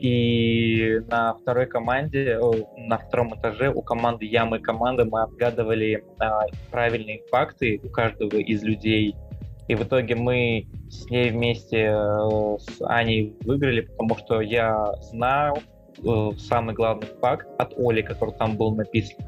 и 0.00 1.00
на 1.08 1.34
второй 1.34 1.66
команде, 1.66 2.38
э, 2.40 2.50
на 2.76 2.98
втором 2.98 3.34
этаже 3.34 3.70
у 3.70 3.82
команды 3.82 4.24
Ямы 4.24 4.58
команды 4.58 5.04
мы 5.04 5.22
отгадывали 5.22 6.04
э, 6.20 6.24
правильные 6.70 7.22
факты 7.30 7.80
у 7.84 7.88
каждого 7.88 8.36
из 8.36 8.62
людей. 8.62 9.14
И 9.68 9.74
в 9.74 9.82
итоге 9.82 10.14
мы 10.14 10.66
с 10.88 11.10
ней 11.10 11.30
вместе 11.30 11.92
э, 11.92 12.56
с 12.58 12.80
Аней 12.86 13.36
выиграли, 13.42 13.82
потому 13.82 14.16
что 14.16 14.40
я 14.40 14.94
знал 15.02 15.58
э, 16.02 16.30
самый 16.38 16.74
главный 16.74 17.08
факт 17.20 17.46
от 17.58 17.74
Оли, 17.78 18.00
который 18.00 18.34
там 18.34 18.56
был 18.56 18.74
написан. 18.74 19.18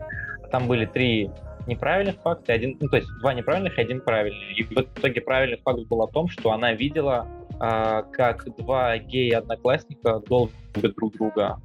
Там 0.51 0.67
были 0.67 0.87
три 0.87 1.31
неправильных 1.67 2.17
факта, 2.23 2.55
один, 2.55 2.79
ну, 2.81 2.89
то 2.89 2.97
есть 2.97 3.09
два 3.21 3.35
неправильных 3.35 3.79
и 3.79 3.83
один 3.83 4.01
правильный. 4.01 4.55
И 4.55 4.63
в 4.63 4.73
итоге 4.73 5.21
правильный 5.21 5.59
факт 5.59 5.81
был 5.89 6.03
о 6.03 6.09
том, 6.09 6.29
что 6.29 6.53
она 6.53 6.73
видела, 6.73 7.27
а, 7.61 8.03
как 8.03 8.45
два 8.57 8.97
гея-одноклассника 8.97 10.21
долго 10.21 10.53
друг 10.75 11.13
друга. 11.13 11.61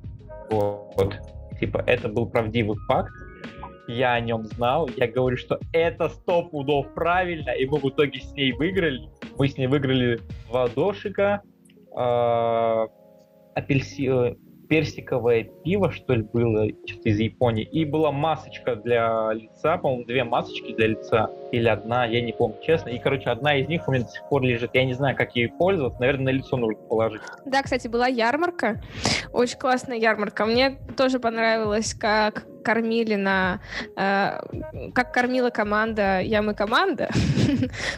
Вот. 0.50 1.16
Типа, 1.60 1.84
это 1.88 2.10
был 2.10 2.28
правдивый 2.28 2.78
факт. 2.88 3.14
Я 3.88 4.14
о 4.14 4.20
нем 4.20 4.44
знал. 4.44 4.90
Я 4.98 5.08
говорю, 5.08 5.38
что 5.38 5.60
это 5.72 6.10
сто 6.10 6.44
пудов 6.44 6.94
правильно, 6.94 7.52
и 7.52 7.66
мы 7.66 7.78
в 7.78 7.90
итоге 7.90 8.20
с 8.20 8.32
ней 8.34 8.52
выиграли. 8.52 9.10
Мы 9.38 9.48
с 9.48 9.58
ней 9.58 9.68
выиграли 9.68 10.20
два 10.50 10.68
дошика, 10.68 11.42
а, 11.96 12.88
апельси... 13.56 14.38
персиковое 14.68 15.44
пиво, 15.64 15.92
что 15.92 16.14
ли, 16.14 16.24
было, 16.24 16.68
что-то 16.86 17.10
из 17.10 17.20
Японии, 17.20 17.64
и 17.64 17.86
была 17.86 18.12
масочка 18.12 18.76
для 18.76 19.32
лица, 19.34 19.78
по-моему, 19.78 20.06
две 20.06 20.24
масочки 20.24 20.74
для 20.74 20.88
лица, 20.88 21.30
или 21.52 21.68
одна, 21.68 22.06
я 22.06 22.22
не 22.22 22.34
помню, 22.34 22.58
честно. 22.64 22.90
И, 22.90 23.00
короче, 23.00 23.30
одна 23.30 23.58
из 23.58 23.68
них 23.68 23.88
у 23.88 23.92
меня 23.92 24.04
до 24.04 24.12
сих 24.12 24.28
пор 24.30 24.44
лежит. 24.44 24.72
Я 24.74 24.86
не 24.86 24.94
знаю, 24.94 25.16
как 25.16 25.36
ей 25.36 25.50
пользоваться, 25.50 26.00
наверное, 26.00 26.26
на 26.26 26.38
лицо 26.38 26.58
нужно 26.58 26.82
положить. 26.84 27.22
Да, 27.46 27.62
кстати, 27.62 27.88
была 27.88 28.08
ярмарка, 28.08 28.82
очень 29.32 29.58
классная 29.58 29.98
ярмарка. 29.98 30.46
Мне 30.46 30.78
тоже 30.98 31.20
понравилось, 31.20 31.94
как 31.94 32.46
кормили 32.66 33.16
на... 33.16 33.62
э, 33.96 34.40
как 34.94 35.14
кормила 35.14 35.52
команда 35.52 36.20
Ямы 36.22 36.54
команда. 36.54 37.10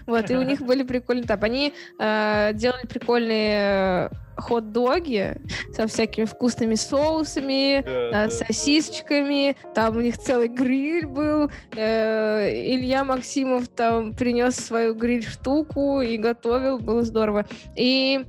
Вот, 0.06 0.30
и 0.30 0.36
у 0.36 0.42
них 0.44 0.62
были 0.62 0.84
прикольные... 0.84 1.26
Так, 1.26 1.44
они 1.44 1.74
э, 2.00 2.52
делали 2.54 2.86
прикольные 2.86 4.10
э, 4.10 4.10
хот-доги 4.38 5.38
со 5.74 5.88
всякими 5.88 6.26
вкусными 6.26 6.76
соусами, 6.76 7.84
э, 7.84 8.30
сосисочками, 8.30 9.56
там 9.74 9.98
у 9.98 10.02
них 10.02 10.18
целый 10.18 10.50
гриль 10.50 11.08
был, 11.08 11.50
Илья 11.74 13.04
Максимов 13.04 13.68
там 13.70 14.14
принес 14.14 14.56
свою 14.56 14.94
гриль-штуку 14.94 16.02
и 16.02 16.18
готовил, 16.18 16.80
было 16.80 17.04
здорово. 17.04 17.46
И 17.76 18.26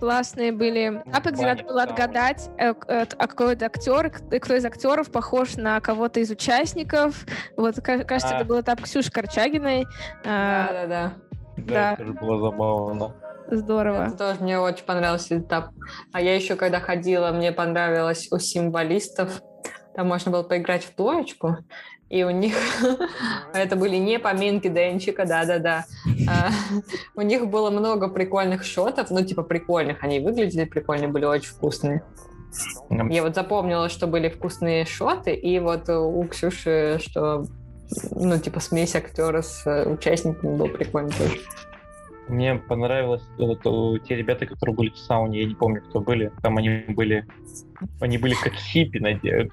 классные 0.00 0.52
были. 0.52 1.02
Этапы, 1.06 1.30
где 1.30 1.46
надо 1.46 1.64
было 1.64 1.82
отгадать, 1.84 2.50
э, 2.58 2.74
э, 2.88 3.06
а 3.18 3.26
какой-то 3.26 3.66
актер, 3.66 4.10
к- 4.10 4.40
кто 4.40 4.54
из 4.54 4.64
актеров 4.64 5.10
похож 5.10 5.56
на 5.56 5.80
кого-то 5.80 6.20
из 6.20 6.30
участников. 6.30 7.24
Вот, 7.56 7.76
ка- 7.76 8.04
кажется, 8.04 8.34
А. 8.34 8.40
это 8.40 8.44
был 8.44 8.60
этап 8.60 8.82
Ксюши 8.82 9.10
Корчагиной. 9.10 9.86
А, 10.24 10.66
Да-да-да. 10.68 11.12
Да. 11.56 11.92
это 11.94 12.02
тоже 12.04 12.12
было 12.14 12.38
забавно. 12.50 13.14
Здорово. 13.50 14.06
Это 14.08 14.16
тоже 14.16 14.40
мне 14.40 14.58
очень 14.58 14.84
понравился 14.84 15.38
этап. 15.38 15.70
А 16.12 16.20
я 16.20 16.34
еще, 16.34 16.56
когда 16.56 16.80
ходила, 16.80 17.30
мне 17.30 17.52
понравилось 17.52 18.28
у 18.32 18.38
символистов. 18.38 19.42
Там 19.94 20.08
можно 20.08 20.32
было 20.32 20.42
поиграть 20.42 20.82
в 20.82 20.94
плоечку. 20.94 21.58
И 22.14 22.22
у 22.22 22.30
них 22.30 22.54
это 23.52 23.74
были 23.74 23.96
не 23.96 24.20
поминки 24.20 24.68
Денчика, 24.68 25.26
да-да-да. 25.26 25.84
А, 26.28 26.50
У 27.16 27.22
них 27.22 27.48
было 27.48 27.70
много 27.70 28.06
прикольных 28.06 28.62
шотов, 28.64 29.10
ну, 29.10 29.24
типа 29.24 29.42
прикольных. 29.42 30.04
Они 30.04 30.20
выглядели 30.20 30.64
прикольные, 30.64 31.08
были 31.08 31.24
очень 31.24 31.48
вкусные. 31.48 32.04
Я 32.88 33.24
вот 33.24 33.34
запомнила, 33.34 33.88
что 33.88 34.06
были 34.06 34.28
вкусные 34.28 34.84
шоты, 34.84 35.34
и 35.34 35.58
вот 35.58 35.88
у 35.88 36.22
Ксюши, 36.28 37.00
что 37.02 37.46
ну, 38.12 38.38
типа, 38.38 38.60
смесь 38.60 38.94
актера 38.94 39.42
с 39.42 39.66
э, 39.66 39.88
участниками 39.88 40.56
был 40.56 40.68
прикольно 40.68 41.10
тоже. 41.10 41.40
Мне 42.28 42.54
понравилось 42.54 43.24
вот, 43.38 43.60
э, 43.66 44.04
те 44.06 44.14
ребята, 44.14 44.46
которые 44.46 44.76
были 44.76 44.90
в 44.90 44.98
сауне, 44.98 45.40
я 45.40 45.48
не 45.48 45.54
помню, 45.54 45.82
кто 45.82 46.00
были. 46.00 46.30
Там 46.42 46.58
они 46.58 46.84
были, 46.88 47.26
они 48.00 48.18
были 48.18 48.34
как 48.34 48.54
хиппи, 48.54 48.98
надеюсь. 48.98 49.50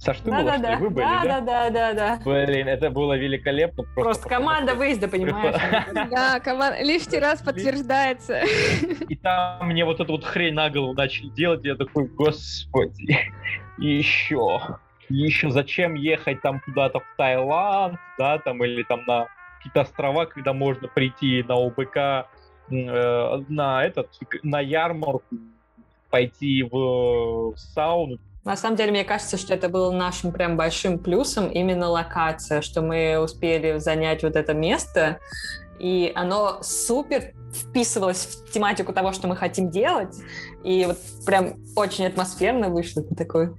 Саш, 0.00 0.20
ты 0.20 0.30
была, 0.30 0.40
что 0.40 0.50
ли? 0.52 0.62
Да-да-да, 0.62 0.78
Вы 0.78 0.90
были, 0.90 1.04
да? 1.04 1.40
да-да-да-да. 1.40 2.20
Блин, 2.24 2.68
это 2.68 2.88
было 2.90 3.18
великолепно. 3.18 3.82
Просто, 3.82 4.02
Просто 4.02 4.28
команда 4.30 4.70
что- 4.72 4.78
выезда, 4.78 5.08
понимаешь? 5.08 5.54
Да, 6.10 6.40
команда 6.40 6.82
лишний 6.82 7.18
раз 7.18 7.42
подтверждается. 7.42 8.40
И 9.08 9.14
там 9.16 9.68
мне 9.68 9.84
вот 9.84 10.00
эту 10.00 10.12
вот 10.12 10.24
хрень 10.24 10.54
на 10.54 10.70
голову 10.70 10.94
начали 10.94 11.28
делать, 11.28 11.62
я 11.64 11.74
такой, 11.74 12.06
господи, 12.06 13.18
еще, 13.76 14.60
еще 15.10 15.50
зачем 15.50 15.92
ехать 15.92 16.40
там 16.40 16.60
куда-то 16.60 17.00
в 17.00 17.04
Таиланд, 17.18 17.98
да, 18.18 18.38
там, 18.38 18.64
или 18.64 18.82
там 18.84 19.02
на 19.06 19.26
какие-то 19.58 19.82
острова, 19.82 20.24
когда 20.24 20.54
можно 20.54 20.88
прийти 20.88 21.44
на 21.46 21.56
ОБК, 21.56 21.96
э, 22.70 23.44
на 23.50 23.84
этот, 23.84 24.08
на 24.42 24.60
ярмарку, 24.60 25.36
пойти 26.08 26.62
в 26.62 27.52
сауну, 27.56 28.16
На 28.44 28.56
самом 28.56 28.76
деле, 28.76 28.90
мне 28.90 29.04
кажется, 29.04 29.36
что 29.36 29.54
это 29.54 29.68
было 29.68 29.90
нашим 29.90 30.32
прям 30.32 30.56
большим 30.56 30.98
плюсом 30.98 31.48
именно 31.48 31.88
локация, 31.88 32.62
что 32.62 32.80
мы 32.80 33.18
успели 33.18 33.78
занять 33.78 34.22
вот 34.22 34.34
это 34.34 34.54
место, 34.54 35.18
и 35.78 36.12
оно 36.14 36.58
супер 36.62 37.34
вписывалось 37.52 38.26
в 38.26 38.52
тематику 38.52 38.92
того, 38.92 39.12
что 39.12 39.28
мы 39.28 39.36
хотим 39.36 39.70
делать, 39.70 40.16
и 40.64 40.84
вот 40.86 40.98
прям 41.26 41.54
очень 41.76 42.06
атмосферно 42.06 42.68
вышло. 42.68 43.02
Ты 43.02 43.14
такой, 43.14 43.50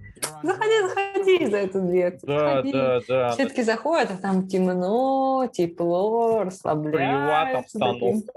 заходи, 0.43 0.87
заходи 0.87 1.45
за 1.45 1.57
эту 1.57 1.81
дверь. 1.81 2.19
да, 2.23 2.39
заходи». 2.39 2.71
да, 2.71 2.99
да, 3.07 3.29
Все 3.31 3.47
таки 3.47 3.63
заходят, 3.63 4.11
а 4.11 4.17
там 4.17 4.47
темно, 4.47 5.47
тепло, 5.51 6.39
приват 6.39 6.47
расслабляются. 6.47 7.79
такие. 7.79 8.13
обстановка. 8.13 8.33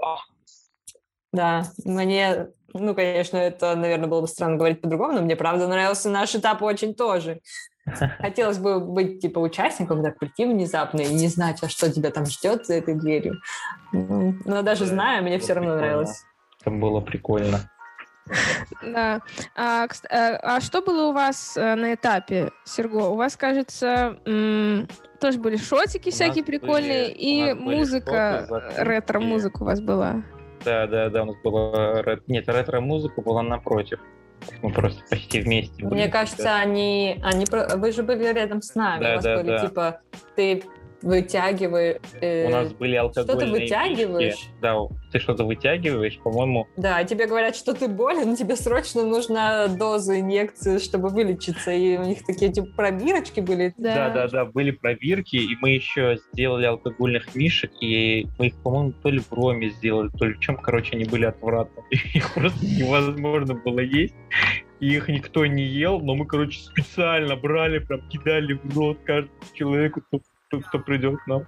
Да, 1.31 1.63
мне, 1.83 2.47
ну, 2.79 2.93
конечно, 2.95 3.37
это, 3.37 3.75
наверное, 3.75 4.07
было 4.07 4.21
бы 4.21 4.27
странно 4.27 4.57
говорить 4.57 4.81
по-другому, 4.81 5.13
но 5.13 5.21
мне, 5.21 5.35
правда, 5.35 5.67
нравился 5.67 6.09
наш 6.09 6.35
этап 6.35 6.61
очень 6.61 6.93
тоже. 6.93 7.39
Хотелось 8.19 8.57
бы 8.57 8.79
быть, 8.79 9.19
типа, 9.21 9.39
участником, 9.39 10.03
так 10.03 10.17
прийти 10.17 10.45
внезапно 10.45 11.01
и 11.01 11.13
не 11.13 11.27
знать, 11.27 11.59
а 11.63 11.69
что 11.69 11.91
тебя 11.91 12.11
там 12.11 12.25
ждет 12.25 12.65
за 12.65 12.75
этой 12.75 12.95
дверью. 12.95 13.35
Но 13.91 14.61
даже 14.61 14.85
Да, 14.85 14.89
зная, 14.91 15.21
мне 15.21 15.39
все 15.39 15.53
равно 15.53 15.75
нравилось. 15.75 16.23
Это 16.61 16.71
было 16.71 16.99
прикольно. 17.01 17.59
Да. 18.81 19.21
А, 19.55 19.85
кс- 19.85 20.07
а- 20.09 20.59
что 20.59 20.81
было 20.81 21.09
у 21.09 21.13
вас 21.13 21.55
э, 21.55 21.75
на 21.75 21.93
этапе, 21.93 22.49
Серго? 22.63 23.09
У 23.09 23.15
вас, 23.15 23.37
кажется, 23.37 24.17
м, 24.25 24.87
тоже 25.21 25.37
были 25.37 25.57
шотики 25.57 26.09
всякие 26.09 26.43
были- 26.43 26.57
прикольные, 26.57 27.09
у 27.09 27.15
и 27.15 27.53
были 27.53 27.75
музыка, 27.77 28.47
ретро-музыка 28.77 29.61
у 29.61 29.65
вас 29.65 29.79
была. 29.79 30.23
Да, 30.65 30.87
да, 30.87 31.09
да, 31.09 31.23
у 31.23 31.25
нас 31.25 31.35
была... 31.43 32.03
Нет, 32.27 32.49
ретро-музыка 32.49 33.21
была 33.21 33.43
напротив. 33.43 33.99
Мы 34.61 34.71
просто 34.71 35.01
почти 35.09 35.39
вместе 35.41 35.83
были. 35.83 35.93
Мне 35.93 36.07
кажется, 36.09 36.55
они, 36.55 37.19
они, 37.23 37.45
вы 37.49 37.91
же 37.91 38.03
были 38.03 38.33
рядом 38.33 38.61
с 38.61 38.75
нами. 38.75 39.03
Да, 39.03 39.11
У 39.11 39.15
вас 39.15 39.23
да, 39.23 39.37
были 39.37 39.47
да. 39.47 39.67
типа, 39.67 40.01
ты 40.35 40.63
вытягиваешь... 41.05 41.97
э, 42.19 42.47
У 42.47 42.49
нас 42.49 42.73
были 42.73 42.95
алкогольные 42.95 43.51
вытягиваешь? 43.51 44.33
фишки. 44.35 44.49
Да, 44.61 44.75
ты 45.11 45.19
что-то 45.19 45.43
вытягиваешь, 45.45 46.17
по-моему. 46.19 46.67
Да, 46.77 47.03
тебе 47.03 47.27
говорят, 47.27 47.55
что 47.55 47.73
ты 47.73 47.87
болен, 47.87 48.35
тебе 48.37 48.55
срочно 48.55 49.03
нужна 49.03 49.67
доза 49.67 50.19
инъекции, 50.19 50.79
чтобы 50.79 51.09
вылечиться. 51.09 51.71
И 51.71 51.97
у 51.97 52.03
них 52.03 52.25
такие 52.25 52.51
типа 52.51 52.67
пробирочки 52.75 53.39
были. 53.39 53.73
Да, 53.77 54.09
да, 54.09 54.27
да, 54.27 54.45
были 54.45 54.71
пробирки, 54.71 55.35
и 55.35 55.55
мы 55.61 55.69
еще 55.69 56.17
сделали 56.33 56.65
алкогольных 56.65 57.35
мишек, 57.35 57.71
и 57.81 58.27
мы 58.39 58.47
их, 58.47 58.55
по-моему, 58.63 58.93
то 59.03 59.09
ли 59.09 59.19
в 59.19 59.31
роме 59.31 59.69
сделали, 59.69 60.09
то 60.17 60.25
ли 60.25 60.33
в 60.33 60.39
чем, 60.39 60.57
короче, 60.57 60.95
они 60.95 61.05
были 61.05 61.25
отвратны. 61.25 61.83
Их 62.13 62.33
просто 62.33 62.65
невозможно 62.65 63.53
было 63.53 63.79
есть. 63.79 64.15
И 64.81 64.93
их 64.93 65.07
никто 65.07 65.45
не 65.45 65.63
ел, 65.63 66.01
но 66.01 66.15
мы, 66.15 66.25
короче, 66.27 66.59
специально 66.59 67.37
брали, 67.37 67.79
прям 67.79 68.01
кидали 68.09 68.59
в 68.61 68.77
рот 68.77 68.97
каждому 69.05 69.39
человеку, 69.53 70.01
кто, 70.01 70.19
кто, 70.61 70.79
придет 70.79 71.19
к 71.21 71.27
нам. 71.27 71.47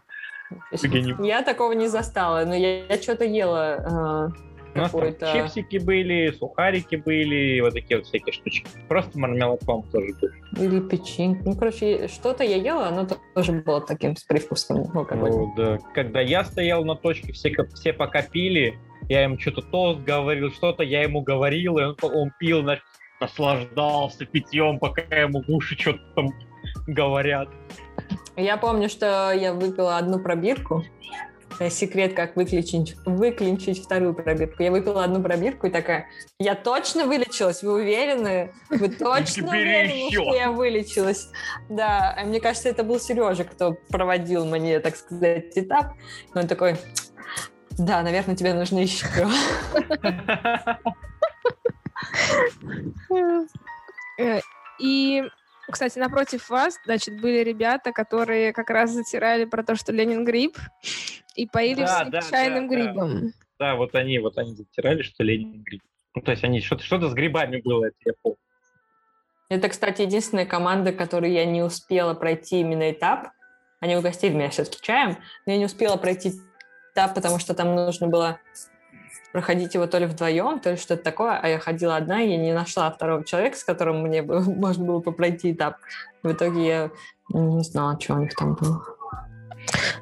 Я 1.19 1.41
такого 1.43 1.73
не 1.73 1.87
застала, 1.87 2.45
но 2.45 2.55
я, 2.55 2.85
я 2.85 3.01
что-то 3.01 3.25
ела. 3.25 4.33
У 4.75 4.79
нас 4.79 4.91
там 4.91 5.33
чипсики 5.33 5.77
были, 5.77 6.31
сухарики 6.31 6.97
были, 6.97 7.59
вот 7.61 7.73
такие 7.73 7.97
вот 7.97 8.05
всякие 8.05 8.31
штучки. 8.31 8.67
Просто 8.87 9.17
мармелад 9.17 9.59
тоже 9.61 9.83
был. 9.91 10.29
э, 10.29 10.65
или 10.65 10.79
печенье. 10.79 11.41
Ну, 11.43 11.55
короче, 11.55 12.07
что-то 12.07 12.43
я 12.43 12.57
ела, 12.57 12.87
оно 12.87 13.07
тоже 13.33 13.53
было 13.53 13.81
таким 13.81 14.15
с 14.15 14.23
привкусом 14.23 14.85
алкоголя. 14.95 15.31
Ну, 15.31 15.53
да. 15.57 15.77
Когда 15.95 16.21
я 16.21 16.43
стоял 16.43 16.85
на 16.85 16.95
точке, 16.95 17.33
все, 17.33 17.51
все 17.73 17.93
пока 17.93 18.21
пили, 18.21 18.77
я 19.09 19.23
ему 19.23 19.39
что-то 19.39 19.61
тост 19.63 20.01
говорил, 20.01 20.51
что-то 20.51 20.83
я 20.83 21.01
ему 21.01 21.21
говорил, 21.21 21.79
и 21.79 21.83
он, 21.83 21.95
он 22.01 22.31
пил, 22.39 22.61
значит, 22.61 22.83
наслаждался 23.19 24.25
питьем, 24.25 24.79
пока 24.79 25.01
ему 25.15 25.41
в 25.41 25.49
уши 25.49 25.75
что-то 25.75 26.01
там 26.15 26.29
говорят. 26.87 27.49
Я 28.35 28.57
помню, 28.57 28.89
что 28.89 29.31
я 29.31 29.53
выпила 29.53 29.97
одну 29.97 30.19
пробирку. 30.19 30.83
Э, 31.59 31.69
Секрет, 31.69 32.13
как 32.13 32.35
выключить, 32.35 32.95
выключить 33.05 33.83
вторую 33.83 34.13
пробирку. 34.13 34.61
Я 34.61 34.71
выпила 34.71 35.03
одну 35.03 35.21
пробирку 35.23 35.67
и 35.67 35.69
такая, 35.71 36.07
я 36.39 36.55
точно 36.55 37.05
вылечилась, 37.05 37.63
вы 37.63 37.73
уверены? 37.73 38.53
Вы 38.69 38.89
точно 38.99 39.51
Бери 39.51 39.61
уверены, 39.61 40.11
что 40.11 40.35
я 40.35 40.51
вылечилась? 40.51 41.29
Да, 41.69 42.15
а 42.17 42.25
мне 42.25 42.39
кажется, 42.39 42.69
это 42.69 42.83
был 42.83 42.99
Сережа, 42.99 43.43
кто 43.43 43.75
проводил 43.89 44.45
мне, 44.45 44.79
так 44.79 44.95
сказать, 44.95 45.57
этап. 45.57 45.93
И 46.33 46.37
он 46.37 46.47
такой, 46.47 46.75
да, 47.71 48.01
наверное, 48.03 48.35
тебе 48.35 48.53
нужно 48.53 48.79
еще. 48.79 49.07
Э, 54.19 54.39
И, 54.79 55.23
кстати, 55.71 55.99
напротив 55.99 56.49
вас, 56.49 56.79
значит, 56.85 57.19
были 57.19 57.43
ребята, 57.43 57.91
которые 57.91 58.53
как 58.53 58.69
раз 58.69 58.91
затирали 58.91 59.45
про 59.45 59.63
то, 59.63 59.75
что 59.75 59.91
Ленин 59.91 60.23
гриб, 60.23 60.57
и 61.35 61.47
поили 61.47 61.81
Да, 61.81 62.05
да, 62.05 62.21
чайным 62.21 62.67
да, 62.67 62.75
да. 62.75 62.81
грибом. 62.83 63.33
Да, 63.59 63.75
вот 63.75 63.95
они, 63.95 64.19
вот 64.19 64.37
они 64.37 64.55
затирали, 64.55 65.01
что 65.01 65.23
Ленин 65.23 65.61
гриб. 65.63 65.81
Ну, 66.15 66.21
то 66.21 66.31
есть 66.31 66.43
они 66.43 66.61
что-то 66.61 66.83
что 66.83 66.99
с 67.07 67.13
грибами 67.13 67.61
было, 67.61 67.85
это 67.85 67.95
я 68.05 68.13
помню. 68.21 68.37
Это, 69.49 69.69
кстати, 69.69 70.01
единственная 70.01 70.45
команда, 70.45 70.91
которую 70.91 71.31
я 71.31 71.45
не 71.45 71.61
успела 71.61 72.13
пройти 72.13 72.59
именно 72.59 72.91
этап. 72.91 73.29
Они 73.79 73.95
угостили 73.95 74.33
меня 74.33 74.49
все-таки 74.49 74.79
чаем, 74.81 75.17
но 75.45 75.53
я 75.53 75.57
не 75.57 75.65
успела 75.65 75.95
пройти 75.97 76.33
этап, 76.93 77.13
потому 77.13 77.39
что 77.39 77.53
там 77.53 77.75
нужно 77.75 78.07
было 78.07 78.39
проходить 79.31 79.73
его 79.73 79.87
то 79.87 79.97
ли 79.97 80.05
вдвоем, 80.05 80.59
то 80.59 80.71
ли 80.71 80.77
что-то 80.77 81.03
такое, 81.03 81.39
а 81.41 81.47
я 81.47 81.59
ходила 81.59 81.95
одна, 81.95 82.21
и 82.21 82.29
я 82.29 82.37
не 82.37 82.53
нашла 82.53 82.89
второго 82.91 83.23
человека, 83.23 83.57
с 83.57 83.63
которым 83.63 84.01
мне 84.01 84.21
бы, 84.21 84.39
можно 84.55 84.85
было 84.85 84.99
бы 84.99 85.11
пройти 85.11 85.51
этап. 85.51 85.77
В 86.23 86.31
итоге 86.31 86.67
я 86.67 86.91
не 87.29 87.63
знала, 87.63 87.99
что 87.99 88.15
у 88.15 88.19
них 88.19 88.33
там 88.33 88.55
было. 88.55 88.83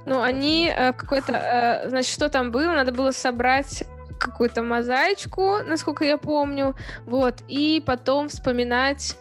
Ну, 0.05 0.21
они 0.21 0.71
э, 0.75 0.93
какой-то... 0.93 1.33
э, 1.33 1.89
значит, 1.89 2.13
что 2.13 2.29
там 2.29 2.51
было? 2.51 2.71
Надо 2.71 2.91
было 2.91 3.11
собрать 3.11 3.83
какую-то 4.19 4.63
мозаичку, 4.63 5.57
насколько 5.65 6.05
я 6.05 6.17
помню, 6.17 6.75
вот, 7.05 7.41
и 7.47 7.83
потом 7.85 8.29
вспоминать 8.29 9.17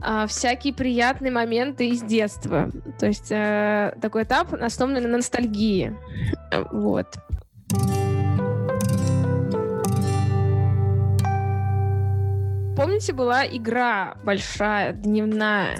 а, 0.00 0.26
всякие 0.26 0.74
приятные 0.74 1.32
моменты 1.32 1.88
из 1.88 2.02
детства. 2.02 2.70
То 2.98 3.06
есть 3.06 3.30
э, 3.30 3.94
такой 4.00 4.24
этап 4.24 4.52
основан 4.52 5.02
на 5.02 5.08
ностальгии. 5.08 5.96
Вот. 6.70 7.16
Помните, 12.78 13.12
была 13.12 13.44
игра 13.44 14.14
большая, 14.22 14.92
дневная, 14.92 15.78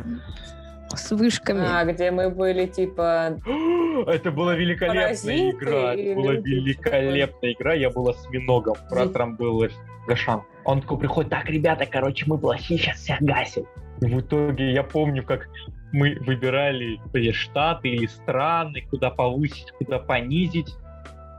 с 0.92 1.12
вышками? 1.12 1.64
А, 1.64 1.84
где 1.84 2.10
мы 2.10 2.28
были, 2.28 2.66
типа... 2.66 3.38
Это 4.08 4.32
была 4.32 4.56
великолепная 4.56 5.04
Паразиты 5.04 5.50
игра. 5.50 5.94
Это 5.94 6.20
была 6.20 6.32
великолепная 6.32 7.52
игра. 7.52 7.74
Я 7.74 7.90
был 7.90 8.08
осьминогом. 8.08 8.74
Братером 8.90 9.36
был 9.36 9.64
Гашан. 10.08 10.42
Он 10.64 10.80
такой 10.80 10.98
приходит, 10.98 11.30
так, 11.30 11.48
ребята, 11.48 11.86
короче, 11.86 12.24
мы 12.26 12.36
плохие, 12.36 12.80
сейчас 12.80 12.96
всех 12.96 13.20
гасим. 13.20 13.64
И 14.00 14.06
в 14.06 14.20
итоге 14.20 14.72
я 14.72 14.82
помню, 14.82 15.22
как 15.22 15.48
мы 15.92 16.18
выбирали 16.26 17.00
или 17.12 17.30
штаты 17.30 17.90
или 17.90 18.06
страны, 18.06 18.84
куда 18.90 19.10
повысить, 19.10 19.70
куда 19.78 20.00
понизить. 20.00 20.74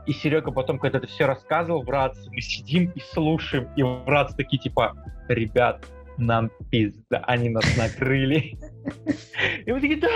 И 0.06 0.14
Серега 0.14 0.52
потом, 0.52 0.78
когда 0.78 0.96
это 0.96 1.06
все 1.06 1.26
рассказывал, 1.26 1.82
братцы, 1.82 2.30
мы 2.30 2.40
сидим 2.40 2.90
и 2.94 3.00
слушаем, 3.12 3.68
и 3.76 3.82
братцы 3.82 4.34
такие 4.34 4.58
типа, 4.58 4.96
ребят, 5.34 5.86
нам 6.18 6.50
пизда, 6.70 7.18
они 7.26 7.48
нас 7.48 7.64
накрыли. 7.76 8.58
И 9.64 9.72
мы 9.72 9.80
такие, 9.80 9.98
да, 9.98 10.08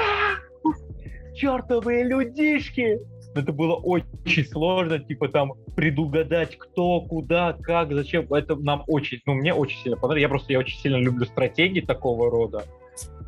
чертовые 1.34 2.04
людишки! 2.04 3.00
Это 3.34 3.52
было 3.52 3.74
очень 3.74 4.46
сложно, 4.46 5.00
типа 5.00 5.28
там 5.28 5.54
предугадать, 5.74 6.56
кто, 6.56 7.00
куда, 7.00 7.52
как, 7.52 7.92
зачем. 7.92 8.32
Это 8.32 8.54
нам 8.54 8.84
очень, 8.86 9.20
ну 9.26 9.34
мне 9.34 9.52
очень 9.52 9.78
сильно 9.78 9.96
понравилось. 9.96 10.22
Я 10.22 10.28
просто, 10.28 10.52
я 10.52 10.58
очень 10.60 10.78
сильно 10.78 10.96
люблю 10.96 11.26
стратегии 11.26 11.80
такого 11.80 12.30
рода. 12.30 12.64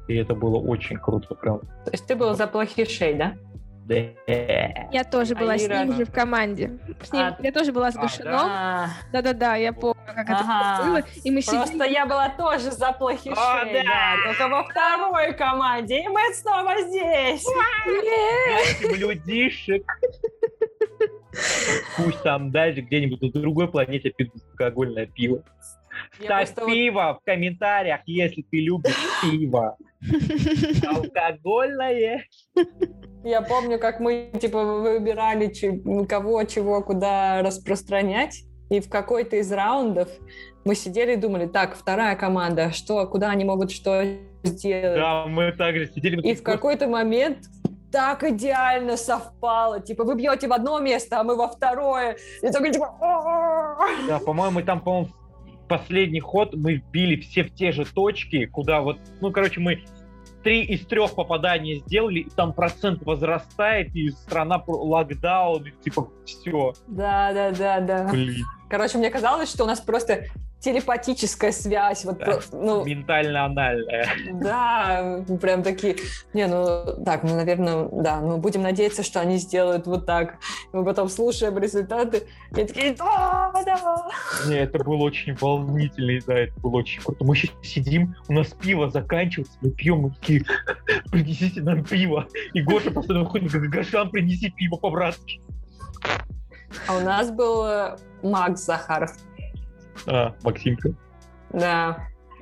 И 0.07 0.15
это 0.15 0.35
было 0.37 0.59
очень 0.59 0.99
круто, 0.99 1.35
прям. 1.35 1.61
То 1.61 1.91
есть 1.91 2.07
ты 2.07 2.15
был 2.15 2.35
за 2.35 2.47
плохишей, 2.47 3.15
да? 3.15 3.35
Да. 3.89 4.89
Я 4.91 5.05
тоже 5.05 5.37
была 5.37 5.57
с 5.57 5.63
Ира- 5.65 5.85
ним 5.85 5.93
же 5.97 6.05
в 6.07 6.11
команде. 6.13 6.79
С 7.03 7.13
ним, 7.13 7.23
А, 7.23 7.37
я 7.41 7.53
тоже 7.53 7.73
была 7.73 7.93
с 7.93 7.97
а, 7.97 8.01
Гушином. 8.01 8.35
А, 8.35 8.89
Да-да-да, 9.13 9.55
я 9.55 9.73
помню, 9.73 10.01
как 10.07 10.29
это 10.29 10.41
Ага. 10.41 10.85
было. 10.85 11.03
И 11.23 11.31
мы 11.31 11.41
Просто 11.41 11.67
сидели... 11.69 11.93
я 11.93 12.05
была 12.07 12.29
тоже 12.31 12.73
за 12.73 12.91
плохишей, 12.93 13.33
О, 13.33 13.65
да. 13.65 13.83
да. 13.85 14.17
только 14.27 14.49
во 14.49 14.65
второй 14.65 15.35
команде, 15.35 16.03
и 16.03 16.09
мы 16.09 16.21
снова 16.35 16.81
здесь. 16.83 17.45
Людишек. 18.99 19.85
Пусть 21.97 22.23
там 22.23 22.51
дальше 22.51 22.81
где-нибудь 22.81 23.21
на 23.23 23.31
другой 23.31 23.69
планете 23.69 24.11
пьют 24.11 24.33
алкогольное 24.53 25.07
пиво. 25.07 25.43
Я 26.19 26.25
Ставь 26.25 26.47
просто 26.49 26.61
вот- 26.63 26.73
пиво 26.73 27.19
в 27.21 27.25
комментариях, 27.25 28.01
если 28.07 28.43
ты 28.43 28.61
любишь 28.61 28.97
пиво. 29.23 29.77
Алкогольное. 30.87 32.25
Я 33.27 33.43
помню, 33.43 33.81
как 33.81 33.99
мы 33.99 34.31
типа 34.41 34.63
выбирали, 34.63 35.53
кого, 36.05 36.45
чего, 36.45 36.81
куда 36.81 37.43
распространять. 37.43 38.45
И 38.71 38.79
в 38.79 38.89
какой-то 38.89 39.35
из 39.35 39.51
раундов 39.51 40.09
мы 40.65 40.77
сидели 40.77 41.15
и 41.15 41.17
думали, 41.17 41.47
так, 41.47 41.75
вторая 41.75 42.15
команда, 42.15 42.71
что, 42.71 43.05
куда 43.09 43.31
они 43.31 43.45
могут 43.45 43.73
что 43.73 44.05
сделать. 44.45 44.95
Да, 44.95 45.27
мы 45.27 45.51
также 45.51 45.89
сидели. 45.93 46.21
И 46.21 46.37
в 46.37 46.45
какой-то 46.45 46.87
момент 46.87 47.39
так 47.91 48.23
идеально 48.23 48.97
совпало. 48.97 49.81
Типа, 49.81 50.05
вы 50.05 50.15
бьете 50.15 50.47
в 50.47 50.53
одно 50.53 50.79
место, 50.79 51.19
а 51.19 51.25
мы 51.25 51.35
во 51.35 51.49
второе. 51.49 52.19
И 52.43 52.47
такой, 52.53 52.71
типа. 52.71 52.95
Да, 54.07 54.21
по-моему, 54.21 54.63
там, 54.63 54.81
по-моему, 54.81 55.09
последний 55.69 56.21
ход 56.21 56.55
мы 56.55 56.75
вбили 56.75 57.21
все 57.21 57.43
в 57.43 57.53
те 57.53 57.73
же 57.73 57.85
точки, 57.85 58.47
куда 58.47 58.83
вот, 58.83 58.99
ну, 59.21 59.33
короче, 59.33 59.59
мы 59.59 59.83
три 60.47 60.63
из 60.63 60.87
трех 60.87 61.17
попаданий 61.17 61.83
сделали, 61.87 62.21
и 62.21 62.31
там 62.31 62.53
процент 62.53 63.03
возрастает, 63.03 63.93
и 63.97 64.11
страна 64.11 64.63
локдаун, 64.65 65.67
и 65.67 65.73
типа 65.83 66.09
все. 66.25 66.73
Да, 66.87 67.33
да, 67.33 67.51
да, 67.51 67.81
да. 67.81 68.09
Блин, 68.13 68.45
Короче, 68.71 68.97
мне 68.97 69.11
казалось, 69.11 69.51
что 69.51 69.65
у 69.65 69.67
нас 69.67 69.81
просто 69.81 70.27
телепатическая 70.61 71.53
связь. 71.53 72.05
Вот, 72.05 72.19
Да. 72.19 72.41
ну, 72.53 72.85
ментально-анальная. 72.85 74.09
Да, 74.33 75.25
прям 75.41 75.63
такие. 75.63 75.97
Не, 76.33 76.47
ну 76.47 77.03
так, 77.05 77.23
ну, 77.23 77.37
наверное, 77.37 77.89
да. 77.93 78.21
Ну, 78.21 78.39
будем 78.39 78.63
надеяться, 78.63 79.03
что 79.03 79.21
они 79.21 79.37
сделают 79.37 79.87
вот 79.87 80.07
так. 80.07 80.37
Мы 80.73 80.85
потом 80.85 81.09
слушаем 81.09 81.57
результаты 81.59 82.27
и 82.53 82.65
такие, 82.65 82.95
да, 82.95 83.53
да. 83.65 84.09
Не, 84.47 84.57
это 84.59 84.83
было 84.83 85.05
очень 85.05 85.35
волнительно, 85.35 86.21
да, 86.27 86.39
это 86.39 86.59
было 86.61 86.79
очень 86.79 87.03
круто. 87.03 87.25
Мы 87.25 87.37
сейчас 87.37 87.55
сидим, 87.63 88.17
у 88.29 88.33
нас 88.33 88.49
пиво 88.49 88.91
заканчивается, 88.91 89.57
мы 89.61 89.71
пьем, 89.71 89.99
мы 89.99 90.11
такие, 90.11 90.45
принесите 91.11 91.61
нам 91.61 91.85
пиво. 91.85 92.27
И 92.55 92.63
Гоша 92.63 92.91
постоянно 92.91 93.25
выходит, 93.25 93.53
говорит, 93.53 93.71
Гошан, 93.71 94.11
принеси 94.11 94.51
пиво 94.51 94.77
по-братски. 94.77 95.41
А 96.89 96.97
у 96.97 97.01
нас 97.01 97.31
был 97.31 97.65
э, 97.65 97.97
Макс 98.23 98.65
Захаров. 98.65 99.13
А, 100.07 100.35
Максимка, 100.43 100.91
Да. 101.51 101.99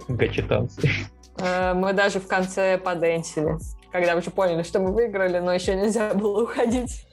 гачи-танцы. 0.09 0.89
Э, 1.39 1.75
Мы 1.75 1.93
даже 1.93 2.21
в 2.21 2.27
конце 2.29 2.79
поденсили, 2.79 3.57
когда 3.93 4.15
уже 4.17 4.31
поняли, 4.31 4.63
что 4.63 4.81
мы 4.81 4.93
выиграли, 4.93 5.39
но 5.41 5.53
еще 5.53 5.75
нельзя 5.75 6.15
было 6.15 6.43
уходить. 6.45 7.07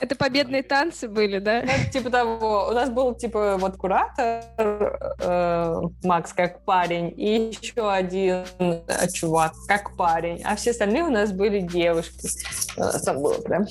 Это 0.00 0.14
победные 0.14 0.62
танцы 0.62 1.08
были, 1.08 1.38
да? 1.38 1.62
Ну, 1.62 1.90
типа 1.90 2.10
того, 2.10 2.68
у 2.70 2.72
нас 2.72 2.90
был 2.90 3.14
типа 3.14 3.56
вот 3.58 3.76
куратор 3.76 4.44
э, 4.58 5.80
Макс 6.02 6.32
как 6.32 6.64
парень 6.64 7.12
и 7.16 7.50
еще 7.60 7.90
один 7.90 8.44
э, 8.58 9.08
чувак 9.12 9.52
как 9.66 9.96
парень, 9.96 10.42
а 10.44 10.56
все 10.56 10.70
остальные 10.70 11.04
у 11.04 11.10
нас 11.10 11.32
были 11.32 11.60
девушки. 11.60 12.28
Э, 12.76 12.98
Там 13.04 13.22
было 13.22 13.40
прям. 13.40 13.64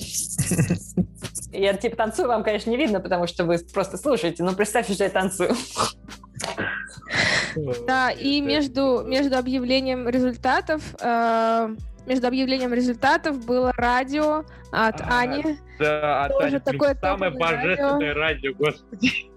Я 1.52 1.74
типа 1.74 1.96
танцую, 1.96 2.28
вам, 2.28 2.44
конечно, 2.44 2.70
не 2.70 2.76
видно, 2.76 3.00
потому 3.00 3.26
что 3.26 3.44
вы 3.44 3.58
просто 3.58 3.96
слушаете, 3.96 4.42
но 4.42 4.52
представьте, 4.52 4.94
что 4.94 5.04
я 5.04 5.10
танцую. 5.10 5.54
Да, 7.86 8.10
и 8.10 8.40
между, 8.40 9.02
между 9.04 9.36
объявлением 9.36 10.08
результатов 10.08 10.82
э, 11.00 11.74
между 12.08 12.26
объявлением 12.26 12.72
результатов 12.72 13.44
было 13.44 13.72
радио 13.76 14.44
от 14.72 15.00
А, 15.00 15.20
Ани. 15.20 15.58
Да, 15.78 16.24
а 16.24 16.28
Тоже 16.28 16.48
блин, 16.48 16.60
такое 16.62 16.94
самое 16.94 17.30
божественное 17.30 18.14
радио, 18.14 18.54
господи. 18.54 19.30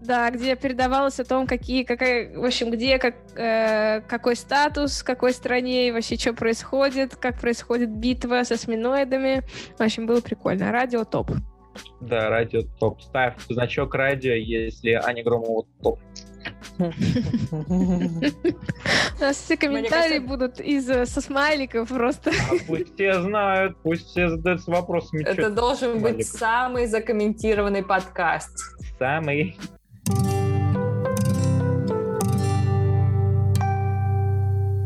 Да, 0.00 0.30
где 0.30 0.54
передавалось 0.54 1.18
о 1.18 1.24
том, 1.24 1.46
какие, 1.46 1.82
какая, 1.82 2.36
в 2.38 2.44
общем, 2.44 2.70
где, 2.70 2.98
как, 2.98 3.16
э, 3.36 4.00
какой 4.02 4.36
статус, 4.36 5.00
в 5.00 5.04
какой 5.04 5.32
стране 5.32 5.88
и 5.88 5.90
вообще 5.90 6.16
что 6.16 6.34
происходит, 6.34 7.16
как 7.16 7.40
происходит 7.40 7.90
битва 7.90 8.44
с 8.44 8.52
осьминоидами. 8.52 9.42
В 9.76 9.82
общем, 9.82 10.06
было 10.06 10.20
прикольно. 10.20 10.70
Радио 10.70 11.04
топ. 11.04 11.32
Да, 12.00 12.30
радио 12.30 12.62
топ. 12.78 13.02
Ставь 13.02 13.34
значок 13.48 13.94
радио, 13.94 14.34
если 14.34 14.92
Аня 14.92 15.24
Громова 15.24 15.66
топ. 15.82 15.98
У 16.78 16.84
нас 19.20 19.36
все 19.36 19.56
комментарии 19.56 20.18
кажется- 20.18 20.28
будут 20.28 20.60
из 20.60 20.88
э, 20.90 21.06
со 21.06 21.20
смайликов 21.20 21.88
просто. 21.88 22.30
А 22.30 22.54
пусть 22.66 22.94
все 22.94 23.20
знают, 23.22 23.76
пусть 23.82 24.06
все 24.08 24.28
задаются 24.28 24.70
вопросами, 24.70 25.22
Это 25.24 25.50
должен 25.50 26.00
быть 26.00 26.26
самый 26.26 26.86
закомментированный 26.86 27.82
подкаст. 27.84 28.56
самый. 28.98 29.56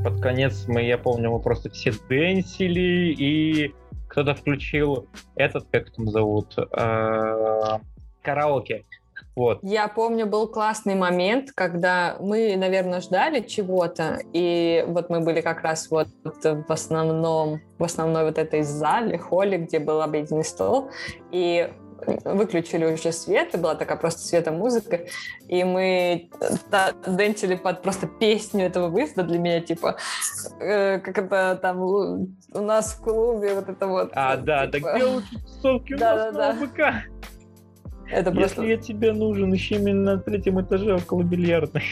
Под 0.05 0.21
конец 0.21 0.65
мы, 0.67 0.83
я 0.83 0.99
помню, 0.99 1.31
мы 1.31 1.39
просто 1.41 1.71
все 1.71 1.93
дэнсили, 2.09 3.15
и 3.17 3.73
кто-то 4.09 4.35
включил 4.35 5.09
этот, 5.37 5.67
как 5.71 5.93
там 5.93 6.09
зовут, 6.11 6.57
э, 6.59 7.79
караоке. 8.23 8.85
Вот. 9.35 9.61
Я 9.63 9.89
помню, 9.89 10.27
был 10.27 10.47
классный 10.47 10.95
момент, 10.95 11.53
когда 11.55 12.17
мы, 12.21 12.55
наверное, 12.57 13.01
ждали 13.01 13.41
чего-то, 13.41 14.21
и 14.33 14.85
вот 14.87 15.09
мы 15.09 15.21
были 15.21 15.41
как 15.41 15.63
раз 15.63 15.91
вот 15.91 16.09
в 16.25 16.71
основном, 16.71 17.61
в 17.79 17.85
основной 17.85 18.25
вот 18.25 18.39
этой 18.39 18.63
зале, 18.63 19.17
холле, 19.19 19.59
где 19.59 19.79
был 19.79 20.03
обеденный 20.03 20.45
стол, 20.45 20.91
и 21.31 21.71
выключили 22.25 22.85
уже 22.85 23.13
свет, 23.13 23.55
и 23.55 23.59
была 23.59 23.75
такая 23.75 23.97
просто 23.97 24.21
светомузыка, 24.23 25.03
и 25.49 25.65
мы 25.65 26.31
дэнсили 27.07 27.55
под 27.55 27.83
просто 27.83 28.07
песню 28.07 28.67
этого 28.67 28.89
выезда 28.89 29.23
для 29.23 29.39
меня, 29.39 29.61
типа, 29.61 29.97
э, 30.61 30.99
как 30.99 31.19
это 31.19 31.59
там 31.61 31.81
у 31.81 32.29
нас 32.55 32.95
в 32.95 33.03
клубе, 33.03 33.55
вот 33.55 33.69
это 33.69 33.87
вот. 33.87 34.11
А, 34.15 34.37
да, 34.37 34.67
типа, 34.67 34.89
так 34.89 34.97
где 34.97 35.05
лучше 35.05 35.39
тусовки 35.41 35.95
у 35.95 35.99
нас 35.99 36.33
Да-да-да. 36.33 36.53
на 36.55 36.63
ОБК? 36.65 37.12
Это 38.13 38.31
просто, 38.31 38.63
Если 38.63 38.75
я 38.75 38.77
тебе 38.77 39.13
нужен, 39.13 39.55
ищи 39.55 39.79
меня 39.79 39.95
на 39.95 40.19
третьем 40.19 40.61
этаже 40.61 40.95
около 40.95 41.23
бильярдной. 41.23 41.83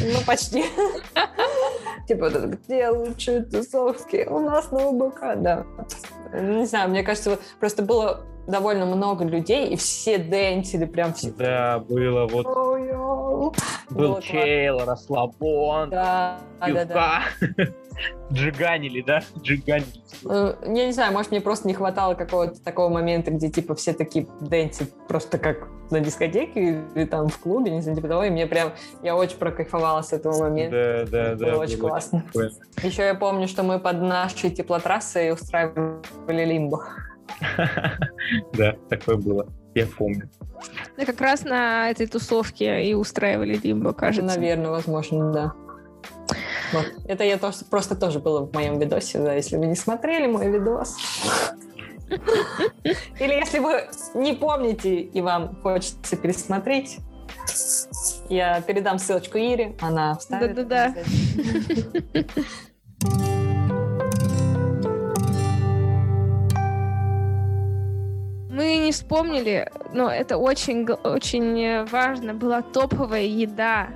ну, 0.00 0.20
почти. 0.26 0.64
Типа, 2.08 2.30
где 2.30 2.88
лучшие 2.88 3.42
тусовки? 3.42 4.26
У 4.28 4.40
нас 4.40 4.70
на 4.70 4.88
УБК, 4.88 5.20
да. 5.36 5.66
Не 6.32 6.64
знаю, 6.64 6.88
мне 6.88 7.02
кажется, 7.02 7.38
просто 7.60 7.82
было 7.82 8.24
довольно 8.46 8.86
много 8.86 9.24
людей, 9.24 9.68
и 9.68 9.76
все 9.76 10.16
дэнсили 10.16 10.86
прям 10.86 11.12
все. 11.12 11.32
Да, 11.32 11.80
было 11.80 12.26
вот 12.26 12.46
был 13.90 14.20
чейл, 14.20 14.84
расслабон, 14.86 15.90
Да, 15.90 16.40
да, 16.60 16.84
да. 16.86 17.22
Джиганили, 18.32 19.02
да? 19.02 19.22
Джиганили. 19.40 19.86
Э, 20.28 20.54
Я 20.66 20.86
не 20.86 20.92
знаю, 20.92 21.12
может, 21.12 21.30
мне 21.30 21.40
просто 21.40 21.66
не 21.68 21.74
хватало 21.74 22.14
какого-то 22.14 22.62
такого 22.62 22.88
момента, 22.88 23.30
где, 23.30 23.48
типа, 23.50 23.74
все 23.74 23.92
такие 23.92 24.26
дэнсят 24.40 24.90
просто 25.08 25.38
как 25.38 25.68
на 25.90 26.00
дискотеке 26.00 26.84
или 26.94 27.04
там 27.06 27.28
в 27.28 27.38
клубе, 27.38 27.70
не 27.70 27.80
знаю, 27.80 27.96
типа 27.96 28.08
того, 28.08 28.24
и 28.24 28.30
мне 28.30 28.46
прям, 28.46 28.72
я 29.02 29.16
очень 29.16 29.38
прокайфовала 29.38 30.02
с 30.02 30.12
этого 30.12 30.38
момента. 30.38 31.06
Да, 31.10 31.34
да, 31.34 31.36
Было 31.36 31.52
да. 31.52 31.58
очень 31.58 31.78
было 31.78 31.88
классно. 31.88 32.20
прикольно. 32.26 32.50
Еще 32.82 33.02
я 33.02 33.14
помню, 33.14 33.48
что 33.48 33.62
мы 33.62 33.78
под 33.78 34.02
нашей 34.02 34.50
теплотрассой 34.50 35.32
устраивали 35.32 36.44
лимбо. 36.44 36.84
Да, 38.54 38.74
такое 38.88 39.16
было. 39.16 39.46
Я 39.74 39.86
помню. 39.86 40.28
Да, 40.96 41.04
как 41.06 41.20
раз 41.20 41.44
на 41.44 41.90
этой 41.90 42.06
тусовке 42.06 42.84
и 42.84 42.94
устраивали 42.94 43.54
лимбо, 43.62 43.92
кажется. 43.92 44.34
Наверное, 44.36 44.70
возможно, 44.70 45.32
да. 45.32 45.52
Вот. 46.72 46.86
Это 47.06 47.24
я 47.24 47.38
тоже, 47.38 47.64
просто 47.70 47.96
тоже 47.96 48.18
было 48.18 48.46
в 48.46 48.52
моем 48.52 48.78
видосе, 48.78 49.18
да, 49.18 49.34
если 49.34 49.56
вы 49.56 49.66
не 49.66 49.76
смотрели 49.76 50.26
мой 50.26 50.50
видос. 50.50 50.96
Или 53.20 53.34
если 53.34 53.58
вы 53.58 53.88
не 54.14 54.34
помните 54.34 55.00
и 55.00 55.20
вам 55.20 55.56
хочется 55.62 56.16
пересмотреть, 56.16 56.98
я 58.28 58.60
передам 58.60 58.98
ссылочку 58.98 59.38
Ире, 59.38 59.76
она 59.80 60.16
вставит. 60.16 60.54
Да-да-да. 60.54 60.94
Мы 68.68 68.76
не 68.76 68.92
вспомнили, 68.92 69.66
но 69.94 70.10
это 70.10 70.36
очень, 70.36 70.84
очень 70.86 71.58
э, 71.58 71.84
важно, 71.86 72.34
была 72.34 72.60
топовая 72.60 73.22
еда. 73.22 73.88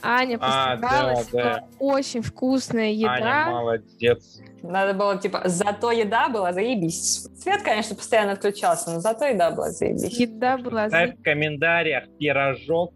Аня 0.00 0.38
А, 0.40 0.76
постаралась, 0.78 1.28
да, 1.28 1.42
да. 1.42 1.50
была 1.78 1.92
очень 1.92 2.22
вкусная 2.22 2.90
еда. 2.90 3.12
Аня 3.12 3.50
молодец. 3.50 4.40
Надо 4.62 4.94
было, 4.94 5.18
типа, 5.18 5.42
зато 5.44 5.92
еда 5.92 6.30
была 6.30 6.54
заебись. 6.54 7.28
Свет, 7.36 7.60
конечно, 7.62 7.96
постоянно 7.96 8.32
отключался, 8.32 8.92
но 8.92 9.00
зато 9.00 9.26
еда 9.26 9.50
была 9.50 9.70
заебись. 9.70 10.18
Еда 10.18 10.56
была... 10.56 10.88
Ставь 10.88 11.18
в 11.18 11.22
комментариях 11.22 12.04
пирожок 12.18 12.94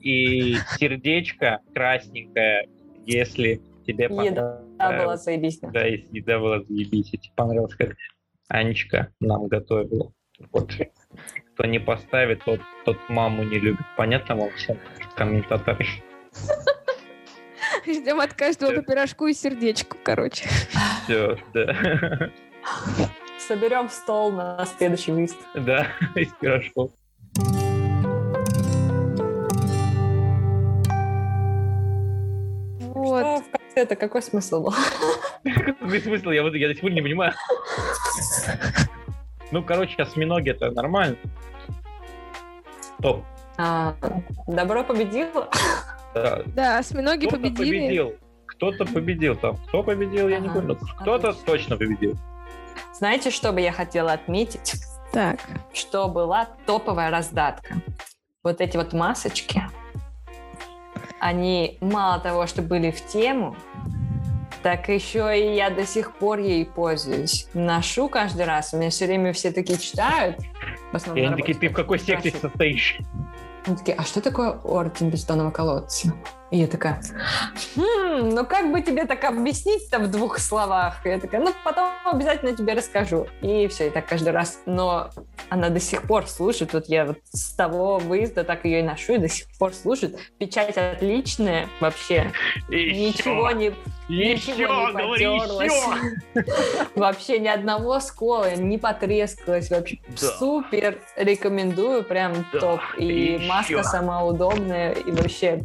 и 0.00 0.56
сердечко 0.78 1.60
красненькое, 1.74 2.70
если 3.04 3.60
тебе 3.86 4.04
Еда 4.04 4.62
понравилось. 4.78 5.04
была 5.04 5.16
заебись. 5.18 5.58
да. 5.58 5.68
Да, 5.68 5.84
если 5.84 6.08
еда 6.10 6.38
была 6.38 6.62
заебись, 6.62 7.12
если 7.12 7.30
понравилось, 7.36 7.74
как 7.74 7.90
Анечка 8.48 9.12
нам 9.20 9.46
готовила. 9.48 10.10
Вот. 10.52 10.72
Кто 11.54 11.66
не 11.66 11.78
поставит, 11.78 12.44
тот, 12.44 12.60
тот 12.84 12.98
маму 13.08 13.44
не 13.44 13.58
любит. 13.58 13.84
Понятно 13.96 14.36
вам 14.36 14.50
всем, 14.56 14.78
комментаторы? 15.16 15.86
Ждем 17.86 18.20
от 18.20 18.34
каждого 18.34 18.72
по 18.74 18.82
пирожку 18.82 19.26
и 19.26 19.34
сердечку, 19.34 19.96
короче. 20.02 20.48
Все, 21.04 21.38
да. 21.52 22.30
Соберем 23.38 23.88
стол 23.88 24.32
на 24.32 24.64
следующий 24.64 25.12
выезд. 25.12 25.36
Да, 25.54 25.86
из 26.14 26.32
пирожков. 26.40 26.92
Вот. 32.78 33.20
Что 33.20 33.38
в 33.40 33.50
конце 33.50 33.80
это 33.82 33.96
какой 33.96 34.22
смысл 34.22 34.62
был? 34.64 34.74
Какой 35.44 36.00
смысл? 36.00 36.30
Я, 36.30 36.42
вот- 36.42 36.54
я 36.54 36.68
до 36.68 36.74
сих 36.74 36.80
пор 36.80 36.90
не 36.92 37.02
понимаю. 37.02 37.34
Ну, 39.54 39.62
короче, 39.62 40.02
осьминоги 40.02 40.50
это 40.50 40.72
нормально. 40.72 41.16
Топ. 43.00 43.22
А, 43.56 43.94
добро 44.48 44.82
победило. 44.82 45.48
Да. 46.12 46.42
Да, 46.46 46.78
осьминоги 46.78 47.26
Кто-то 47.28 47.36
победили. 47.42 47.78
победил. 47.86 48.12
Кто-то 48.46 48.84
победил 48.84 49.36
там. 49.36 49.56
Кто 49.68 49.84
победил, 49.84 50.28
я 50.28 50.40
не 50.40 50.48
Ага. 50.48 50.60
понял. 50.60 50.76
Кто-то 51.00 51.28
Отлично. 51.28 51.46
точно 51.46 51.76
победил. 51.76 52.16
Знаете, 52.94 53.30
что 53.30 53.52
бы 53.52 53.60
я 53.60 53.70
хотела 53.70 54.12
отметить? 54.14 54.74
Так. 55.12 55.38
Что 55.72 56.08
была 56.08 56.48
топовая 56.66 57.10
раздатка. 57.12 57.76
Вот 58.42 58.60
эти 58.60 58.76
вот 58.76 58.92
масочки, 58.92 59.62
они 61.20 61.78
мало 61.80 62.18
того, 62.18 62.48
что 62.48 62.60
были 62.60 62.90
в 62.90 63.06
тему, 63.06 63.54
так 64.64 64.88
еще 64.88 65.38
и 65.38 65.54
я 65.54 65.68
до 65.68 65.84
сих 65.84 66.14
пор 66.14 66.38
ей 66.38 66.64
пользуюсь. 66.64 67.48
Ношу 67.52 68.08
каждый 68.08 68.46
раз. 68.46 68.72
Меня 68.72 68.88
все 68.88 69.04
время 69.04 69.34
все 69.34 69.52
такие 69.52 69.78
читают. 69.78 70.38
И 71.14 71.20
они 71.20 71.36
такие, 71.36 71.54
ты 71.54 71.68
в 71.68 71.74
какой 71.74 71.98
секте 71.98 72.30
состоишь? 72.30 72.96
Они 73.66 73.76
такие, 73.76 73.94
а 73.94 74.04
что 74.04 74.22
такое 74.22 74.52
орден 74.64 75.10
бездонного 75.10 75.50
колодца? 75.50 76.14
И 76.54 76.58
я 76.58 76.68
такая, 76.68 77.02
«Хм, 77.74 78.28
ну 78.28 78.46
как 78.46 78.70
бы 78.70 78.80
тебе 78.80 79.06
так 79.06 79.24
объяснить-то 79.24 79.98
в 79.98 80.08
двух 80.08 80.38
словах? 80.38 81.04
И 81.04 81.08
я 81.08 81.18
такая, 81.18 81.40
ну 81.40 81.52
потом 81.64 81.90
обязательно 82.04 82.54
тебе 82.54 82.74
расскажу. 82.74 83.26
И 83.42 83.66
все, 83.66 83.88
и 83.88 83.90
так 83.90 84.06
каждый 84.06 84.28
раз. 84.32 84.60
Но 84.64 85.10
она 85.48 85.68
до 85.68 85.80
сих 85.80 86.02
пор 86.02 86.28
слушает. 86.28 86.72
Вот 86.72 86.84
я 86.88 87.06
вот 87.06 87.18
с 87.32 87.54
того 87.56 87.98
выезда 87.98 88.44
так 88.44 88.64
ее 88.66 88.78
и 88.78 88.82
ношу, 88.84 89.14
и 89.14 89.18
до 89.18 89.28
сих 89.28 89.48
пор 89.58 89.74
слушает. 89.74 90.16
Печать 90.38 90.76
отличная 90.76 91.66
вообще. 91.80 92.30
Ничего 92.68 93.50
не, 93.50 93.72
Еще, 94.08 94.52
ничего 94.52 94.90
не 94.90 94.92
говори, 94.92 95.24
еще! 95.24 96.44
Вообще 96.94 97.40
ни 97.40 97.48
одного 97.48 97.98
скола 97.98 98.54
не 98.54 98.78
потрескалось. 98.78 99.70
Вообще 99.70 99.98
Да. 100.20 100.28
супер 100.38 101.00
рекомендую, 101.16 102.04
прям 102.04 102.46
Да, 102.52 102.60
топ. 102.60 102.80
И 102.96 103.06
еще. 103.34 103.46
маска 103.48 103.82
сама 103.82 104.22
удобная, 104.24 104.92
и 104.92 105.10
вообще 105.10 105.64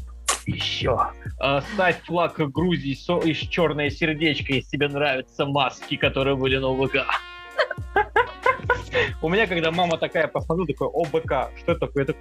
Еще. 0.56 0.98
А, 1.40 1.62
ставь 1.62 2.02
флаг 2.04 2.38
Грузии 2.52 2.94
со- 2.94 3.20
и 3.20 3.34
черное 3.34 3.90
сердечко, 3.90 4.54
если 4.54 4.70
тебе 4.70 4.88
нравятся 4.88 5.46
маски, 5.46 5.96
которые 5.96 6.36
были 6.36 6.58
на 6.58 6.68
ОВК. 6.68 7.06
У 9.22 9.30
меня, 9.30 9.48
когда 9.48 9.72
мама 9.72 9.98
такая 9.98 10.28
посмотрела, 10.28 10.68
такой, 10.68 10.88
ОБК, 10.88 11.52
что 11.60 11.72
это 11.74 11.88
такое? 11.88 12.06
Я 12.08 12.14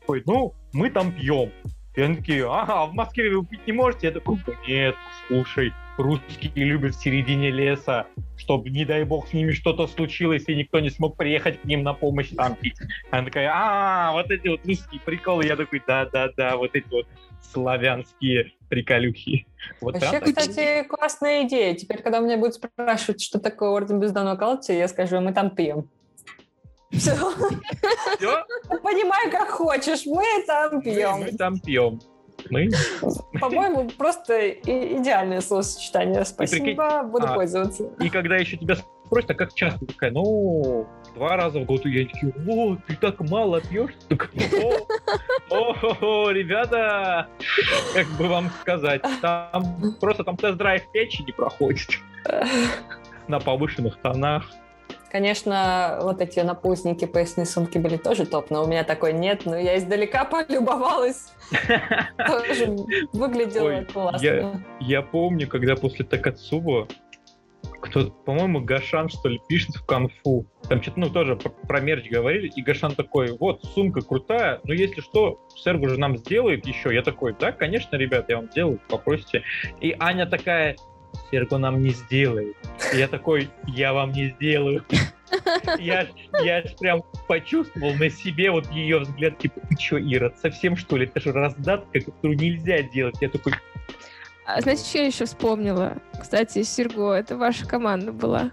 такой, 0.00 0.22
ну, 0.26 0.54
мы 0.72 0.90
там 0.90 1.12
пьем. 1.12 1.50
И 1.94 2.00
они 2.00 2.16
такие, 2.16 2.50
ага, 2.50 2.86
в 2.86 2.94
Москве 2.94 3.36
вы 3.36 3.44
пить 3.44 3.66
не 3.66 3.72
можете? 3.72 4.08
Я 4.08 4.12
такой, 4.12 4.38
нет, 4.66 4.94
слушай, 5.28 5.72
русские 5.96 6.52
любят 6.64 6.94
в 6.94 7.00
середине 7.00 7.50
леса, 7.50 8.06
чтобы, 8.36 8.70
не 8.70 8.84
дай 8.84 9.04
бог, 9.04 9.28
с 9.28 9.32
ними 9.32 9.52
что-то 9.52 9.86
случилось, 9.86 10.44
и 10.48 10.54
никто 10.54 10.80
не 10.80 10.90
смог 10.90 11.16
приехать 11.16 11.60
к 11.60 11.64
ним 11.64 11.82
на 11.82 11.94
помощь 11.94 12.30
там 12.36 12.56
пить. 12.56 12.76
Она 13.10 13.24
такая, 13.24 13.50
а, 13.52 14.12
вот 14.12 14.30
эти 14.30 14.48
вот 14.48 14.66
русские 14.66 15.00
приколы. 15.00 15.46
Я 15.46 15.56
такой, 15.56 15.82
да-да-да, 15.86 16.56
вот 16.56 16.74
эти 16.74 16.88
вот 16.90 17.06
славянские 17.52 18.52
приколюхи. 18.68 19.46
Вот 19.80 19.94
Вообще, 19.94 20.20
там 20.20 20.34
кстати, 20.34 20.86
классная 20.88 21.46
идея. 21.46 21.74
Теперь, 21.74 22.02
когда 22.02 22.18
меня 22.18 22.36
будут 22.36 22.54
спрашивать, 22.54 23.22
что 23.22 23.38
такое 23.38 23.70
орден 23.70 24.00
бездонного 24.00 24.36
колодца, 24.36 24.72
я 24.72 24.88
скажу, 24.88 25.20
мы 25.20 25.32
там 25.32 25.50
пьем. 25.50 25.88
Все, 26.90 27.12
всё, 27.12 28.44
понимай, 28.82 29.30
как 29.30 29.48
хочешь, 29.50 30.06
мы 30.06 30.24
там 30.46 30.80
пьем. 30.80 31.20
мы 31.20 31.32
там 31.32 31.58
пьем. 31.58 32.00
Мы 32.50 32.70
По-моему, 33.40 33.90
просто 33.90 34.50
идеальное 34.50 35.40
словосочетание. 35.40 36.24
Спасибо, 36.24 37.02
буду 37.02 37.26
а, 37.26 37.34
пользоваться. 37.34 37.90
И 38.00 38.08
когда 38.08 38.36
еще 38.36 38.56
тебя 38.56 38.76
спросят, 39.06 39.30
а 39.30 39.34
как 39.34 39.54
часто? 39.54 39.86
Такая, 39.86 40.10
ну, 40.10 40.86
два 41.14 41.36
раза 41.36 41.60
в 41.60 41.64
год. 41.64 41.84
Я 41.86 42.06
такие, 42.06 42.32
о, 42.48 42.76
ты 42.86 42.96
так 42.96 43.20
мало 43.20 43.60
пьешь? 43.60 43.92
О, 45.50 46.30
ребята, 46.30 47.28
как 47.94 48.06
бы 48.18 48.28
вам 48.28 48.50
сказать, 48.60 49.02
там 49.20 49.96
просто 50.00 50.24
там 50.24 50.36
тест-драйв 50.36 50.82
печени 50.92 51.32
проходит 51.32 51.88
на 53.28 53.40
повышенных 53.40 53.96
тонах. 54.00 54.50
Конечно, 55.10 56.00
вот 56.02 56.20
эти 56.20 56.40
напульсники, 56.40 57.04
поясные 57.04 57.46
сумки 57.46 57.78
были 57.78 57.96
тоже 57.96 58.26
топ, 58.26 58.50
но 58.50 58.64
у 58.64 58.66
меня 58.66 58.82
такой 58.82 59.12
нет, 59.12 59.42
но 59.44 59.56
я 59.56 59.78
издалека 59.78 60.24
полюбовалась. 60.24 61.32
Тоже 62.26 62.76
выглядело 63.12 63.84
классно. 63.84 64.64
Я 64.80 65.02
помню, 65.02 65.46
когда 65.46 65.76
после 65.76 66.04
Такацуба 66.04 66.88
кто 67.84 68.10
по-моему, 68.10 68.60
Гашан, 68.60 69.10
что 69.10 69.28
ли, 69.28 69.40
пишет 69.46 69.76
в 69.76 69.84
конфу. 69.84 70.46
Там 70.68 70.80
что-то, 70.80 71.00
ну, 71.00 71.10
тоже 71.10 71.36
про, 71.36 71.50
про 71.50 71.80
мерч 71.80 72.08
говорили, 72.08 72.50
и 72.56 72.62
Гашан 72.62 72.94
такой, 72.94 73.36
вот, 73.38 73.62
сумка 73.62 74.00
крутая, 74.00 74.60
но 74.64 74.72
если 74.72 75.02
что, 75.02 75.46
Сергу 75.54 75.88
же 75.88 75.98
нам 75.98 76.16
сделает 76.16 76.66
еще. 76.66 76.94
Я 76.94 77.02
такой, 77.02 77.36
да, 77.38 77.52
конечно, 77.52 77.96
ребят, 77.96 78.30
я 78.30 78.36
вам 78.36 78.50
сделаю, 78.50 78.80
попросите. 78.88 79.42
И 79.80 79.94
Аня 79.98 80.26
такая, 80.26 80.76
Сергу 81.30 81.58
нам 81.58 81.82
не 81.82 81.90
сделает. 81.90 82.56
И 82.92 82.96
я 82.98 83.08
такой, 83.08 83.50
я 83.66 83.92
вам 83.92 84.12
не 84.12 84.30
сделаю. 84.30 84.84
Я, 85.80 86.06
я 86.44 86.62
ж 86.62 86.76
прям 86.78 87.02
почувствовал 87.26 87.92
на 87.94 88.08
себе 88.08 88.52
вот 88.52 88.70
ее 88.70 89.00
взгляд, 89.00 89.36
типа, 89.38 89.60
ты 89.68 89.76
что, 89.80 89.98
Ира, 89.98 90.32
совсем 90.40 90.76
что 90.76 90.96
ли? 90.96 91.06
Это 91.06 91.18
же 91.18 91.32
раздатка, 91.32 91.98
которую 92.00 92.38
нельзя 92.38 92.82
делать. 92.82 93.16
Я 93.20 93.28
такой, 93.30 93.54
А, 94.46 94.60
знаете, 94.60 94.84
что 94.84 94.98
я 94.98 95.06
еще 95.06 95.24
вспомнила? 95.24 95.96
Кстати, 96.20 96.62
Серго, 96.62 97.12
это 97.12 97.36
ваша 97.36 97.66
команда 97.66 98.12
была. 98.12 98.52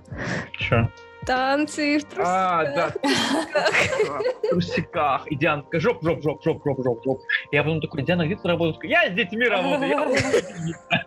что? 0.60 0.90
Танцы 1.26 2.00
в 2.00 2.06
трусах. 2.06 2.28
А, 2.28 2.66
да. 2.76 2.92
В 3.02 4.50
трусиках. 4.50 5.28
И 5.28 5.36
Диана 5.36 5.64
такая, 5.64 5.82
жоп, 5.82 6.04
жоп, 6.04 6.22
жоп, 6.24 6.44
жоп, 6.44 6.62
жоп, 6.66 6.84
жоп, 6.84 7.04
жоп. 7.06 7.22
Я 7.52 7.64
потом 7.64 7.82
такой, 7.82 8.04
Диана, 8.04 8.26
где 8.26 8.36
ты 8.36 8.48
работаешь? 8.48 8.78
Я 8.84 9.08
с 9.10 9.14
детьми 9.14 9.46
работаю. 9.48 9.90
Я 9.90 9.98
работаю 10.00 10.20
с 10.20 10.32
детьми». 10.48 10.74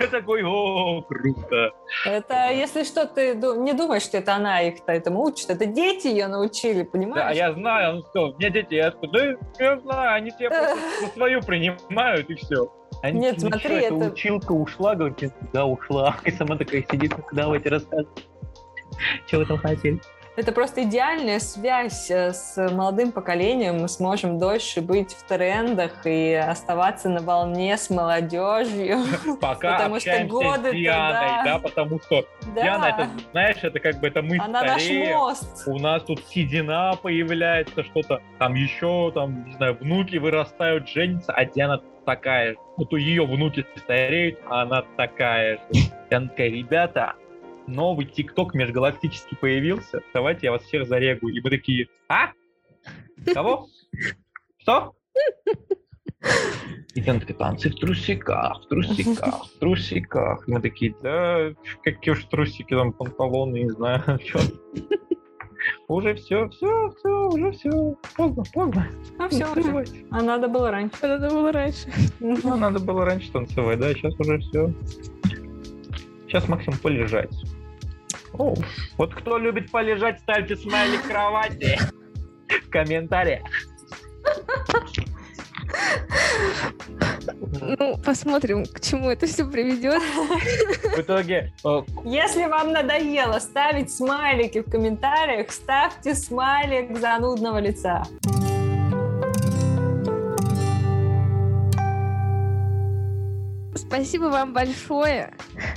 Я 0.00 0.06
такой, 0.08 0.42
о, 0.42 1.02
круто. 1.02 1.70
Это, 2.06 2.50
если 2.50 2.82
что, 2.82 3.06
ты 3.06 3.34
не 3.34 3.72
думаешь, 3.72 4.02
что 4.02 4.16
это 4.16 4.34
она 4.34 4.60
их-то 4.62 4.90
этому 4.90 5.22
учит. 5.22 5.50
Это 5.50 5.66
дети 5.66 6.08
ее 6.08 6.26
научили, 6.26 6.82
Да, 6.82 6.90
понимаешь? 6.90 7.36
я 7.36 7.52
знаю, 7.52 7.96
он 7.96 8.02
сказал, 8.04 8.30
у 8.30 8.38
меня 8.38 8.50
дети, 8.50 8.74
я 8.74 8.90
такой, 8.90 9.08
да, 9.10 9.36
я 9.64 9.78
знаю, 9.78 10.14
они 10.14 10.30
тебя 10.32 10.48
просто 10.50 11.14
свою 11.14 11.40
принимают, 11.42 12.28
и 12.30 12.34
все. 12.34 12.72
Они 13.02 13.20
Нет, 13.20 13.36
«Ну 13.42 13.50
смотри, 13.50 13.76
это- 13.76 13.94
училка 13.94 14.52
ушла, 14.52 14.94
говорит, 14.94 15.20
«Нет, 15.22 15.34
да, 15.52 15.66
ушла. 15.66 16.16
И 16.24 16.30
сама 16.30 16.56
такая 16.56 16.84
сидит, 16.90 17.12
«Ну, 17.16 17.24
давайте 17.32 17.68
рассказывать. 17.68 18.08
Вы 19.32 19.46
там 19.46 19.58
хотели? 19.58 20.00
Это 20.34 20.50
просто 20.52 20.84
идеальная 20.84 21.38
связь 21.40 22.10
э, 22.10 22.32
с 22.32 22.56
молодым 22.70 23.12
поколением. 23.12 23.82
Мы 23.82 23.88
сможем 23.88 24.38
дольше 24.38 24.80
быть 24.80 25.12
в 25.12 25.28
трендах 25.28 26.06
и 26.06 26.32
оставаться 26.32 27.10
на 27.10 27.20
волне 27.20 27.76
с 27.76 27.90
молодежью. 27.90 29.00
Пока 29.42 29.76
Потому 29.76 30.00
что 30.00 30.24
годы-то, 30.24 30.70
с 30.70 30.72
Дианой, 30.72 31.28
да. 31.28 31.42
да, 31.44 31.58
потому 31.58 32.00
что 32.00 32.24
Диана, 32.54 32.86
это, 32.86 33.10
знаешь, 33.32 33.58
это 33.60 33.78
как 33.78 34.00
бы 34.00 34.08
это 34.08 34.22
мы 34.22 34.38
Она 34.38 34.62
наш 34.62 34.82
стареем, 34.82 35.18
мост. 35.18 35.64
у 35.68 35.78
нас 35.78 36.02
тут 36.04 36.24
седина 36.26 36.94
появляется, 37.02 37.84
что-то 37.84 38.22
там 38.38 38.54
еще, 38.54 39.12
там, 39.12 39.44
не 39.44 39.52
знаю, 39.56 39.76
внуки 39.78 40.16
вырастают, 40.16 40.88
женятся, 40.88 41.34
а 41.34 41.44
Диана 41.44 41.82
такая 42.06 42.52
же. 42.52 42.58
Вот 42.78 42.90
у 42.94 42.96
ее 42.96 43.26
внуки 43.26 43.66
стареют, 43.76 44.38
а 44.48 44.62
она 44.62 44.82
такая 44.96 45.58
же. 45.58 45.90
Диана 46.10 46.28
такая, 46.28 46.48
ребята, 46.48 47.14
новый 47.66 48.06
ТикТок 48.06 48.54
межгалактический 48.54 49.36
появился, 49.36 50.02
давайте 50.12 50.46
я 50.46 50.52
вас 50.52 50.62
всех 50.62 50.86
зарегаю. 50.86 51.34
И 51.34 51.40
мы 51.40 51.50
такие, 51.50 51.88
а? 52.08 52.32
Кого? 53.32 53.68
Что? 54.58 54.94
И 56.94 57.02
танцы 57.02 57.70
в 57.70 57.74
трусиках, 57.76 58.62
в 58.62 58.68
трусиках, 58.68 59.46
в 59.46 59.58
трусиках. 59.58 60.46
И 60.46 60.52
мы 60.52 60.60
такие, 60.60 60.94
да, 61.02 61.52
какие 61.82 62.12
уж 62.12 62.24
трусики, 62.24 62.74
там, 62.74 62.92
панталоны, 62.92 63.62
не 63.62 63.70
знаю, 63.70 64.02
что. 64.26 64.40
Уже 65.88 66.14
все, 66.14 66.48
все, 66.48 66.90
все, 66.90 67.28
уже 67.28 67.52
все. 67.52 67.96
Поздно, 68.16 68.42
поздно. 68.52 68.88
Ну 69.18 69.28
все 69.28 69.46
уже. 69.52 69.84
А 70.10 70.22
надо 70.22 70.48
было 70.48 70.70
раньше. 70.70 70.96
Надо 71.02 71.30
было 71.30 71.52
раньше. 71.52 71.92
Ну, 72.20 72.56
надо 72.56 72.78
было 72.78 73.04
раньше 73.04 73.30
танцевать, 73.32 73.78
да, 73.78 73.92
сейчас 73.94 74.14
уже 74.18 74.38
все. 74.38 74.72
Сейчас 76.32 76.48
максимум 76.48 76.78
полежать. 76.78 77.28
О, 78.32 78.54
вот 78.96 79.14
кто 79.14 79.36
любит 79.36 79.70
полежать, 79.70 80.18
ставьте 80.20 80.56
смайлик 80.56 81.02
кровати 81.02 81.78
в 82.48 82.70
комментариях. 82.70 83.42
Ну, 87.78 87.98
посмотрим, 87.98 88.64
к 88.64 88.80
чему 88.80 89.10
это 89.10 89.26
все 89.26 89.44
приведет. 89.44 90.00
В 90.00 91.00
итоге, 91.00 91.52
э, 91.66 91.82
Если 92.06 92.46
вам 92.46 92.72
надоело 92.72 93.38
ставить 93.38 93.92
смайлики 93.92 94.62
в 94.62 94.70
комментариях, 94.70 95.50
ставьте 95.50 96.14
смайлик 96.14 96.96
занудного 96.96 97.58
лица. 97.58 98.04
Спасибо 103.92 104.24
вам 104.24 104.54
большое, 104.54 105.34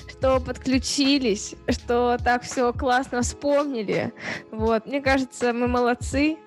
что 0.07 0.39
подключились, 0.39 1.53
что 1.67 2.17
так 2.23 2.43
все 2.43 2.71
классно 2.71 3.23
вспомнили. 3.23 4.13
Вот, 4.51 4.85
мне 4.85 5.01
кажется, 5.01 5.51
мы 5.51 5.67
молодцы. 5.67 6.37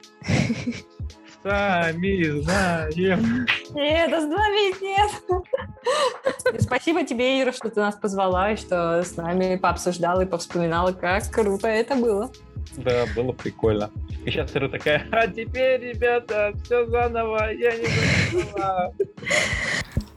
сами 1.42 2.40
знаем. 2.40 3.46
Нет, 3.74 4.10
остановись, 4.10 4.80
нет. 4.80 5.10
Спасибо 6.58 7.04
тебе, 7.04 7.42
Ира, 7.42 7.52
что 7.52 7.68
ты 7.68 7.80
нас 7.80 7.96
позвала 7.96 8.52
и 8.52 8.56
что 8.56 9.04
с 9.04 9.18
нами 9.18 9.56
пообсуждала 9.56 10.22
и 10.22 10.26
повспоминала, 10.26 10.92
как 10.92 11.30
круто 11.30 11.68
это 11.68 11.96
было. 11.96 12.30
Да, 12.78 13.04
было 13.14 13.32
прикольно. 13.32 13.90
И 14.24 14.30
сейчас 14.30 14.56
Ира 14.56 14.70
такая, 14.70 15.06
а 15.12 15.26
теперь, 15.26 15.82
ребята, 15.82 16.54
все 16.64 16.86
заново, 16.86 17.52
я 17.52 17.76
не 17.76 17.86
забыла. 18.32 18.94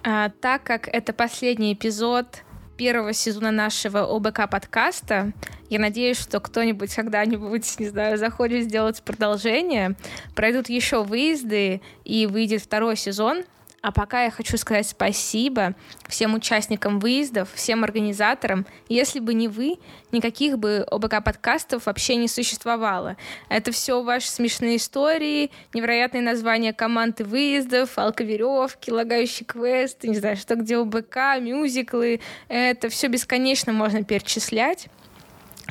А, 0.04 0.30
так 0.30 0.64
как 0.64 0.88
это 0.88 1.14
последний 1.14 1.74
эпизод 1.74 2.44
первого 2.78 3.14
сезона 3.14 3.52
нашего 3.52 4.00
ОБК 4.00 4.50
подкаста. 4.50 5.34
Я 5.70 5.80
надеюсь, 5.80 6.20
что 6.20 6.40
кто-нибудь 6.40 6.94
когда-нибудь, 6.96 7.80
не 7.80 7.88
знаю, 7.88 8.18
захочет 8.18 8.64
сделать 8.64 9.04
продолжение. 9.04 9.96
Пройдут 10.36 10.68
еще 10.68 11.04
выезды, 11.04 11.82
и 12.06 12.26
выйдет 12.26 12.64
второй 12.64 12.98
сезон. 12.98 13.44
А 13.82 13.92
пока 13.92 14.26
я 14.26 14.30
хочу 14.30 14.58
сказать 14.58 14.88
спасибо 14.88 15.74
всем 16.08 16.36
участникам 16.36 17.00
выездов, 17.00 17.52
всем 17.54 17.84
организаторам. 17.84 18.68
Если 18.88 19.20
бы 19.20 19.34
не 19.34 19.48
вы, 19.48 19.78
никаких 20.12 20.60
бы 20.60 20.86
ОБК 20.90 21.24
подкастов 21.24 21.88
вообще 21.88 22.16
не 22.16 22.28
существовало. 22.28 23.18
Это 23.50 23.72
все 23.72 24.04
ваши 24.04 24.30
смешные 24.30 24.78
истории, 24.78 25.50
невероятные 25.74 26.22
названия 26.22 26.74
команд 26.74 27.22
и 27.22 27.24
выездов, 27.24 27.98
алковеревки, 27.98 28.92
лагающий 28.92 29.46
квест, 29.46 30.04
не 30.04 30.16
знаю, 30.16 30.38
что 30.38 30.56
где 30.56 30.78
ОБК, 30.78 31.40
мюзиклы. 31.40 32.22
Это 32.50 32.90
все 32.90 33.08
бесконечно 33.08 33.74
можно 33.74 34.04
перечислять. 34.04 34.90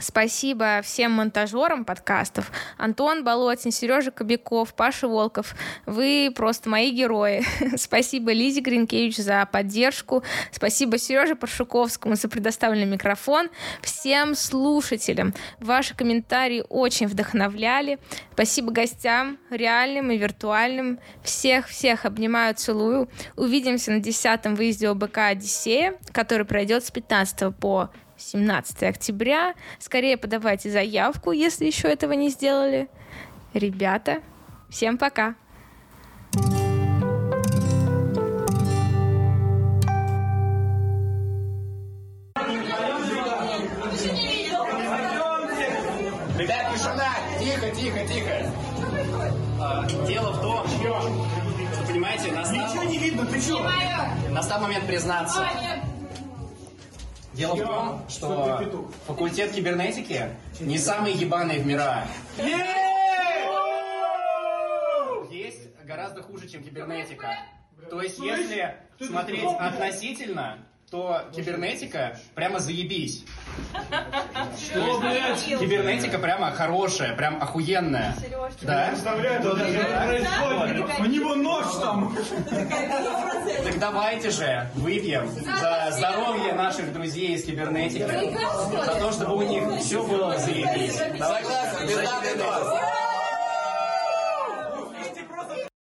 Спасибо 0.00 0.80
всем 0.82 1.12
монтажерам 1.12 1.84
подкастов. 1.84 2.50
Антон 2.78 3.22
Болотин, 3.22 3.70
Сережа 3.70 4.10
Кобяков, 4.10 4.74
Паша 4.74 5.06
Волков. 5.08 5.54
Вы 5.86 6.32
просто 6.34 6.68
мои 6.70 6.90
герои. 6.90 7.44
Спасибо 7.76 8.32
Лизе 8.32 8.60
Гринкевич 8.60 9.18
за 9.18 9.46
поддержку. 9.50 10.22
Спасибо 10.52 10.98
Сереже 10.98 11.36
Паршуковскому 11.36 12.16
за 12.16 12.28
предоставленный 12.28 12.86
микрофон. 12.86 13.50
Всем 13.82 14.34
слушателям. 14.34 15.34
Ваши 15.60 15.94
комментарии 15.94 16.64
очень 16.68 17.06
вдохновляли. 17.06 17.98
Спасибо 18.32 18.72
гостям, 18.72 19.38
реальным 19.50 20.10
и 20.10 20.16
виртуальным. 20.16 20.98
Всех-всех 21.22 22.06
обнимаю, 22.06 22.54
целую. 22.54 23.10
Увидимся 23.36 23.92
на 23.92 24.00
десятом 24.00 24.54
выезде 24.54 24.88
ОБК 24.88 25.18
«Одиссея», 25.18 25.94
который 26.12 26.46
пройдет 26.46 26.84
с 26.84 26.90
15 26.90 27.54
по 27.54 27.90
17 28.20 28.82
октября. 28.82 29.54
Скорее 29.78 30.16
подавайте 30.16 30.70
заявку, 30.70 31.32
если 31.32 31.66
еще 31.66 31.88
этого 31.88 32.12
не 32.12 32.28
сделали. 32.28 32.88
Ребята, 33.54 34.22
всем 34.68 34.98
пока! 34.98 35.34
Ребят, 46.38 46.74
тишина! 46.74 47.12
Тихо, 47.38 47.70
тихо, 47.74 48.06
тихо! 48.06 48.52
А, 49.60 49.86
Дело 50.06 50.32
в 50.32 50.40
том, 50.40 50.66
что, 50.68 51.86
понимаете, 51.86 52.32
настал... 52.32 52.56
Ничего 52.56 52.84
не 52.84 52.98
видно, 52.98 53.26
ты 53.26 53.40
что? 53.40 53.68
Настал 54.30 54.60
момент 54.60 54.86
признаться. 54.86 55.46
Дело 57.40 57.54
в 57.54 57.66
том, 57.66 58.08
что 58.10 58.90
факультет 59.06 59.52
кибернетики 59.52 60.28
не 60.60 60.76
самый 60.76 61.14
ебаный 61.14 61.58
в 61.58 61.66
мира. 61.66 62.04
Есть 65.30 65.74
гораздо 65.86 66.22
хуже, 66.22 66.46
чем 66.50 66.62
кибернетика. 66.62 67.38
То 67.88 68.02
есть, 68.02 68.18
если 68.18 68.76
смотреть 69.00 69.48
относительно, 69.58 70.58
то 70.90 71.22
кибернетика 71.34 72.18
прямо 72.34 72.58
заебись. 72.58 73.24
Что, 74.58 74.98
блядь? 74.98 75.44
Кибернетика 75.44 76.18
прямо 76.18 76.50
хорошая, 76.50 77.14
прям 77.14 77.40
охуенная. 77.40 78.14
Да? 78.62 78.88
Представляю, 78.88 79.40
что 79.40 79.54
происходит. 79.54 81.00
У 81.00 81.04
него 81.04 81.34
нож 81.36 81.66
там. 81.80 82.16
Так 83.64 83.78
давайте 83.78 84.30
же 84.30 84.68
выпьем 84.74 85.28
за 85.30 85.90
здоровье 85.92 86.54
наших 86.54 86.92
друзей 86.92 87.34
из 87.34 87.44
кибернетики. 87.44 88.00
За 88.00 89.00
то, 89.00 89.12
чтобы 89.12 89.36
у 89.36 89.42
них 89.42 89.80
все 89.80 90.02
было 90.02 90.36
заебись. 90.38 91.00
Давай, 91.18 91.44